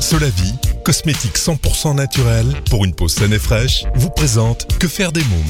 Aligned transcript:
Solavi, 0.00 0.54
cosmétique 0.84 1.36
100% 1.36 1.94
naturel 1.94 2.46
pour 2.70 2.84
une 2.84 2.94
peau 2.94 3.08
saine 3.08 3.32
et 3.32 3.38
fraîche, 3.38 3.84
vous 3.94 4.10
présente 4.10 4.66
Que 4.78 4.88
faire 4.88 5.12
des 5.12 5.24
mômes. 5.24 5.42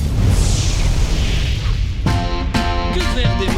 Que 2.95 3.01
faire 3.01 3.39
des 3.39 3.47
mômes? 3.47 3.58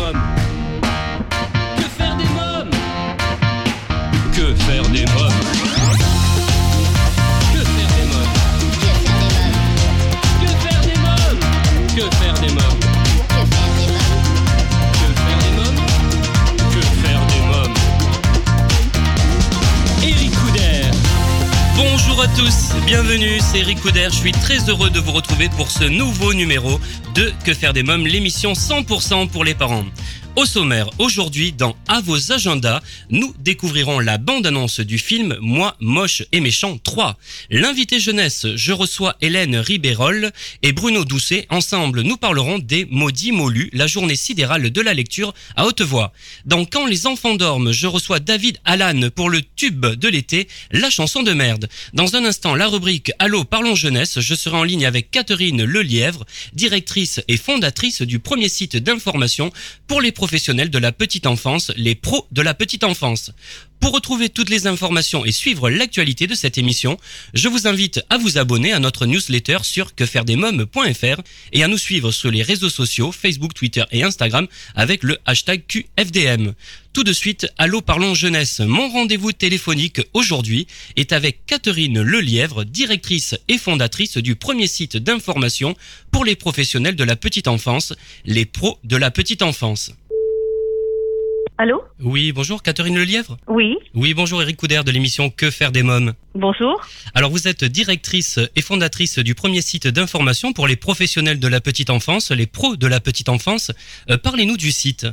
Bienvenue, 22.86 23.38
c'est 23.40 23.58
Eric 23.58 23.78
je 23.84 24.08
suis 24.10 24.32
très 24.32 24.58
heureux 24.68 24.88
de 24.90 24.98
vous 24.98 25.12
retrouver 25.12 25.48
pour 25.56 25.70
ce 25.70 25.84
nouveau 25.84 26.32
numéro 26.32 26.80
de 27.14 27.32
Que 27.44 27.52
faire 27.52 27.72
des 27.72 27.82
mômes, 27.82 28.06
l'émission 28.06 28.52
100% 28.52 29.28
pour 29.28 29.44
les 29.44 29.54
parents. 29.54 29.84
Au 30.36 30.46
sommaire, 30.46 30.88
aujourd'hui, 30.98 31.52
dans 31.52 31.76
À 31.88 32.00
vos 32.00 32.30
agendas, 32.30 32.80
nous 33.10 33.34
découvrirons 33.40 33.98
la 33.98 34.16
bande-annonce 34.16 34.78
du 34.78 34.96
film 34.96 35.36
Moi, 35.40 35.76
moche 35.80 36.22
et 36.30 36.40
méchant 36.40 36.78
3. 36.78 37.18
L'invité 37.50 37.98
jeunesse, 37.98 38.46
je 38.54 38.72
reçois 38.72 39.16
Hélène 39.20 39.56
Ribérol 39.56 40.30
et 40.62 40.72
Bruno 40.72 41.04
Doucet. 41.04 41.46
Ensemble, 41.50 42.02
nous 42.02 42.16
parlerons 42.16 42.60
des 42.60 42.86
maudits 42.88 43.32
molus, 43.32 43.70
la 43.72 43.88
journée 43.88 44.14
sidérale 44.14 44.70
de 44.70 44.80
la 44.80 44.94
lecture 44.94 45.34
à 45.56 45.66
haute 45.66 45.82
voix. 45.82 46.12
Dans 46.46 46.64
Quand 46.64 46.86
les 46.86 47.08
enfants 47.08 47.34
dorment, 47.34 47.72
je 47.72 47.88
reçois 47.88 48.20
David 48.20 48.58
Allan 48.64 49.10
pour 49.12 49.30
le 49.30 49.42
tube 49.56 49.84
de 49.84 50.08
l'été, 50.08 50.46
la 50.70 50.90
chanson 50.90 51.24
de 51.24 51.32
merde. 51.32 51.68
Dans 51.92 52.14
un 52.14 52.24
instant, 52.24 52.54
la 52.54 52.68
rubrique 52.68 53.10
Allô, 53.18 53.42
parlons 53.42 53.74
jeunesse, 53.74 54.20
je 54.20 54.34
serai 54.36 54.56
en 54.56 54.64
ligne 54.64 54.86
avec 54.86 55.10
Catherine 55.10 55.64
Lelièvre, 55.64 56.24
directrice 56.52 57.20
et 57.26 57.36
fondatrice 57.36 58.02
du 58.02 58.20
premier 58.20 58.48
site 58.48 58.76
d'information 58.76 59.52
pour 59.88 60.00
les 60.00 60.12
professionnels 60.20 60.68
de 60.68 60.76
la 60.76 60.92
petite 60.92 61.26
enfance, 61.26 61.72
les 61.78 61.94
pros 61.94 62.26
de 62.30 62.42
la 62.42 62.52
petite 62.52 62.84
enfance. 62.84 63.32
Pour 63.80 63.92
retrouver 63.92 64.28
toutes 64.28 64.50
les 64.50 64.66
informations 64.66 65.24
et 65.24 65.32
suivre 65.32 65.70
l'actualité 65.70 66.26
de 66.26 66.34
cette 66.34 66.58
émission, 66.58 66.98
je 67.32 67.48
vous 67.48 67.66
invite 67.66 68.02
à 68.10 68.18
vous 68.18 68.36
abonner 68.36 68.74
à 68.74 68.80
notre 68.80 69.06
newsletter 69.06 69.60
sur 69.62 69.94
quefairedesmoms.fr 69.94 71.22
et 71.54 71.64
à 71.64 71.68
nous 71.68 71.78
suivre 71.78 72.12
sur 72.12 72.30
les 72.30 72.42
réseaux 72.42 72.68
sociaux 72.68 73.12
Facebook, 73.12 73.54
Twitter 73.54 73.84
et 73.92 74.02
Instagram 74.02 74.46
avec 74.74 75.04
le 75.04 75.16
hashtag 75.24 75.62
QFDM. 75.66 76.52
Tout 76.92 77.04
de 77.04 77.14
suite, 77.14 77.46
Allô 77.56 77.80
Parlons 77.80 78.14
Jeunesse. 78.14 78.60
Mon 78.60 78.90
rendez-vous 78.90 79.32
téléphonique 79.32 80.02
aujourd'hui 80.12 80.66
est 80.96 81.14
avec 81.14 81.46
Catherine 81.46 82.02
Lelièvre, 82.02 82.64
directrice 82.66 83.34
et 83.48 83.56
fondatrice 83.56 84.18
du 84.18 84.36
premier 84.36 84.66
site 84.66 84.98
d'information 84.98 85.74
pour 86.10 86.26
les 86.26 86.36
professionnels 86.36 86.96
de 86.96 87.04
la 87.04 87.16
petite 87.16 87.48
enfance, 87.48 87.94
les 88.26 88.44
pros 88.44 88.78
de 88.84 88.96
la 88.96 89.10
petite 89.10 89.40
enfance. 89.40 89.92
Allô 91.62 91.82
Oui, 92.02 92.32
bonjour 92.32 92.62
Catherine 92.62 92.96
Lelièvre. 92.96 93.36
Oui, 93.46 93.76
Oui, 93.94 94.14
bonjour 94.14 94.40
Eric 94.40 94.56
Couder 94.56 94.80
de 94.82 94.90
l'émission 94.90 95.28
Que 95.28 95.50
faire 95.50 95.72
des 95.72 95.82
mômes. 95.82 96.14
bonjour. 96.34 96.80
Alors 97.14 97.30
vous 97.30 97.48
êtes 97.48 97.64
directrice 97.64 98.40
et 98.56 98.62
fondatrice 98.62 99.18
du 99.18 99.34
premier 99.34 99.60
site 99.60 99.86
d'information 99.86 100.54
pour 100.54 100.66
les 100.66 100.76
professionnels 100.76 101.38
de 101.38 101.48
la 101.48 101.60
petite 101.60 101.90
enfance, 101.90 102.30
les 102.30 102.46
pros 102.46 102.76
de 102.76 102.86
la 102.86 102.98
petite 102.98 103.28
enfance. 103.28 103.72
Euh, 104.08 104.16
Parlez-nous 104.16 104.56
du 104.56 104.70
site. 104.70 105.06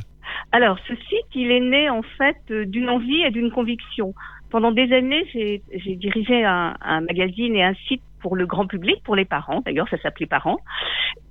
Alors, 0.52 0.78
ce 0.88 0.94
site, 0.94 1.28
il 1.34 1.50
est 1.50 1.60
né 1.60 1.90
en 1.90 2.00
fait 2.16 2.38
euh, 2.50 2.64
d'une 2.64 2.88
envie 2.88 3.20
et 3.26 3.30
d'une 3.30 3.50
conviction. 3.50 4.14
Pendant 4.50 4.72
des 4.72 4.90
années, 4.94 5.26
j'ai 5.34 5.60
j'ai 5.84 5.96
dirigé 5.96 6.44
un, 6.46 6.74
un 6.80 7.02
magazine 7.02 7.54
et 7.56 7.62
un 7.64 7.74
site 7.88 8.00
pour 8.20 8.36
le 8.36 8.46
grand 8.46 8.66
public, 8.66 9.02
pour 9.04 9.16
les 9.16 9.24
parents. 9.24 9.60
D'ailleurs, 9.64 9.88
ça 9.88 9.98
s'appelait 9.98 10.26
Parents. 10.26 10.58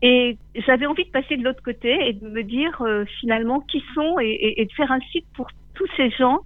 Et 0.02 0.38
j'avais 0.56 0.86
envie 0.86 1.06
de 1.06 1.12
passer 1.12 1.38
de 1.38 1.44
l'autre 1.44 1.64
côté 1.64 1.96
et 2.08 2.14
de 2.14 2.28
me 2.28 2.44
dire 2.44 2.82
euh, 2.82 3.06
finalement 3.20 3.60
qui 3.62 3.84
sont 3.94 4.20
et, 4.20 4.28
et- 4.30 4.62
et 4.62 4.66
de 4.66 4.72
faire 4.74 4.92
un 4.92 5.00
site 5.12 5.26
pour 5.36 5.48
tous 5.76 5.88
ces 5.96 6.10
gens 6.12 6.40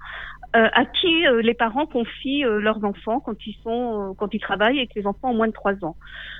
euh, 0.55 0.67
à 0.73 0.83
qui 0.85 1.25
euh, 1.27 1.41
les 1.41 1.53
parents 1.53 1.85
confient 1.85 2.43
euh, 2.45 2.59
leurs 2.59 2.83
enfants 2.83 3.19
quand 3.21 3.45
ils 3.45 3.55
sont 3.63 4.09
euh, 4.11 4.13
quand 4.17 4.33
ils 4.33 4.39
travaillent 4.41 4.79
avec 4.79 4.93
les 4.95 5.05
enfants 5.07 5.29
en 5.29 5.33
moins 5.33 5.47
de 5.47 5.53
trois 5.53 5.75
ans. 5.85 5.95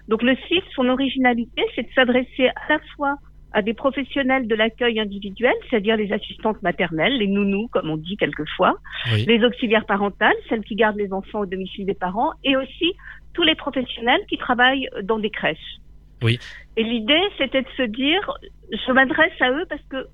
Donc 0.09 0.21
le 0.21 0.35
site, 0.47 0.63
son 0.75 0.89
originalité, 0.89 1.63
c'est 1.75 1.83
de 1.83 1.93
s'adresser 1.95 2.47
à 2.49 2.73
la 2.73 2.79
fois 2.95 3.15
à 3.53 3.61
des 3.61 3.73
professionnels 3.73 4.47
de 4.47 4.55
l'accueil 4.55 4.99
individuel, 4.99 5.53
c'est-à-dire 5.69 5.97
les 5.97 6.11
assistantes 6.13 6.61
maternelles, 6.61 7.17
les 7.17 7.27
nounous, 7.27 7.67
comme 7.67 7.89
on 7.89 7.97
dit 7.97 8.17
quelquefois, 8.17 8.77
Oui. 9.11 9.25
les 9.25 9.43
auxiliaires 9.43 9.85
parentales, 9.85 10.35
celles 10.47 10.63
qui 10.63 10.75
gardent 10.75 10.97
les 10.97 11.11
enfants 11.11 11.41
au 11.41 11.45
domicile 11.45 11.85
des 11.85 11.93
parents, 11.93 12.31
et 12.43 12.55
aussi 12.55 12.93
tous 13.33 13.43
les 13.43 13.55
professionnels 13.55 14.21
qui 14.29 14.37
travaillent 14.37 14.87
dans 15.03 15.19
des 15.19 15.29
crèches. 15.29 15.79
Oui. 16.21 16.39
Et 16.77 16.83
l'idée, 16.83 17.21
c'était 17.37 17.61
de 17.61 17.67
se 17.75 17.83
dire, 17.83 18.31
je 18.71 18.91
m'adresse 18.91 19.33
à 19.41 19.51
eux 19.51 19.65
parce 19.67 19.83
que 19.89 20.07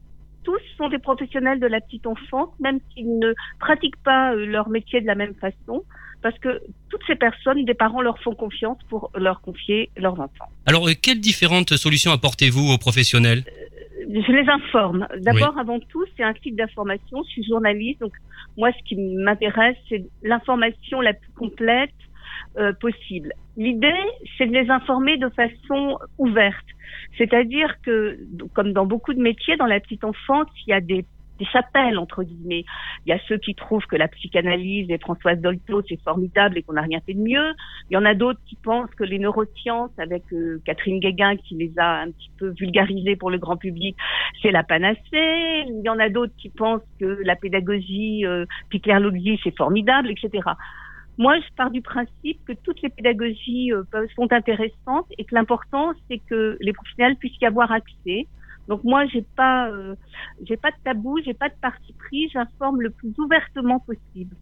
tous 0.44 0.60
sont 0.78 0.88
des 0.88 1.00
professionnels 1.00 1.60
de 1.60 1.68
la 1.68 1.82
petite 1.82 2.08
enfance, 2.08 2.50
même 2.60 2.80
s'ils 2.94 3.20
ne 3.20 3.34
pratiquent 3.60 4.02
pas 4.04 4.34
euh, 4.34 4.46
leur 4.46 4.70
métier 4.70 5.02
de 5.02 5.06
la 5.06 5.16
même 5.16 5.36
façon, 5.36 5.84
parce 6.22 6.38
que 6.40 6.62
toutes 6.90 7.02
ces 7.08 7.16
personnes, 7.16 7.64
des 7.66 7.74
parents 7.74 8.02
leur 8.02 8.20
font 8.20 8.36
confiance 8.36 8.78
pour 8.90 9.12
leur 9.16 9.42
confier 9.42 9.90
leurs 9.98 10.20
enfants. 10.20 10.50
Alors 10.66 10.88
euh, 10.88 10.94
quelles 11.02 11.20
différentes 11.22 11.76
solutions 11.76 12.12
apportez-vous 12.12 12.74
aux 12.74 12.78
professionnels? 12.78 13.44
Je 14.10 14.32
les 14.32 14.50
informe. 14.50 15.06
D'abord, 15.20 15.58
avant 15.58 15.80
tout, 15.80 16.06
c'est 16.16 16.24
un 16.24 16.34
site 16.42 16.56
d'information. 16.56 17.24
Je 17.24 17.30
suis 17.30 17.44
journaliste, 17.44 18.00
donc 18.00 18.14
moi, 18.56 18.72
ce 18.72 18.84
qui 18.88 18.96
m'intéresse, 18.96 19.76
c'est 19.90 20.06
l'information 20.24 21.02
la 21.02 21.14
plus 21.14 21.32
complète 21.34 21.92
euh, 22.58 22.72
possible. 22.74 23.34
L'idée, 23.58 23.94
c'est 24.38 24.46
de 24.46 24.54
les 24.54 24.70
informer 24.70 25.18
de 25.18 25.30
façon 25.30 26.00
ouverte. 26.18 26.66
C'est-à-dire 27.18 27.76
que, 27.84 28.18
comme 28.54 28.72
dans 28.72 28.86
beaucoup 28.86 29.14
de 29.14 29.22
métiers, 29.22 29.58
dans 29.58 29.66
la 29.66 29.80
petite 29.80 30.04
enfance, 30.04 30.48
il 30.66 30.72
y 30.72 30.74
a 30.74 30.82
des 30.82 31.06
des 31.38 31.46
chapelles 31.46 31.98
entre 31.98 32.24
guillemets. 32.24 32.66
Il 33.06 33.10
y 33.10 33.14
a 33.14 33.20
ceux 33.28 33.38
qui 33.38 33.56
trouvent 33.56 33.86
que 33.86 33.96
la 33.96 34.08
psychanalyse 34.08 34.90
et 34.90 34.98
Françoise 34.98 35.40
Dolto 35.40 35.82
c'est 35.88 36.02
formidable 36.02 36.58
et 36.58 36.64
qu'on 36.64 36.74
n'a 36.74 36.82
rien 36.82 37.00
fait 37.06 37.14
de 37.14 37.22
mieux. 37.22 37.54
Il 37.90 37.94
y 37.94 37.98
en 37.98 38.06
a 38.06 38.14
d'autres 38.14 38.40
qui 38.48 38.56
pensent 38.56 38.94
que 38.96 39.04
les 39.04 39.20
neurosciences 39.20 39.92
avec 39.98 40.24
euh, 40.34 40.62
Catherine 40.66 41.00
Guéguin 41.00 41.36
qui 41.38 41.56
les 41.56 41.72
a 41.78 42.02
un 42.02 42.12
petit 42.12 42.32
peu 42.38 42.54
vulgarisées 42.58 43.16
pour 43.16 43.32
le 43.32 43.38
grand 43.38 43.58
public, 43.58 43.96
c'est 44.42 44.52
la 44.52 44.64
panacée. 44.64 45.00
Il 45.12 45.82
y 45.84 45.90
en 45.90 46.00
a 46.00 46.10
d'autres 46.10 46.34
qui 46.38 46.50
pensent 46.50 46.82
que 47.00 47.20
la 47.24 47.36
pédagogie 47.36 48.26
euh, 48.26 48.46
Pierre 48.70 49.00
Logzi 49.00 49.40
c'est 49.44 49.56
formidable, 49.56 50.12
etc. 50.12 50.42
Moi, 51.18 51.40
je 51.40 51.54
pars 51.56 51.72
du 51.72 51.82
principe 51.82 52.46
que 52.46 52.54
toutes 52.54 52.82
les 52.84 52.90
pédagogies 52.90 53.74
euh, 53.74 53.84
sont 54.16 54.32
intéressantes 54.32 55.08
et 55.18 55.26
que 55.26 55.34
l'important 55.34 55.94
c'est 56.08 56.20
que 56.20 56.58
les 56.62 56.74
professionnels 56.74 57.16
puissent 57.16 57.40
y 57.42 57.46
avoir 57.46 57.72
accès. 57.72 58.28
Donc 58.68 58.84
moi, 58.84 59.06
j'ai 59.08 59.26
pas, 59.36 59.70
euh, 59.70 59.96
j'ai 60.44 60.58
pas 60.58 60.72
de 60.72 60.76
tabou, 60.84 61.20
j'ai 61.26 61.34
pas 61.34 61.50
de 61.50 61.56
parti 61.62 61.94
pris, 61.94 62.30
j'informe 62.34 62.82
le 62.82 62.92
plus 62.92 63.14
ouvertement 63.18 63.80
possible. 63.80 64.36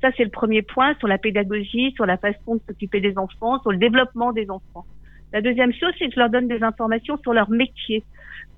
Ça, 0.00 0.10
c'est 0.16 0.24
le 0.24 0.30
premier 0.30 0.62
point 0.62 0.94
sur 0.98 1.08
la 1.08 1.18
pédagogie, 1.18 1.92
sur 1.94 2.06
la 2.06 2.18
façon 2.18 2.56
de 2.56 2.60
s'occuper 2.68 3.00
des 3.00 3.16
enfants, 3.18 3.60
sur 3.60 3.72
le 3.72 3.78
développement 3.78 4.32
des 4.32 4.50
enfants. 4.50 4.86
La 5.32 5.42
deuxième 5.42 5.72
chose, 5.72 5.92
c'est 5.98 6.06
que 6.08 6.14
je 6.14 6.20
leur 6.20 6.30
donne 6.30 6.48
des 6.48 6.62
informations 6.62 7.18
sur 7.22 7.32
leur 7.32 7.50
métier, 7.50 8.04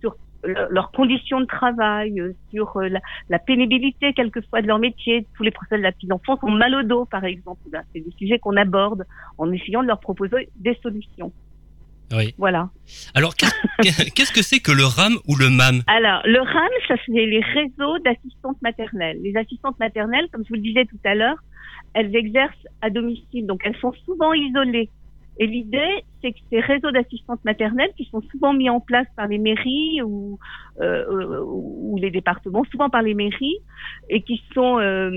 sur 0.01 0.15
le- 0.45 0.69
leurs 0.71 0.91
conditions 0.93 1.41
de 1.41 1.47
travail, 1.47 2.21
euh, 2.21 2.33
sur 2.51 2.77
euh, 2.79 2.89
la, 2.89 3.01
la 3.29 3.39
pénibilité 3.39 4.13
quelquefois 4.15 4.63
de 4.63 4.67
leur 4.69 4.79
métier. 4.79 5.29
Tous 5.37 5.43
les 5.43 5.51
professionnels 5.51 5.83
de 5.83 5.87
la 5.89 5.93
petite 5.93 6.13
enfance 6.13 6.39
ont 6.43 6.51
mal 6.51 6.75
au 6.75 6.83
dos, 6.83 7.07
par 7.07 7.25
exemple. 7.25 7.61
C'est 7.93 8.01
des 8.01 8.11
sujets 8.19 8.39
qu'on 8.39 8.57
aborde 8.57 9.05
en 9.39 9.51
essayant 9.53 9.83
de 9.83 9.89
leur 9.89 10.01
proposer 10.01 10.51
des 10.57 10.75
solutions. 10.83 11.33
Oui. 12.13 12.35
Voilà. 12.39 12.71
Alors 13.15 13.35
qu'est- 13.37 13.47
qu'est-ce 14.15 14.33
que 14.33 14.43
c'est 14.43 14.61
que 14.61 14.73
le 14.73 14.85
RAM 14.85 15.15
ou 15.29 15.37
le 15.37 15.49
MAM? 15.51 15.83
Alors, 15.87 16.21
le 16.25 16.41
RAM, 16.41 16.71
ça 16.89 16.95
c'est 17.07 17.13
les 17.13 17.41
réseaux 17.41 17.99
d'assistantes 18.05 18.61
maternelles. 18.63 19.19
Les 19.23 19.37
assistantes 19.37 19.79
maternelles, 19.79 20.27
comme 20.33 20.43
je 20.45 20.49
vous 20.51 20.55
le 20.57 20.61
disais 20.61 20.85
tout 20.85 20.99
à 21.05 21.15
l'heure, 21.15 21.37
elles 21.95 22.15
exercent 22.17 22.67
à 22.81 22.91
domicile, 22.91 23.47
donc 23.47 23.61
elles 23.65 23.77
sont 23.81 23.93
souvent 24.05 24.33
isolées. 24.33 24.89
Et 25.43 25.47
l'idée, 25.49 26.05
c'est 26.21 26.31
que 26.31 26.39
ces 26.51 26.61
réseaux 26.61 26.93
d'assistantes 26.93 27.45
maternelles, 27.45 27.91
qui 27.97 28.05
sont 28.05 28.23
souvent 28.31 28.53
mis 28.53 28.71
en 28.71 28.79
place 28.79 29.09
par 29.17 29.27
les 29.27 29.39
mairies 29.39 30.01
ou, 30.01 30.39
euh, 30.81 31.05
euh, 31.11 31.97
les 31.99 32.13
départements, 32.13 32.63
souvent 32.71 32.89
par 32.89 33.03
les 33.03 33.15
mairies, 33.15 33.59
et 34.09 34.23
qui 34.23 34.41
sont 34.55 34.79
euh, 34.79 35.11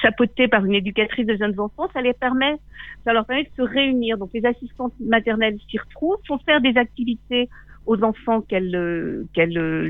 chapeautés 0.00 0.48
par 0.48 0.64
une 0.64 0.72
éducatrice 0.72 1.26
de 1.26 1.36
jeunes 1.36 1.60
enfants, 1.60 1.90
ça 1.92 2.00
les 2.00 2.14
permet, 2.14 2.56
ça 3.04 3.12
leur 3.12 3.26
permet 3.26 3.44
de 3.44 3.50
se 3.54 3.60
réunir. 3.60 4.16
Donc 4.16 4.30
les 4.32 4.46
assistantes 4.46 4.94
maternelles 4.98 5.58
s'y 5.68 5.76
retrouvent, 5.76 6.16
font 6.26 6.38
faire 6.38 6.62
des 6.62 6.78
activités 6.78 7.50
aux 7.84 8.02
enfants 8.02 8.40
qu'elles 8.40 8.74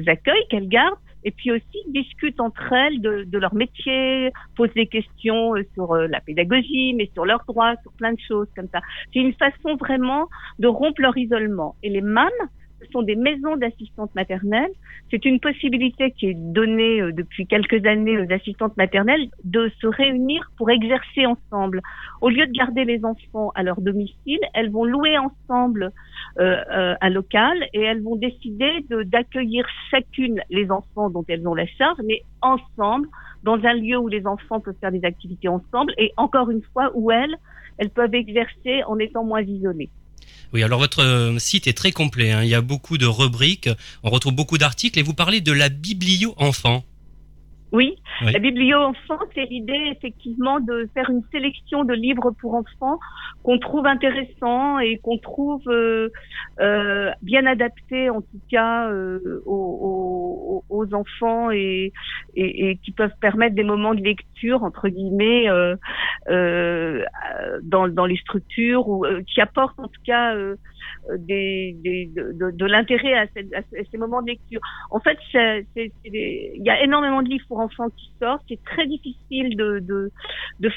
accueillent, 0.08 0.48
qu'elles 0.50 0.68
gardent, 0.68 0.98
et 1.24 1.30
puis 1.30 1.52
aussi 1.52 1.78
discutent 1.88 2.40
entre 2.40 2.72
elles 2.72 3.00
de, 3.00 3.24
de 3.24 3.38
leur 3.38 3.54
métier, 3.54 4.30
posent 4.56 4.74
des 4.74 4.86
questions 4.86 5.56
euh, 5.56 5.62
sur 5.74 5.92
euh, 5.92 6.06
la 6.08 6.20
pédagogie, 6.20 6.94
mais 6.94 7.10
sur 7.14 7.24
leurs 7.24 7.44
droits, 7.46 7.74
sur 7.82 7.92
plein 7.92 8.12
de 8.12 8.20
choses 8.26 8.48
comme 8.56 8.68
ça. 8.72 8.80
C'est 9.12 9.20
une 9.20 9.34
façon 9.34 9.76
vraiment 9.76 10.28
de 10.58 10.68
rompre 10.68 11.00
leur 11.00 11.16
isolement. 11.16 11.76
Et 11.82 11.90
les 11.90 12.00
MAM, 12.00 12.30
ce 12.84 12.90
sont 12.92 13.02
des 13.02 13.16
maisons 13.16 13.56
d'assistantes 13.56 14.14
maternelles. 14.14 14.70
C'est 15.10 15.24
une 15.24 15.40
possibilité 15.40 16.10
qui 16.12 16.26
est 16.26 16.34
donnée 16.34 17.00
euh, 17.00 17.12
depuis 17.12 17.46
quelques 17.46 17.84
années 17.86 18.18
aux 18.18 18.32
assistantes 18.32 18.76
maternelles 18.76 19.28
de 19.44 19.70
se 19.80 19.86
réunir 19.86 20.50
pour 20.56 20.70
exercer 20.70 21.26
ensemble. 21.26 21.80
Au 22.20 22.28
lieu 22.28 22.46
de 22.46 22.52
garder 22.52 22.84
les 22.84 23.04
enfants 23.04 23.52
à 23.54 23.62
leur 23.62 23.80
domicile, 23.80 24.40
elles 24.54 24.70
vont 24.70 24.84
louer 24.84 25.16
ensemble 25.18 25.90
euh, 26.38 26.56
euh, 26.72 26.94
un 27.00 27.10
local 27.10 27.56
et 27.72 27.80
elles 27.80 28.02
vont 28.02 28.16
décider 28.16 28.84
d'accueillir 29.06 29.66
chacune 29.90 30.40
les 30.50 30.70
enfants 30.70 31.10
dont 31.10 31.24
elles 31.28 31.46
ont 31.46 31.54
la 31.54 31.66
charge, 31.66 31.98
mais 32.04 32.22
ensemble, 32.40 33.08
dans 33.42 33.62
un 33.64 33.74
lieu 33.74 33.98
où 33.98 34.08
les 34.08 34.26
enfants 34.26 34.60
peuvent 34.60 34.76
faire 34.80 34.92
des 34.92 35.04
activités 35.04 35.48
ensemble 35.48 35.92
et 35.98 36.12
encore 36.16 36.50
une 36.50 36.62
fois 36.72 36.90
où 36.94 37.10
elles, 37.10 37.34
elles 37.78 37.90
peuvent 37.90 38.14
exercer 38.14 38.82
en 38.86 38.98
étant 38.98 39.24
moins 39.24 39.42
isolées. 39.42 39.90
Oui, 40.52 40.62
alors 40.62 40.78
votre 40.78 41.02
euh, 41.02 41.38
site 41.38 41.66
est 41.66 41.72
très 41.72 41.92
complet. 41.92 42.30
Hein. 42.30 42.42
Il 42.42 42.48
y 42.48 42.54
a 42.54 42.60
beaucoup 42.60 42.98
de 42.98 43.06
rubriques, 43.06 43.70
on 44.02 44.10
retrouve 44.10 44.34
beaucoup 44.34 44.58
d'articles 44.58 44.98
et 44.98 45.02
vous 45.02 45.14
parlez 45.14 45.40
de 45.40 45.52
la 45.52 45.68
biblio 45.68 46.34
enfant. 46.36 46.84
Oui, 47.72 47.96
la 48.20 48.38
biblio 48.38 48.76
enfant, 48.76 49.18
c'est 49.34 49.46
l'idée 49.46 49.92
effectivement 49.96 50.60
de 50.60 50.90
faire 50.92 51.08
une 51.08 51.22
sélection 51.32 51.84
de 51.84 51.94
livres 51.94 52.30
pour 52.32 52.54
enfants 52.54 52.98
qu'on 53.42 53.58
trouve 53.58 53.86
intéressants 53.86 54.78
et 54.78 54.98
qu'on 54.98 55.16
trouve 55.16 55.62
euh, 55.68 56.10
euh, 56.60 57.10
bien 57.22 57.46
adaptés 57.46 58.10
en 58.10 58.20
tout 58.20 58.40
cas 58.50 58.90
euh, 58.90 59.42
aux, 59.46 60.62
aux, 60.68 60.76
aux, 60.76 60.94
enfants 60.94 61.50
et, 61.50 61.94
et, 62.36 62.70
et, 62.70 62.76
qui 62.76 62.92
peuvent 62.92 63.16
permettre 63.22 63.54
des 63.54 63.64
moments 63.64 63.94
de 63.94 64.02
lecture 64.02 64.64
entre 64.64 64.88
guillemets 64.88 65.48
euh, 65.48 65.74
euh, 66.28 67.02
dans, 67.62 67.88
dans 67.88 68.06
les 68.06 68.18
structures 68.18 68.86
ou 68.86 69.06
qui 69.26 69.40
apportent 69.40 69.80
en 69.80 69.88
tout 69.88 70.02
cas 70.04 70.34
des, 71.18 71.76
de, 71.82 72.66
l'intérêt 72.66 73.14
à, 73.14 73.26
ces 73.90 73.98
moments 73.98 74.22
de 74.22 74.28
lecture. 74.28 74.60
En 74.90 75.00
fait, 75.00 75.18
il 75.74 76.62
y 76.62 76.70
a 76.70 76.82
énormément 76.82 77.22
de 77.22 77.28
livres 77.28 77.44
pour 77.48 77.60
enfants 77.60 77.90
qui 77.90 78.10
sortent. 78.20 78.42
C'est 78.48 78.62
très 78.64 78.86
difficile 78.86 79.56
de, 79.56 80.10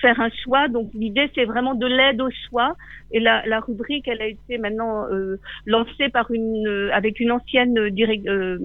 faire 0.01 0.19
un 0.19 0.29
choix. 0.43 0.67
Donc 0.67 0.89
l'idée, 0.93 1.29
c'est 1.35 1.45
vraiment 1.45 1.75
de 1.75 1.85
l'aide 1.85 2.21
au 2.21 2.29
choix. 2.49 2.75
Et 3.11 3.19
la, 3.19 3.59
rubrique, 3.59 4.07
elle 4.07 4.21
a 4.21 4.27
été 4.27 4.57
maintenant 4.57 5.05
euh, 5.09 5.39
lancée 5.65 6.09
par 6.09 6.31
une, 6.31 6.67
euh, 6.67 6.89
avec 6.93 7.19
une 7.19 7.31
ancienne 7.31 7.77
euh, 7.77 8.57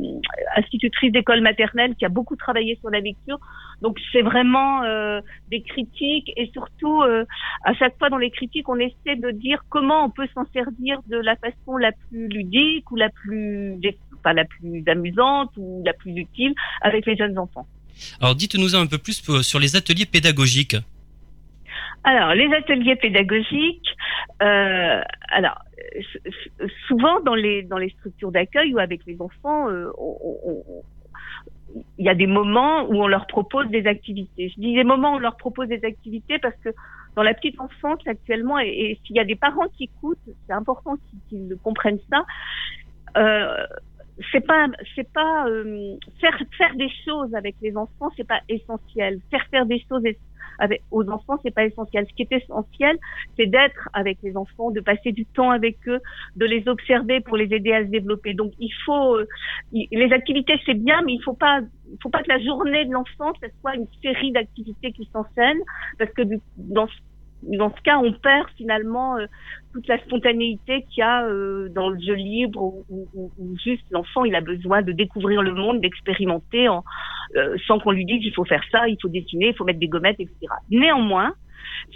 institutrice 0.57 1.13
d'école 1.13 1.41
maternelle 1.41 1.95
qui 1.97 2.05
a 2.05 2.09
beaucoup 2.09 2.37
travaillé 2.37 2.77
sur 2.81 2.91
la 2.91 3.01
lecture. 3.01 3.39
Donc 3.83 3.99
c'est 4.13 4.23
vraiment 4.23 4.83
euh, 4.83 5.21
des 5.51 5.63
critiques 5.63 6.33
et 6.37 6.51
surtout 6.53 7.03
à 7.03 7.75
chaque 7.75 7.99
fois 7.99 8.11
dans 8.11 8.19
les 8.19 8.31
critiques, 8.31 8.69
on 8.69 8.79
essaie 8.79 9.17
de 9.17 9.31
dire 9.31 9.63
comment 9.69 10.05
on 10.05 10.11
peut 10.11 10.29
s'en 10.35 10.45
servir 10.53 11.01
de 11.07 11.17
la 11.17 11.30
façon 11.37 11.77
la 11.77 11.93
plus 11.93 12.29
ludique 12.29 12.91
ou 12.91 12.97
la 12.97 13.09
plus 13.11 13.79
pas 14.23 14.33
la 14.35 14.45
plus 14.45 14.85
amusante 14.87 15.51
ou 15.57 15.83
la 15.85 15.95
plus 15.95 16.13
utile 16.13 16.55
avec 16.83 17.07
les 17.07 17.17
jeunes 17.17 17.39
enfants. 17.39 17.67
Alors 18.21 18.35
dites-nous 18.35 18.75
un 18.77 18.87
peu 18.87 18.99
plus 18.99 19.23
sur 19.43 19.59
les 19.59 19.77
ateliers 19.77 20.07
pédagogiques. 20.07 20.77
Alors, 22.03 22.35
les 22.35 22.51
ateliers 22.55 22.97
pédagogiques, 22.97 23.97
euh, 24.43 25.03
alors 25.29 25.59
souvent 26.89 27.21
dans 27.21 27.35
les 27.35 27.63
dans 27.63 27.77
les 27.77 27.91
structures 27.91 28.33
d'accueil 28.33 28.73
ou 28.73 28.79
avec 28.79 29.05
les 29.07 29.21
enfants, 29.21 29.69
euh, 29.69 29.91
il 31.99 32.05
y 32.05 32.09
a 32.09 32.15
des 32.15 32.27
moments 32.27 32.85
où 32.89 33.03
on 33.03 33.07
leur 33.07 33.27
propose 33.27 33.69
des 33.69 33.87
activités. 33.87 34.49
Je 34.49 34.61
dis 34.61 34.75
des 34.75 34.85
moments 34.85 35.13
où 35.13 35.17
on 35.17 35.21
leur 35.21 35.37
propose 35.37 35.69
des 35.69 35.85
activités 35.85 36.39
parce 36.39 36.57
que 36.65 36.71
dans 37.17 37.23
la 37.23 37.35
petite 37.35 37.61
enfance 37.61 38.01
actuellement, 38.07 38.59
et, 38.59 38.99
s'il 39.05 39.17
y 39.17 39.21
a 39.21 39.25
des 39.25 39.37
parents 39.37 39.69
qui 39.77 39.85
écoutent, 39.85 40.19
c'est 40.47 40.53
important 40.53 40.97
qu'ils 41.29 41.57
comprennent 41.63 42.01
ça. 42.11 42.25
Euh, 43.17 43.67
c'est 44.33 44.47
pas 44.47 44.67
c'est 44.95 45.11
pas 45.13 45.47
euh, 45.49 45.97
faire 46.21 46.39
faire 46.57 46.75
des 46.77 46.91
choses 47.05 47.35
avec 47.35 47.57
les 47.63 47.75
enfants 47.75 48.11
c'est 48.17 48.27
pas 48.27 48.41
essentiel 48.51 49.19
faire 49.31 49.45
faire 49.51 49.65
des 49.65 49.83
choses 49.89 50.05
aux 50.91 51.09
enfants 51.09 51.39
c'est 51.43 51.55
pas 51.55 51.65
essentiel. 51.65 52.07
Ce 52.09 52.15
qui 52.15 52.23
est 52.23 52.33
essentiel 52.33 52.97
c'est 53.37 53.47
d'être 53.47 53.89
avec 53.93 54.19
les 54.23 54.37
enfants 54.37 54.71
de 54.71 54.81
passer 54.81 55.13
du 55.13 55.27
temps 55.27 55.51
avec 55.51 55.77
eux 55.89 56.01
de 56.37 56.47
les 56.47 56.67
observer 56.69 57.21
pour 57.21 57.37
les 57.37 57.53
aider 57.55 57.73
à 57.73 57.85
se 57.85 57.91
développer. 57.91 58.35
Donc 58.35 58.53
il 58.59 58.73
faut 58.85 59.17
euh, 59.17 59.27
les 59.73 60.13
activités 60.13 60.61
c'est 60.67 60.75
bien 60.75 61.03
mais 61.05 61.15
il 61.15 61.23
faut 61.23 61.35
pas 61.35 61.61
faut 62.03 62.11
pas 62.11 62.23
que 62.23 62.29
la 62.29 62.43
journée 62.43 62.85
de 62.85 62.93
l'enfant 62.93 63.33
ce 63.43 63.49
soit 63.61 63.75
une 63.75 63.87
série 64.03 64.33
d'activités 64.33 64.93
qui 64.93 65.09
s'enchaînent 65.13 65.63
parce 65.99 66.11
que 66.13 66.23
dans 66.57 66.89
dans 67.43 67.75
ce 67.75 67.81
cas, 67.83 67.99
on 67.99 68.13
perd 68.13 68.49
finalement 68.57 69.17
euh, 69.17 69.27
toute 69.73 69.87
la 69.89 69.99
spontanéité 69.99 70.85
qu'il 70.91 71.01
y 71.01 71.03
a 71.03 71.25
euh, 71.25 71.69
dans 71.71 71.89
le 71.89 71.99
jeu 72.01 72.15
libre 72.15 72.63
où, 72.63 73.09
juste 73.65 73.85
l'enfant 73.91 74.25
il 74.25 74.35
a 74.35 74.41
besoin 74.41 74.83
de 74.83 74.93
découvrir 74.93 75.43
le 75.43 75.55
monde, 75.55 75.81
d'expérimenter 75.81 76.69
euh, 76.69 77.57
sans 77.67 77.79
qu'on 77.79 77.93
lui 77.93 78.05
dise 78.05 78.25
il 78.25 78.35
faut 78.35 78.45
faire 78.45 78.63
ça, 78.71 78.89
il 78.89 78.97
faut 79.01 79.09
dessiner, 79.09 79.49
il 79.49 79.55
faut 79.55 79.65
mettre 79.65 79.79
des 79.79 79.89
gommettes, 79.89 80.21
etc. 80.21 80.37
Néanmoins, 80.71 81.33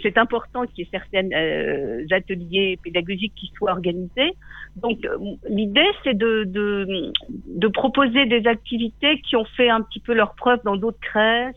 c'est 0.01 0.17
important 0.17 0.65
qu'il 0.65 0.85
y 0.85 0.87
ait 0.87 0.89
certains 0.91 1.29
euh, 1.31 2.05
ateliers 2.11 2.77
pédagogiques 2.83 3.33
qui 3.35 3.51
soient 3.57 3.71
organisés. 3.71 4.33
Donc 4.75 5.03
euh, 5.05 5.17
l'idée 5.49 5.87
c'est 6.03 6.17
de, 6.17 7.67
proposer 7.73 8.25
des 8.25 8.47
activités 8.47 9.19
qui 9.21 9.35
ont 9.35 9.45
fait 9.57 9.69
un 9.69 9.81
petit 9.81 9.99
peu 9.99 10.13
leur 10.13 10.35
preuve 10.35 10.59
dans 10.63 10.75
d'autres 10.75 10.99
crèches 10.99 11.55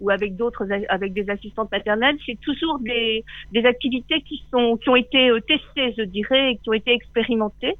ou, 0.00 0.10
avec 0.10 0.36
d'autres 0.36 0.66
avec 0.88 1.12
des 1.12 1.28
assistantes 1.30 1.70
maternelles. 1.70 2.16
C'est 2.26 2.38
toujours 2.40 2.78
des, 2.80 3.24
des 3.52 3.64
activités 3.64 4.20
qui 4.22 4.44
sont 4.50 4.76
qui 4.76 4.88
ont 4.88 4.96
été 4.96 5.30
euh, 5.30 5.40
testées, 5.40 5.94
je 5.96 6.02
dirais, 6.02 6.52
et 6.52 6.56
qui 6.56 6.68
ont 6.68 6.74
été 6.74 6.92
expérimentées. 6.92 7.74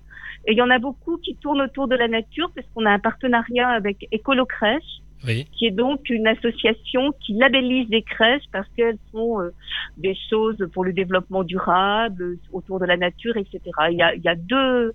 Et 0.46 0.52
il 0.52 0.58
y 0.58 0.62
en 0.62 0.70
a 0.70 0.78
beaucoup 0.78 1.16
qui 1.18 1.34
tournent 1.36 1.62
autour 1.62 1.88
de 1.88 1.96
la 1.96 2.08
nature 2.08 2.50
parce 2.54 2.66
qu'on 2.74 2.86
a 2.86 2.90
un 2.90 2.98
partenariat 3.00 3.68
avec 3.68 4.06
Écolo 4.12 4.46
Crèche 4.46 5.00
qui 5.24 5.66
est 5.66 5.70
donc 5.70 6.08
une 6.08 6.26
association 6.26 7.12
qui 7.20 7.34
labellise 7.34 7.88
des 7.88 8.02
crèches 8.02 8.44
parce 8.52 8.68
qu'elles 8.76 8.98
font 9.12 9.40
euh, 9.40 9.50
des 9.96 10.16
choses 10.30 10.56
pour 10.72 10.84
le 10.84 10.92
développement 10.92 11.42
durable, 11.42 12.38
autour 12.52 12.78
de 12.78 12.86
la 12.86 12.96
nature, 12.96 13.36
etc. 13.36 13.60
Il 13.90 13.96
y 13.96 14.02
a, 14.02 14.14
il 14.14 14.22
y 14.22 14.28
a 14.28 14.34
deux, 14.34 14.92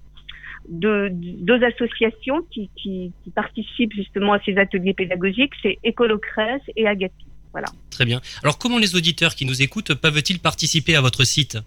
deux, 0.69 1.63
associations 1.63 2.41
qui, 2.51 3.13
participent 3.35 3.93
justement 3.93 4.33
à 4.33 4.39
ces 4.41 4.57
ateliers 4.57 4.93
pédagogiques, 4.93 5.53
c'est 5.61 5.79
Écolocrèche 5.83 6.63
et 6.75 6.87
Agapi. 6.87 7.25
Voilà. 7.51 7.67
Très 8.01 8.07
bien. 8.07 8.19
Alors 8.41 8.57
comment 8.57 8.79
les 8.79 8.95
auditeurs 8.95 9.35
qui 9.35 9.45
nous 9.45 9.61
écoutent 9.61 9.93
peuvent-ils 9.93 10.39
participer 10.39 10.95
à 10.95 11.01
votre 11.01 11.23
site? 11.23 11.59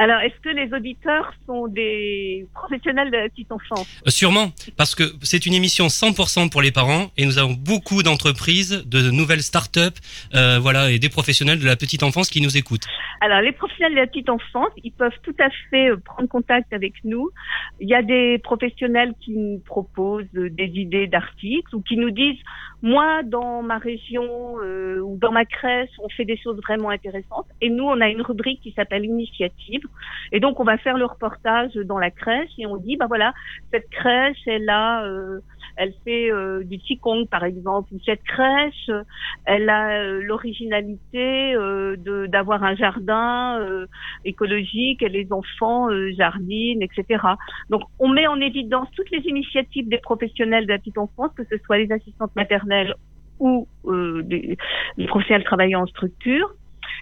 Alors, 0.00 0.20
est-ce 0.20 0.40
que 0.40 0.50
les 0.50 0.72
auditeurs 0.72 1.32
sont 1.44 1.66
des 1.66 2.46
professionnels 2.54 3.10
de 3.10 3.16
la 3.16 3.28
petite 3.28 3.50
enfance 3.50 4.00
euh, 4.06 4.10
Sûrement, 4.10 4.52
parce 4.76 4.94
que 4.94 5.02
c'est 5.22 5.44
une 5.44 5.54
émission 5.54 5.86
100% 5.86 6.50
pour 6.50 6.62
les 6.62 6.70
parents 6.70 7.10
et 7.16 7.26
nous 7.26 7.38
avons 7.38 7.54
beaucoup 7.54 8.04
d'entreprises, 8.04 8.84
de 8.86 9.10
nouvelles 9.10 9.42
start-up, 9.42 9.94
euh, 10.36 10.60
voilà, 10.60 10.92
et 10.92 11.00
des 11.00 11.08
professionnels 11.08 11.58
de 11.58 11.66
la 11.66 11.74
petite 11.74 12.04
enfance 12.04 12.30
qui 12.30 12.40
nous 12.40 12.56
écoutent. 12.56 12.86
Alors, 13.20 13.40
les 13.40 13.50
professionnels 13.50 13.94
de 13.94 14.00
la 14.00 14.06
petite 14.06 14.30
enfance, 14.30 14.70
ils 14.84 14.92
peuvent 14.92 15.18
tout 15.24 15.34
à 15.40 15.50
fait 15.68 15.90
euh, 15.90 15.96
prendre 15.96 16.28
contact 16.28 16.72
avec 16.72 16.92
nous. 17.02 17.28
Il 17.80 17.88
y 17.88 17.94
a 17.94 18.02
des 18.02 18.38
professionnels 18.38 19.14
qui 19.20 19.32
nous 19.32 19.58
proposent 19.66 20.30
des 20.32 20.70
idées 20.76 21.08
d'articles 21.08 21.74
ou 21.74 21.82
qui 21.82 21.96
nous 21.96 22.10
disent, 22.10 22.38
moi, 22.82 23.24
dans 23.24 23.62
ma 23.62 23.78
région 23.78 24.54
ou 24.54 25.18
dans 25.20 25.32
ma 25.32 25.44
on 26.02 26.08
fait 26.08 26.24
des 26.24 26.36
choses 26.36 26.60
vraiment 26.62 26.90
intéressantes. 26.90 27.46
Et 27.60 27.70
nous, 27.70 27.84
on 27.84 28.00
a 28.00 28.08
une 28.08 28.22
rubrique 28.22 28.60
qui 28.60 28.72
s'appelle 28.72 29.04
Initiative 29.04 29.82
et 30.32 30.40
donc, 30.40 30.60
on 30.60 30.64
va 30.64 30.78
faire 30.78 30.96
le 30.96 31.04
reportage 31.04 31.74
dans 31.74 31.98
la 31.98 32.10
crèche 32.10 32.50
et 32.58 32.66
on 32.66 32.76
dit, 32.76 32.96
bah 32.96 33.06
voilà, 33.06 33.32
cette 33.72 33.88
crèche, 33.90 34.38
elle 34.46 34.68
a, 34.68 35.04
euh, 35.04 35.40
elle 35.76 35.94
fait 36.04 36.30
euh, 36.30 36.64
du 36.64 36.78
qigong 36.78 37.26
par 37.26 37.44
exemple. 37.44 37.90
Cette 38.04 38.22
crèche, 38.24 38.90
elle 39.44 39.68
a 39.70 40.02
euh, 40.02 40.20
l'originalité 40.22 41.54
d'avoir 42.28 42.62
un 42.62 42.74
jardin 42.74 43.60
écologique 44.24 45.02
et 45.02 45.08
les 45.08 45.32
enfants 45.32 45.88
jardinent, 46.16 46.82
etc. 46.82 47.22
Donc, 47.70 47.82
on 47.98 48.08
met 48.08 48.26
en 48.26 48.40
évidence 48.40 48.88
toutes 48.96 49.10
les 49.10 49.22
initiatives 49.26 49.88
des 49.88 49.98
professionnels 49.98 50.66
de 50.66 50.72
la 50.72 50.78
petite 50.78 50.98
enfance, 50.98 51.30
que 51.36 51.44
ce 51.44 51.56
soit 51.64 51.78
les 51.78 51.90
assistantes 51.92 52.34
maternelles 52.36 52.94
ou 53.38 53.66
les 53.84 54.56
professionnels 55.06 55.44
travaillant 55.44 55.82
en 55.82 55.86
structure. 55.86 56.54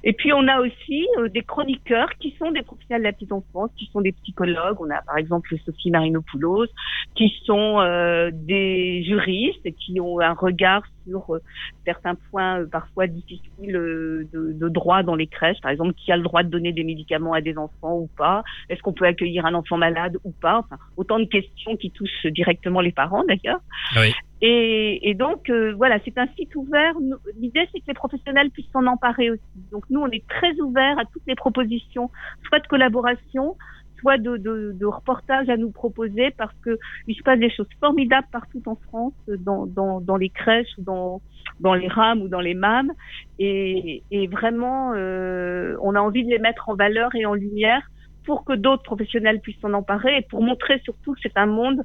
Et 0.04 0.12
puis 0.12 0.32
on 0.32 0.46
a 0.46 0.60
aussi 0.60 1.06
euh, 1.18 1.28
des 1.28 1.42
chroniqueurs 1.42 2.10
qui 2.20 2.34
sont 2.38 2.50
des 2.50 2.62
professionnels 2.62 3.02
de 3.02 3.06
la 3.06 3.12
petite 3.12 3.32
enfance, 3.32 3.70
qui 3.76 3.86
sont 3.92 4.00
des 4.00 4.12
psychologues. 4.12 4.80
On 4.80 4.90
a 4.90 5.02
par 5.02 5.18
exemple 5.18 5.54
Sophie 5.64 5.90
Marinopoulos, 5.90 6.66
qui 7.14 7.32
sont 7.44 7.80
euh, 7.80 8.30
des 8.32 9.04
juristes 9.04 9.68
qui 9.76 10.00
ont 10.00 10.20
un 10.20 10.34
regard 10.34 10.82
sur 11.06 11.34
euh, 11.34 11.40
certains 11.84 12.14
points 12.30 12.64
parfois 12.66 13.06
difficiles 13.06 13.72
de, 13.72 14.28
de, 14.32 14.68
droit 14.68 15.02
dans 15.02 15.14
les 15.14 15.26
crèches. 15.26 15.60
Par 15.60 15.70
exemple, 15.70 15.94
qui 15.94 16.12
a 16.12 16.16
le 16.16 16.22
droit 16.22 16.42
de 16.42 16.48
donner 16.48 16.72
des 16.72 16.84
médicaments 16.84 17.32
à 17.32 17.40
des 17.40 17.56
enfants 17.56 17.96
ou 17.96 18.08
pas? 18.16 18.42
Est-ce 18.68 18.82
qu'on 18.82 18.92
peut 18.92 19.06
accueillir 19.06 19.46
un 19.46 19.54
enfant 19.54 19.76
malade 19.76 20.18
ou 20.24 20.32
pas? 20.32 20.58
Enfin, 20.58 20.76
autant 20.96 21.18
de 21.18 21.24
questions 21.24 21.76
qui 21.76 21.90
touchent 21.90 22.26
directement 22.26 22.80
les 22.80 22.92
parents 22.92 23.24
d'ailleurs. 23.24 23.60
Oui. 23.96 24.12
Et, 24.42 25.08
et, 25.08 25.14
donc, 25.14 25.48
euh, 25.48 25.74
voilà, 25.76 25.98
c'est 26.04 26.18
un 26.18 26.26
site 26.36 26.54
ouvert. 26.56 26.94
L'idée, 27.38 27.66
c'est 27.72 27.80
que 27.80 27.86
les 27.88 27.94
professionnels 27.94 28.50
puissent 28.50 28.70
s'en 28.72 28.86
emparer 28.86 29.30
aussi. 29.30 29.42
Donc, 29.72 29.84
nous, 29.88 30.00
on 30.00 30.10
est 30.10 30.26
très 30.28 30.52
ouverts 30.60 30.98
à 30.98 31.04
toutes 31.06 31.22
les 31.26 31.34
propositions, 31.34 32.10
soit 32.46 32.58
de 32.60 32.66
collaboration, 32.66 33.56
soit 33.98 34.18
de, 34.18 34.36
de, 34.36 34.72
de, 34.74 34.86
reportages 34.86 35.48
à 35.48 35.56
nous 35.56 35.70
proposer 35.70 36.30
parce 36.36 36.54
que 36.62 36.78
il 37.06 37.16
se 37.16 37.22
passe 37.22 37.38
des 37.38 37.50
choses 37.50 37.68
formidables 37.80 38.28
partout 38.30 38.62
en 38.66 38.76
France, 38.76 39.14
dans, 39.26 39.64
dans, 39.66 40.02
dans 40.02 40.16
les 40.16 40.28
crèches 40.28 40.74
dans, 40.78 41.22
dans 41.60 41.72
les 41.72 41.88
rames 41.88 42.20
ou 42.20 42.28
dans 42.28 42.40
les 42.40 42.54
mâmes. 42.54 42.92
Et, 43.38 44.02
et 44.10 44.26
vraiment, 44.26 44.92
euh, 44.94 45.76
on 45.80 45.94
a 45.94 46.00
envie 46.00 46.24
de 46.24 46.30
les 46.30 46.38
mettre 46.38 46.68
en 46.68 46.74
valeur 46.74 47.14
et 47.14 47.24
en 47.24 47.32
lumière 47.32 47.82
pour 48.26 48.44
que 48.44 48.52
d'autres 48.52 48.82
professionnels 48.82 49.40
puissent 49.40 49.60
s'en 49.60 49.72
emparer 49.72 50.18
et 50.18 50.22
pour 50.22 50.42
montrer 50.42 50.80
surtout 50.80 51.14
que 51.14 51.20
c'est 51.22 51.36
un 51.36 51.46
monde 51.46 51.82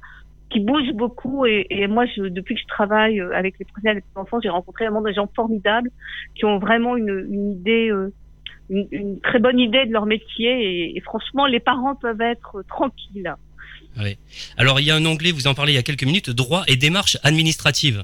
qui 0.52 0.60
bouge 0.60 0.92
beaucoup. 0.94 1.46
Et, 1.46 1.66
et, 1.70 1.88
moi, 1.88 2.06
je, 2.06 2.24
depuis 2.24 2.56
que 2.56 2.62
je 2.62 2.68
travaille 2.68 3.20
avec 3.20 3.58
les 3.60 3.66
professionnels 3.66 4.02
des 4.02 4.20
enfants, 4.20 4.40
j'ai 4.42 4.50
rencontré 4.50 4.86
vraiment 4.86 5.02
des 5.02 5.14
gens 5.14 5.30
formidables 5.36 5.90
qui 6.36 6.46
ont 6.46 6.60
vraiment 6.60 6.96
une, 6.96 7.26
une 7.30 7.52
idée 7.52 7.90
euh, 7.90 8.14
une, 8.72 9.20
très 9.22 9.40
bonne 9.40 9.60
idée 9.60 9.86
de 9.86 9.92
leur 9.92 10.06
métier 10.06 10.96
et, 10.96 11.00
franchement, 11.02 11.46
les 11.46 11.60
parents 11.60 11.96
peuvent 11.96 12.22
être 12.22 12.64
tranquilles. 12.68 13.36
Oui. 14.02 14.18
Alors, 14.58 14.80
il 14.80 14.86
y 14.86 14.92
a 14.92 14.96
un 14.96 15.06
onglet, 15.06 15.32
vous 15.32 15.48
en 15.48 15.54
parlez 15.54 15.74
il 15.74 15.76
y 15.76 15.80
a 15.80 15.84
quelques 15.84 16.06
minutes, 16.06 16.30
droit 16.30 16.64
et 16.68 16.78
démarches 16.78 17.18
administratives. 17.24 18.04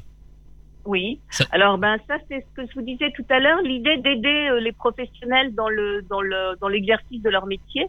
Oui. 0.86 1.20
Alors, 1.52 1.78
ben 1.78 1.98
ça, 2.08 2.16
c'est 2.30 2.42
ce 2.42 2.62
que 2.62 2.68
je 2.68 2.74
vous 2.76 2.86
disais 2.86 3.12
tout 3.12 3.26
à 3.30 3.40
l'heure, 3.40 3.62
l'idée 3.62 3.98
d'aider 3.98 4.48
euh, 4.50 4.60
les 4.60 4.72
professionnels 4.72 5.54
dans 5.54 5.68
le 5.68 6.02
dans 6.10 6.22
le 6.22 6.56
dans 6.62 6.70
l'exercice 6.70 7.22
de 7.22 7.30
leur 7.30 7.46
métier. 7.46 7.88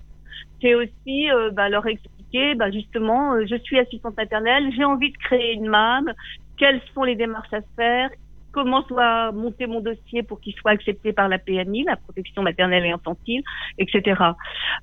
C'est 0.60 0.74
aussi 0.74 1.30
euh, 1.30 1.50
ben, 1.52 1.68
leur 1.68 1.86
expliquer, 1.86 2.17
ben, 2.32 2.72
justement, 2.72 3.34
euh, 3.34 3.46
je 3.48 3.56
suis 3.56 3.78
assistante 3.78 4.16
maternelle, 4.16 4.70
j'ai 4.76 4.84
envie 4.84 5.10
de 5.10 5.16
créer 5.18 5.54
une 5.54 5.68
MAM, 5.68 6.12
quelles 6.56 6.80
sont 6.94 7.04
les 7.04 7.16
démarches 7.16 7.52
à 7.52 7.60
faire, 7.76 8.10
comment 8.58 8.82
doit 8.88 9.30
monter 9.30 9.68
mon 9.68 9.80
dossier 9.80 10.24
pour 10.24 10.40
qu'il 10.40 10.52
soit 10.54 10.72
accepté 10.72 11.12
par 11.12 11.28
la 11.28 11.38
PNI, 11.38 11.84
la 11.84 11.94
protection 11.94 12.42
maternelle 12.42 12.84
et 12.84 12.90
infantile, 12.90 13.42
etc. 13.78 14.20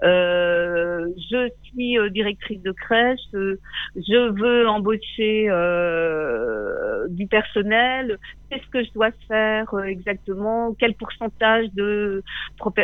Euh, 0.04 1.06
je 1.30 1.50
suis 1.64 2.00
euh, 2.00 2.10
directrice 2.10 2.62
de 2.62 2.72
crèche, 2.72 3.20
euh, 3.34 3.60
je 3.98 4.32
veux 4.40 4.66
embaucher 4.70 5.48
euh, 5.50 7.06
du 7.10 7.28
personnel, 7.28 8.18
qu'est-ce 8.50 8.68
que 8.70 8.82
je 8.82 8.94
dois 8.94 9.12
faire 9.28 9.74
euh, 9.74 9.84
exactement, 9.84 10.74
quel 10.80 10.94
pourcentage 10.94 11.68
de, 11.74 12.24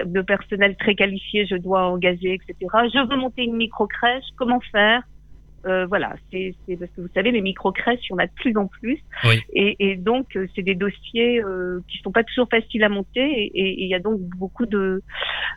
de 0.05 0.21
personnel 0.21 0.75
très 0.75 0.95
qualifié 0.95 1.45
je 1.45 1.55
dois 1.55 1.83
engager, 1.83 2.33
etc. 2.33 2.55
Je 2.93 3.10
veux 3.10 3.15
monter 3.15 3.43
une 3.43 3.55
micro-crèche, 3.55 4.25
comment 4.38 4.60
faire? 4.74 5.03
Euh, 5.65 5.86
voilà, 5.86 6.15
c'est 6.32 6.56
parce 6.68 6.91
que 6.91 7.01
vous 7.01 7.10
savez, 7.13 7.32
les 7.32 7.41
micro-crèches, 7.41 8.00
il 8.10 8.12
y 8.12 8.13
en 8.13 8.18
a 8.18 8.25
de 8.25 8.32
plus 8.36 8.56
en 8.58 8.68
plus. 8.68 9.00
Et, 9.53 9.75
et, 9.80 9.96
donc, 9.96 10.36
euh, 10.36 10.48
c'est 10.56 10.63
des 10.63 10.75
dossiers 10.75 11.41
euh, 11.44 11.82
qui 11.88 12.00
sont 12.00 12.12
pas 12.12 12.24
toujours 12.24 12.48
faciles 12.50 12.84
à 12.84 12.89
monter. 12.89 13.51
Et 13.53 13.84
il 13.84 13.88
y 13.88 13.94
a 13.94 14.00
donc 14.00 14.20
beaucoup 14.38 14.65
de, 14.65 15.03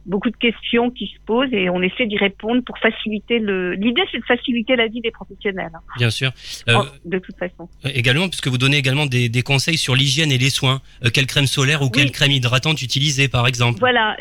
beaucoup 0.04 0.30
de 0.30 0.36
questions 0.36 0.90
qui 0.90 1.06
se 1.06 1.24
posent 1.24 1.52
et 1.52 1.70
on 1.70 1.80
essaie 1.80 2.06
d'y 2.06 2.18
répondre 2.18 2.62
pour 2.64 2.78
faciliter 2.78 3.38
le. 3.38 3.72
L'idée, 3.74 4.02
c'est 4.12 4.18
de 4.18 4.24
faciliter 4.24 4.76
la 4.76 4.88
vie 4.88 5.00
des 5.00 5.10
professionnels. 5.10 5.70
Hein. 5.74 5.80
Bien 5.96 6.10
sûr. 6.10 6.32
Euh, 6.68 6.82
de 7.04 7.18
toute 7.18 7.36
façon. 7.36 7.68
Également, 7.84 8.28
puisque 8.28 8.48
vous 8.48 8.58
donnez 8.58 8.76
également 8.76 9.06
des, 9.06 9.28
des 9.28 9.42
conseils 9.42 9.78
sur 9.78 9.94
l'hygiène 9.94 10.32
et 10.32 10.38
les 10.38 10.50
soins. 10.50 10.80
quelle 11.14 11.26
crème 11.26 11.46
solaire 11.46 11.82
ou 11.82 11.88
quelle 11.88 12.10
crème 12.10 12.32
hydratante 12.32 12.82
utiliser, 12.82 13.28
par 13.28 13.46
exemple? 13.46 13.78
Voilà. 13.80 14.16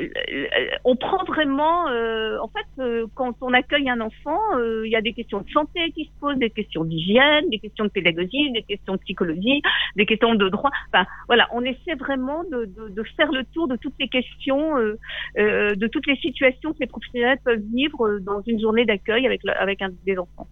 On 0.85 0.95
prend 0.95 1.23
vraiment. 1.25 1.85
en 1.85 2.49
fait, 2.49 2.83
quand 3.15 3.35
on 3.41 3.53
accueille 3.53 3.89
un 3.89 3.99
enfant, 3.99 4.39
il 4.85 4.89
y 4.89 4.95
a 4.95 5.01
des 5.01 5.13
questions 5.13 5.41
de 5.41 5.49
santé 5.49 5.72
qui 5.95 6.05
se 6.05 6.19
posent, 6.19 6.37
des 6.37 6.49
questions 6.49 6.83
d'hygiène, 6.83 7.49
des 7.49 7.59
questions 7.59 7.85
de 7.85 7.89
pédagogie, 7.89 8.51
des 8.51 8.63
questions 8.63 8.93
de 8.93 8.99
psychologie, 8.99 9.61
des 9.95 10.05
questions 10.05 10.35
de 10.35 10.49
droit. 10.49 10.71
Enfin, 10.91 11.05
voilà, 11.27 11.47
on 11.53 11.63
essaie 11.63 11.95
vraiment 11.99 12.43
de, 12.43 13.03
faire 13.17 13.31
le 13.31 13.43
tour 13.53 13.67
de 13.67 13.75
toutes 13.75 13.95
les 13.99 14.07
questions, 14.07 14.77
euh, 14.77 14.97
euh, 15.37 15.75
de 15.75 15.87
toutes 15.87 16.07
les 16.07 16.15
situations 16.17 16.73
que 16.73 16.79
les 16.79 16.87
professionnels 16.87 17.39
peuvent 17.43 17.61
vivre 17.73 18.19
dans 18.19 18.41
une 18.47 18.59
journée 18.59 18.85
d'accueil 18.85 19.25
avec, 19.25 19.41
avec 19.59 19.79
des 20.05 20.17
enfants. 20.17 20.47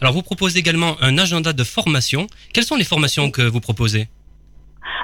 Alors, 0.00 0.12
vous 0.12 0.22
proposez 0.22 0.58
également 0.58 0.96
un 1.00 1.16
agenda 1.18 1.52
de 1.52 1.64
formation. 1.64 2.26
Quelles 2.52 2.64
sont 2.64 2.76
les 2.76 2.84
formations 2.84 3.30
que 3.30 3.42
vous 3.42 3.60
proposez? 3.60 4.08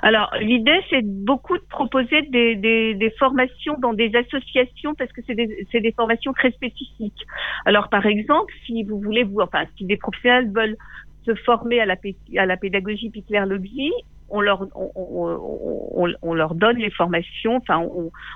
Alors, 0.03 0.33
l'idée, 0.41 0.81
c'est 0.91 1.05
beaucoup 1.05 1.57
de 1.57 1.65
proposer 1.69 2.23
des, 2.23 2.57
des, 2.57 2.95
des, 2.95 3.11
formations 3.19 3.77
dans 3.79 3.93
des 3.93 4.15
associations 4.15 4.95
parce 4.95 5.13
que 5.13 5.21
c'est 5.27 5.35
des, 5.35 5.67
des, 5.73 5.93
formations 5.93 6.33
très 6.33 6.51
spécifiques. 6.53 7.27
Alors, 7.65 7.89
par 7.89 8.07
exemple, 8.07 8.53
si 8.67 8.85
vous 8.85 9.01
voulez, 9.01 9.25
vous, 9.25 9.41
enfin, 9.41 9.65
si 9.77 9.85
des 9.85 9.97
professionnels 9.97 10.51
veulent 10.53 10.77
se 11.25 11.35
former 11.35 11.81
à 11.81 11.87
la, 11.87 12.57
pédagogie 12.57 13.11
Pitler 13.11 13.45
Lobby, 13.47 13.93
on 14.31 14.41
leur, 14.41 14.67
on, 14.75 14.93
on, 14.95 16.13
on, 16.21 16.35
leur 16.35 16.55
donne 16.55 16.77
les 16.77 16.91
formations, 16.91 17.57
enfin, 17.57 17.79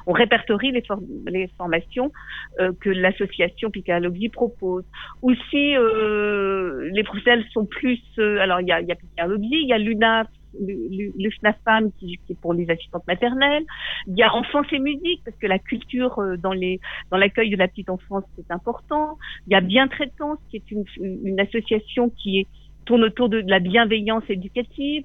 on, 0.07 0.13
répertorie 0.13 0.73
les, 0.73 1.49
formations 1.59 2.13
euh, 2.61 2.73
que 2.81 2.89
l'association 2.89 3.71
Lobby 4.01 4.29
propose. 4.31 4.85
Ou 5.21 5.35
si 5.51 5.77
euh, 5.77 6.89
les 6.93 7.05
professionnels 7.05 7.45
sont 7.53 7.67
plus, 7.67 8.01
euh, 8.19 8.39
alors 8.39 8.61
il 8.61 8.69
y 8.69 8.73
a, 8.73 8.81
y 8.81 8.93
a 8.93 8.97
il 9.19 9.69
y 9.69 9.73
a 9.73 9.79
l'UNAF 9.79 10.29
le, 10.61 11.31
FNAFAM 11.41 11.91
qui, 11.99 12.19
est 12.29 12.41
pour 12.41 12.55
les 12.55 12.69
assistantes 12.71 13.07
maternelles. 13.07 13.65
Il 14.07 14.17
y 14.17 14.23
a 14.23 14.35
enfance 14.35 14.67
et 14.73 14.79
musique 14.79 15.23
parce 15.25 15.37
que 15.37 15.47
la 15.47 15.59
culture 15.59 16.19
euh, 16.19 16.37
dans 16.37 16.53
l'accueil 17.17 17.51
de 17.51 17.57
la 17.57 17.69
petite 17.69 17.91
enfance 17.91 18.25
c'est 18.37 18.51
important. 18.51 19.19
Il 19.47 19.53
y 19.53 19.57
a 19.57 19.61
Bien 19.61 19.89
Traitance 19.89 20.39
qui 20.51 20.57
est 20.57 20.71
une, 20.71 21.41
association 21.41 22.11
qui 22.11 22.47
tourne 22.85 23.05
autour 23.05 23.29
de, 23.29 23.43
la 23.47 23.61
bienveillance 23.61 24.25
éducative. 24.29 25.05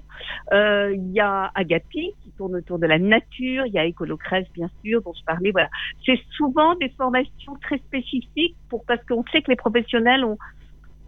Euh, 0.52 0.94
il 0.94 1.12
y 1.12 1.20
a 1.20 1.50
Agapi 1.54 2.12
qui 2.22 2.30
tourne 2.36 2.56
autour 2.56 2.78
de 2.78 2.86
la 2.86 2.98
nature. 2.98 3.66
Il 3.66 3.72
y 3.72 3.78
a 3.78 3.84
Écolocrèche 3.84 4.48
bien 4.54 4.68
sûr 4.84 5.02
dont 5.02 5.12
je 5.18 5.24
parlais. 5.24 5.50
Voilà, 5.50 5.68
c'est 6.04 6.20
souvent 6.36 6.74
des 6.76 6.88
formations 6.90 7.54
très 7.62 7.78
spécifiques 7.78 8.56
pour 8.68 8.84
parce 8.84 9.04
qu'on 9.04 9.24
sait 9.32 9.42
que 9.42 9.50
les 9.50 9.56
professionnels 9.56 10.24
ont 10.24 10.38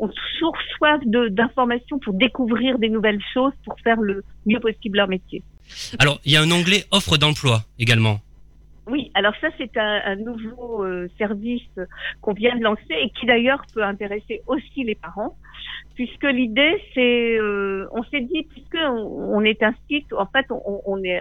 ont 0.01 0.09
toujours 0.09 0.57
soif 0.77 1.01
d'informations 1.05 1.99
pour 1.99 2.15
découvrir 2.15 2.79
des 2.79 2.89
nouvelles 2.89 3.23
choses, 3.33 3.53
pour 3.65 3.79
faire 3.81 4.01
le 4.01 4.25
mieux 4.47 4.61
possible 4.61 4.97
leur 4.97 5.09
métier. 5.09 5.43
Alors, 5.99 6.19
il 6.25 6.33
y 6.33 6.37
a 6.37 6.43
un 6.43 6.51
onglet 6.51 6.85
offre 6.91 7.17
d'emploi 7.17 7.61
également. 7.79 8.19
Oui, 8.87 9.13
alors 9.15 9.35
ça 9.41 9.49
c'est 9.57 9.77
un, 9.77 10.17
nouveau 10.17 10.85
euh, 10.85 11.09
service 11.17 11.63
qu'on 12.23 12.33
vient 12.33 12.57
de 12.57 12.63
lancer 12.63 12.91
et 12.91 13.11
qui 13.11 13.25
d'ailleurs 13.25 13.63
peut 13.73 13.85
intéresser 13.85 14.43
aussi 14.49 14.83
les 14.83 14.97
parents, 14.97 15.37
puisque 15.95 16.25
l'idée 16.25 16.83
c'est, 16.93 17.39
euh, 17.39 17.87
on 17.93 18.03
s'est 18.05 18.23
dit 18.23 18.43
puisque 18.51 18.79
on, 18.83 19.43
est 19.43 19.63
un 19.63 19.75
site, 19.89 20.13
en 20.13 20.27
fait 20.27 20.47
on, 20.51 20.81
on 20.87 21.05
est, 21.05 21.21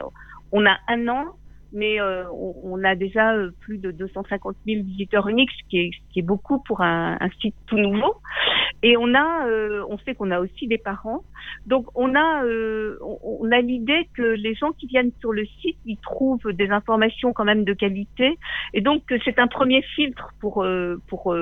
on 0.51 0.65
a 0.65 0.77
un 0.88 1.07
an 1.09 1.25
mais 1.71 2.01
euh, 2.01 2.23
on, 2.31 2.83
a 2.83 2.95
déjà 2.95 3.33
euh, 3.33 3.51
plus 3.61 3.77
de 3.77 3.91
250 3.91 4.55
000 4.65 4.83
visiteurs 4.83 5.27
uniques, 5.27 5.51
ce 5.51 5.69
qui 5.69 5.79
est, 5.79 5.91
ce 5.91 6.13
qui 6.13 6.19
est 6.19 6.23
beaucoup 6.23 6.59
pour 6.59 6.81
un, 6.81 7.17
un, 7.19 7.29
site 7.41 7.55
tout 7.67 7.77
nouveau. 7.77 8.15
Et 8.81 8.95
on 8.97 9.13
a, 9.13 9.47
euh, 9.47 9.83
on 9.89 9.97
sait 9.99 10.15
qu'on 10.15 10.31
a 10.31 10.39
aussi 10.39 10.67
des 10.67 10.77
parents, 10.77 11.23
donc 11.65 11.85
on 11.95 12.15
a, 12.15 12.43
on, 13.01 13.51
a 13.51 13.59
l'idée 13.59 14.07
que 14.15 14.21
les 14.21 14.55
gens 14.55 14.71
qui 14.71 14.88
viennent 14.88 15.11
sur 15.19 15.33
le 15.33 15.45
site, 15.45 15.77
ils 15.85 15.97
trouvent 15.97 16.53
des 16.53 16.69
informations 16.69 17.33
quand 17.33 17.43
même 17.43 17.65
de 17.65 17.73
qualité, 17.73 18.38
et 18.73 18.79
donc 18.79 19.03
c'est 19.25 19.38
un 19.38 19.47
premier 19.47 19.81
filtre 19.81 20.29
pour 20.39 20.65
pour 21.07 21.35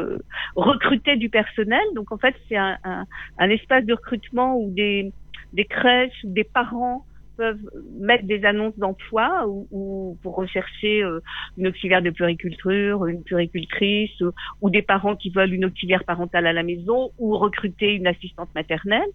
recruter 0.56 1.16
du 1.16 1.30
personnel. 1.30 1.84
Donc 1.94 2.12
en 2.12 2.18
fait, 2.18 2.36
c'est 2.50 2.58
un, 2.58 2.78
un, 2.84 3.06
un 3.38 3.50
espace 3.50 3.86
de 3.86 3.94
recrutement 3.94 4.58
où 4.58 4.72
des 4.72 5.12
des 5.54 5.66
crèches, 5.66 6.20
des 6.24 6.44
parents 6.44 7.06
peuvent 7.38 7.60
mettre 8.00 8.26
des 8.26 8.44
annonces 8.44 8.78
d'emploi 8.78 9.46
ou, 9.48 10.18
pour 10.24 10.36
rechercher 10.36 11.04
euh, 11.04 11.22
une 11.58 11.68
auxiliaire 11.68 12.02
de 12.02 12.10
puriculture, 12.10 13.06
une 13.06 13.24
puricultrice 13.24 14.22
ou 14.62 14.70
des 14.70 14.82
parents 14.82 15.16
qui 15.16 15.30
veulent 15.30 15.54
une 15.54 15.66
auxiliaire 15.66 16.04
parentale 16.04 16.48
à 16.48 16.54
la 16.54 16.64
maison 16.64 17.12
ou 17.18 17.38
recruter 17.38 17.94
une 17.94 18.08
assistante 18.08 18.50
maternelle. 18.56 19.10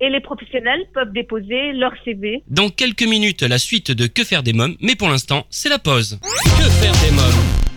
Et 0.00 0.08
les 0.08 0.20
professionnels 0.20 0.84
peuvent 0.92 1.12
déposer 1.12 1.72
leur 1.72 1.92
CV. 2.04 2.42
Dans 2.48 2.68
quelques 2.68 3.06
minutes, 3.06 3.42
la 3.42 3.58
suite 3.58 3.92
de 3.92 4.06
Que 4.06 4.24
faire 4.24 4.42
des 4.42 4.52
mômes, 4.52 4.76
mais 4.80 4.96
pour 4.96 5.08
l'instant, 5.08 5.44
c'est 5.50 5.68
la 5.68 5.78
pause. 5.78 6.18
Que 6.22 6.70
faire 6.80 6.92
des 7.04 7.14
mômes? 7.14 7.73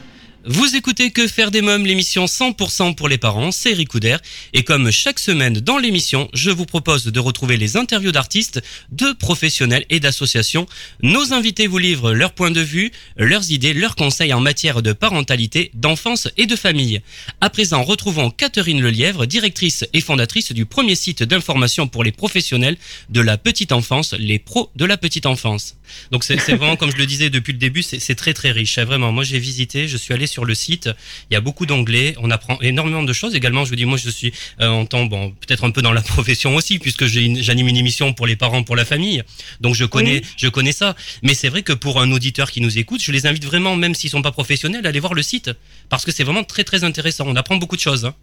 Vous 0.50 0.78
écoutez 0.78 1.12
Que 1.12 1.28
faire 1.28 1.52
des 1.52 1.62
mômes, 1.62 1.86
l'émission 1.86 2.24
100% 2.24 2.96
pour 2.96 3.10
les 3.10 3.18
parents, 3.18 3.52
c'est 3.52 3.72
Eric 3.72 3.90
Et 4.54 4.64
comme 4.64 4.92
chaque 4.92 5.20
semaine 5.20 5.60
dans 5.60 5.78
l'émission, 5.78 6.30
je 6.34 6.52
vous 6.52 6.66
propose 6.66 7.04
de 7.04 7.20
retrouver 7.20 7.58
les 7.58 7.76
interviews 7.76 8.14
d'artistes, 8.14 8.62
de 8.94 9.12
professionnels 9.12 9.86
et 9.90 10.00
d'associations. 10.00 10.66
Nos 11.04 11.34
invités 11.34 11.68
vous 11.68 11.80
livrent 11.80 12.14
leur 12.14 12.32
point 12.32 12.50
de 12.50 12.62
vue, 12.62 12.94
leurs 13.18 13.52
idées, 13.52 13.74
leurs 13.74 13.98
conseils 13.98 14.34
en 14.34 14.40
matière 14.40 14.82
de 14.82 14.94
parentalité, 14.94 15.70
d'enfance 15.74 16.30
et 16.38 16.46
de 16.46 16.56
famille. 16.56 17.02
À 17.42 17.50
présent, 17.50 17.84
retrouvons 17.84 18.30
Catherine 18.30 18.82
Lelièvre, 18.82 19.26
directrice 19.26 19.84
et 19.92 20.00
fondatrice 20.00 20.54
du 20.54 20.66
premier 20.66 20.96
site 20.96 21.24
d'information 21.24 21.90
pour 21.90 22.06
les 22.06 22.14
professionnels 22.14 22.78
de 23.10 23.20
la 23.20 23.38
petite 23.38 23.74
enfance, 23.74 24.14
les 24.14 24.40
pros 24.40 24.72
de 24.78 24.86
la 24.86 24.96
petite 24.96 25.26
enfance. 25.26 25.76
Donc 26.12 26.24
c'est 26.24 26.38
vraiment, 26.38 26.78
comme 26.78 26.92
je 26.92 26.98
le 26.98 27.06
disais 27.06 27.30
depuis 27.30 27.52
le 27.52 27.60
début, 27.60 27.84
c'est 27.84 28.16
très 28.16 28.34
très 28.34 28.52
riche. 28.52 28.80
Vraiment, 28.80 29.12
moi 29.12 29.26
j'ai 29.26 29.40
visité, 29.40 29.90
je 29.90 29.98
suis 29.98 30.14
allé 30.14 30.26
sur 30.28 30.37
le 30.46 30.54
site. 30.54 30.90
Il 31.30 31.34
y 31.34 31.38
a 31.38 31.42
beaucoup 31.42 31.66
d'onglets. 31.66 32.16
On 32.20 32.32
apprend 32.32 32.60
énormément 32.62 33.04
de 33.04 33.14
choses. 33.14 33.36
Également, 33.36 33.66
je 33.66 33.70
vous 33.70 33.76
dis, 33.76 33.86
moi, 33.86 33.98
je 33.98 34.10
suis 34.10 34.34
euh, 34.62 34.70
en 34.70 34.86
temps, 34.86 35.06
bon, 35.06 35.32
peut-être 35.32 35.64
un 35.64 35.72
peu 35.72 35.82
dans 35.82 35.94
la 35.94 36.02
profession 36.16 36.56
aussi, 36.56 36.80
puisque 36.80 37.06
j'anime 37.06 37.68
une 37.68 37.78
émission 37.78 38.14
pour 38.14 38.28
les 38.28 38.36
parents, 38.36 38.64
pour 38.64 38.76
la 38.76 38.86
famille. 38.86 39.24
Donc, 39.62 39.76
je 39.76 39.86
connais, 39.86 40.22
je 40.38 40.48
connais 40.48 40.72
ça. 40.72 40.96
Mais 41.24 41.34
c'est 41.34 41.50
vrai 41.50 41.64
que 41.64 41.74
pour 41.74 42.02
un 42.02 42.12
auditeur 42.12 42.52
qui 42.52 42.62
nous 42.62 42.78
écoute, 42.78 43.02
je 43.02 43.12
les 43.12 43.26
invite 43.28 43.46
vraiment, 43.46 43.76
même 43.76 43.96
s'ils 43.96 44.10
sont 44.10 44.22
pas 44.22 44.32
professionnels, 44.32 44.86
à 44.86 44.90
aller 44.90 45.00
voir 45.00 45.14
le 45.14 45.22
site, 45.22 45.52
parce 45.90 46.06
que 46.06 46.12
c'est 46.12 46.24
vraiment 46.24 46.44
très, 46.44 46.64
très 46.64 46.84
intéressant. 46.84 47.26
On 47.28 47.36
apprend 47.36 47.58
beaucoup 47.58 47.76
de 47.76 47.82
choses. 47.82 48.06
Hein. 48.06 48.14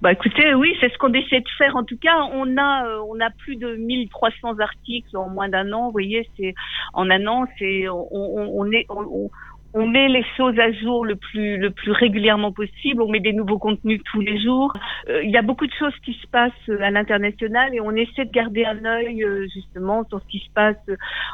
Bah 0.00 0.12
écoutez, 0.12 0.54
oui, 0.54 0.74
c'est 0.80 0.92
ce 0.92 0.98
qu'on 0.98 1.12
essaie 1.12 1.40
de 1.40 1.48
faire. 1.58 1.76
En 1.76 1.84
tout 1.84 1.98
cas, 1.98 2.16
on 2.32 2.56
a 2.56 2.86
euh, 2.86 3.00
on 3.08 3.20
a 3.20 3.30
plus 3.30 3.56
de 3.56 3.76
1300 3.76 4.58
articles 4.58 5.16
en 5.16 5.28
moins 5.28 5.48
d'un 5.48 5.72
an. 5.72 5.86
Vous 5.86 5.92
voyez, 5.92 6.28
c'est 6.36 6.54
en 6.92 7.10
un 7.10 7.26
an, 7.26 7.46
c'est 7.58 7.88
on, 7.88 8.08
on, 8.12 8.70
est 8.72 8.86
on, 8.88 9.30
on 9.76 9.86
met 9.86 10.08
les 10.08 10.24
choses 10.38 10.58
à 10.58 10.72
jour 10.72 11.04
le 11.04 11.16
plus 11.16 11.58
le 11.58 11.70
plus 11.70 11.92
régulièrement 11.92 12.50
possible. 12.50 13.02
On 13.02 13.10
met 13.10 13.20
des 13.20 13.34
nouveaux 13.34 13.58
contenus 13.58 14.00
tous 14.10 14.22
les 14.22 14.40
jours. 14.40 14.72
Euh, 15.10 15.22
il 15.22 15.30
y 15.30 15.36
a 15.36 15.42
beaucoup 15.42 15.66
de 15.66 15.72
choses 15.78 15.94
qui 16.02 16.14
se 16.14 16.26
passent 16.28 16.68
euh, 16.70 16.80
à 16.80 16.90
l'international 16.90 17.74
et 17.74 17.80
on 17.82 17.90
essaie 17.92 18.24
de 18.24 18.30
garder 18.30 18.64
un 18.64 18.82
œil 18.86 19.22
justement 19.52 20.02
sur 20.08 20.22
ce 20.22 20.26
qui 20.28 20.38
se 20.38 20.50
passe 20.50 20.82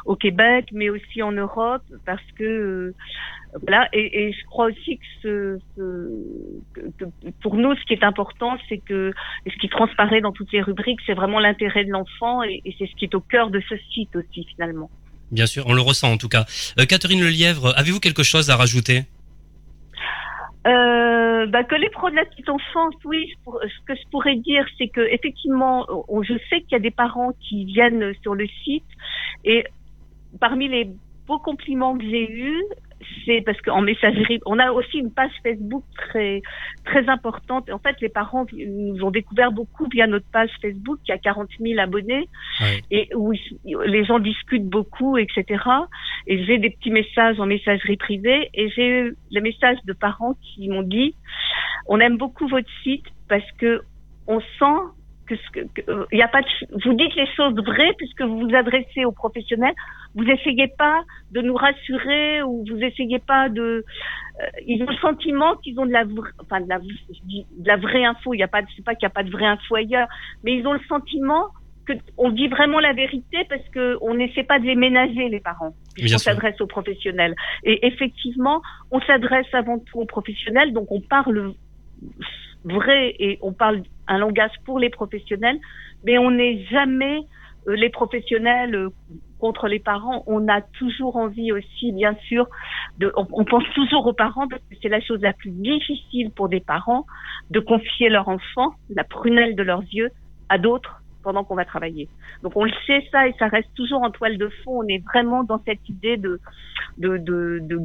au 0.05 0.17
Québec, 0.17 0.69
mais 0.73 0.89
aussi 0.89 1.23
en 1.23 1.31
Europe, 1.31 1.83
parce 2.05 2.29
que 2.37 2.93
voilà, 3.61 3.87
et, 3.93 4.27
et, 4.27 4.33
je 4.33 4.45
crois 4.45 4.65
aussi 4.65 4.97
que, 4.97 5.05
ce, 5.21 5.59
que, 6.73 7.05
pour 7.41 7.55
nous, 7.55 7.75
ce 7.75 7.83
qui 7.85 7.93
est 7.93 8.03
important, 8.03 8.57
c'est 8.67 8.79
que 8.79 9.13
ce 9.47 9.55
qui 9.57 9.69
transparaît 9.69 10.21
dans 10.21 10.31
toutes 10.31 10.51
les 10.51 10.61
rubriques, 10.61 10.99
c'est 11.05 11.13
vraiment 11.13 11.39
l'intérêt 11.39 11.85
de 11.85 11.91
l'enfant 11.91 12.43
et, 12.43 12.61
et 12.65 12.75
c'est 12.77 12.87
ce 12.87 12.95
qui 12.95 13.05
est 13.05 13.15
au 13.15 13.21
cœur 13.21 13.51
de 13.51 13.61
ce 13.69 13.77
site 13.93 14.15
aussi 14.15 14.43
finalement. 14.45 14.89
Bien 15.31 15.45
sûr, 15.45 15.65
on 15.67 15.73
le 15.73 15.81
ressent 15.81 16.11
en 16.11 16.17
tout 16.17 16.29
cas. 16.29 16.45
Euh, 16.79 16.85
Catherine 16.85 17.21
Lelièvre, 17.21 17.73
avez-vous 17.77 17.99
quelque 17.99 18.23
chose 18.23 18.49
à 18.49 18.55
rajouter? 18.55 19.03
Euh, 20.65 21.45
bah, 21.47 21.63
que 21.63 21.75
les 21.75 21.89
pros 21.89 22.09
de 22.09 22.15
la 22.15 22.25
petite 22.25 22.49
enfance, 22.49 22.93
oui, 23.05 23.25
ce 23.45 23.85
que 23.85 23.95
je 23.95 24.09
pourrais 24.11 24.35
dire, 24.37 24.65
c'est 24.77 24.87
que 24.87 25.01
effectivement, 25.01 25.85
je 26.21 26.33
sais 26.49 26.61
qu'il 26.61 26.71
y 26.71 26.75
a 26.75 26.79
des 26.79 26.91
parents 26.91 27.31
qui 27.41 27.65
viennent 27.65 28.13
sur 28.21 28.33
le 28.33 28.47
site 28.63 28.85
et 29.43 29.65
parmi 30.39 30.69
les 30.69 30.89
beaux 31.27 31.39
compliments 31.39 31.97
que 31.97 32.03
j'ai 32.03 32.31
eus, 32.31 32.63
c'est 33.25 33.41
parce 33.41 33.59
qu'en 33.61 33.81
messagerie, 33.81 34.39
on 34.45 34.59
a 34.59 34.71
aussi 34.71 34.97
une 34.97 35.11
page 35.11 35.31
Facebook 35.43 35.83
très 35.95 36.41
très 36.85 37.07
importante. 37.09 37.69
En 37.69 37.79
fait, 37.79 37.95
les 38.01 38.09
parents 38.09 38.45
nous 38.53 39.03
ont 39.03 39.11
découvert 39.11 39.51
beaucoup 39.51 39.87
via 39.91 40.07
notre 40.07 40.25
page 40.31 40.49
Facebook 40.61 40.99
qui 41.05 41.11
a 41.11 41.17
40 41.17 41.49
000 41.59 41.79
abonnés 41.79 42.27
et 42.91 43.09
où 43.15 43.33
les 43.85 44.05
gens 44.05 44.19
discutent 44.19 44.67
beaucoup, 44.67 45.17
etc. 45.17 45.63
Et 46.27 46.43
j'ai 46.45 46.57
des 46.57 46.69
petits 46.69 46.91
messages 46.91 47.39
en 47.39 47.45
messagerie 47.45 47.97
privée 47.97 48.49
et 48.53 48.69
j'ai 48.69 48.87
eu 48.87 49.17
les 49.31 49.41
messages 49.41 49.79
de 49.85 49.93
parents 49.93 50.35
qui 50.41 50.69
m'ont 50.69 50.83
dit 50.83 51.15
on 51.87 51.99
aime 51.99 52.17
beaucoup 52.17 52.47
votre 52.47 52.69
site 52.83 53.05
parce 53.27 53.49
que 53.57 53.81
on 54.27 54.39
sent 54.39 54.81
que, 55.27 55.35
que, 55.73 56.15
y 56.15 56.21
a 56.21 56.27
pas 56.27 56.41
de, 56.41 56.47
vous 56.83 56.93
dites 56.93 57.15
les 57.15 57.27
choses 57.35 57.55
vraies 57.55 57.93
puisque 57.97 58.21
vous 58.21 58.41
vous 58.41 58.55
adressez 58.55 59.05
aux 59.05 59.11
professionnels. 59.11 59.73
Vous 60.15 60.25
essayez 60.25 60.67
pas 60.67 61.03
de 61.31 61.41
nous 61.41 61.55
rassurer 61.55 62.43
ou 62.43 62.65
vous 62.69 62.77
essayez 62.77 63.19
pas 63.19 63.49
de. 63.49 63.83
Euh, 64.41 64.45
ils 64.67 64.81
ont 64.83 64.89
le 64.89 64.97
sentiment 64.97 65.55
qu'ils 65.57 65.79
ont 65.79 65.85
de 65.85 65.91
la, 65.91 66.03
enfin 66.41 66.61
de 66.61 66.69
la, 66.69 66.79
de 66.79 67.67
la 67.67 67.77
vraie 67.77 68.05
info. 68.05 68.33
Il 68.33 68.39
y 68.39 68.43
a 68.43 68.47
pas, 68.47 68.61
c'est 68.75 68.85
pas 68.85 68.95
qu'il 68.95 69.03
y 69.03 69.11
a 69.11 69.11
pas 69.11 69.23
de 69.23 69.31
vraie 69.31 69.45
info 69.45 69.75
ailleurs, 69.75 70.07
mais 70.43 70.55
ils 70.55 70.67
ont 70.67 70.73
le 70.73 70.81
sentiment 70.87 71.47
que 71.85 71.93
on 72.17 72.29
dit 72.29 72.47
vraiment 72.47 72.79
la 72.79 72.93
vérité 72.93 73.45
parce 73.49 73.67
que 73.69 73.97
on 74.01 74.13
n'essaie 74.13 74.43
pas 74.43 74.59
de 74.59 74.65
les 74.65 74.75
ménager 74.75 75.29
les 75.29 75.39
parents. 75.39 75.73
On 76.01 76.17
s'adresse 76.17 76.59
aux 76.61 76.67
professionnels. 76.67 77.35
Et 77.63 77.85
effectivement, 77.85 78.61
on 78.91 79.01
s'adresse 79.01 79.47
avant 79.53 79.79
tout 79.79 79.99
aux 79.99 80.05
professionnels, 80.05 80.73
donc 80.73 80.91
on 80.91 81.01
parle 81.01 81.53
vrai 82.65 83.15
et 83.19 83.39
on 83.41 83.53
parle 83.53 83.83
un 84.07 84.17
langage 84.17 84.51
pour 84.65 84.79
les 84.79 84.89
professionnels, 84.89 85.59
mais 86.03 86.17
on 86.17 86.31
n'est 86.31 86.63
jamais 86.65 87.21
euh, 87.67 87.75
les 87.75 87.89
professionnels 87.89 88.75
euh, 88.75 88.89
contre 89.39 89.67
les 89.67 89.79
parents. 89.79 90.23
On 90.27 90.47
a 90.47 90.61
toujours 90.61 91.15
envie 91.15 91.51
aussi, 91.51 91.91
bien 91.91 92.15
sûr, 92.27 92.47
de, 92.97 93.11
on, 93.15 93.45
pense 93.45 93.63
toujours 93.75 94.05
aux 94.07 94.13
parents 94.13 94.47
parce 94.47 94.61
que 94.63 94.75
c'est 94.81 94.89
la 94.89 95.01
chose 95.01 95.21
la 95.21 95.33
plus 95.33 95.51
difficile 95.51 96.31
pour 96.31 96.49
des 96.49 96.61
parents 96.61 97.05
de 97.49 97.59
confier 97.59 98.09
leur 98.09 98.29
enfant, 98.29 98.73
la 98.89 99.03
prunelle 99.03 99.55
de 99.55 99.63
leurs 99.63 99.83
yeux, 99.91 100.09
à 100.49 100.57
d'autres 100.57 101.02
pendant 101.23 101.43
qu'on 101.43 101.55
va 101.55 101.65
travailler. 101.65 102.07
Donc 102.43 102.53
on 102.55 102.65
le 102.65 102.71
sait 102.85 103.07
ça 103.11 103.27
et 103.27 103.33
ça 103.39 103.47
reste 103.47 103.69
toujours 103.75 104.01
en 104.03 104.11
toile 104.11 104.37
de 104.37 104.49
fond. 104.63 104.83
On 104.83 104.87
est 104.87 105.03
vraiment 105.03 105.43
dans 105.43 105.61
cette 105.65 105.87
idée 105.89 106.17
de 106.17 106.39
de, 106.97 107.17
de, 107.17 107.59
de 107.61 107.79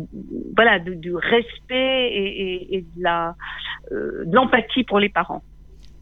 voilà 0.57 0.78
de, 0.78 0.95
du 0.95 1.14
respect 1.14 2.09
et, 2.12 2.76
et, 2.76 2.80
de 2.83 3.02
la 3.02 3.35
euh, 3.92 4.25
de 4.26 4.35
l'empathie 4.35 4.85
pour 4.85 4.99
les 4.99 5.09
parents. 5.09 5.42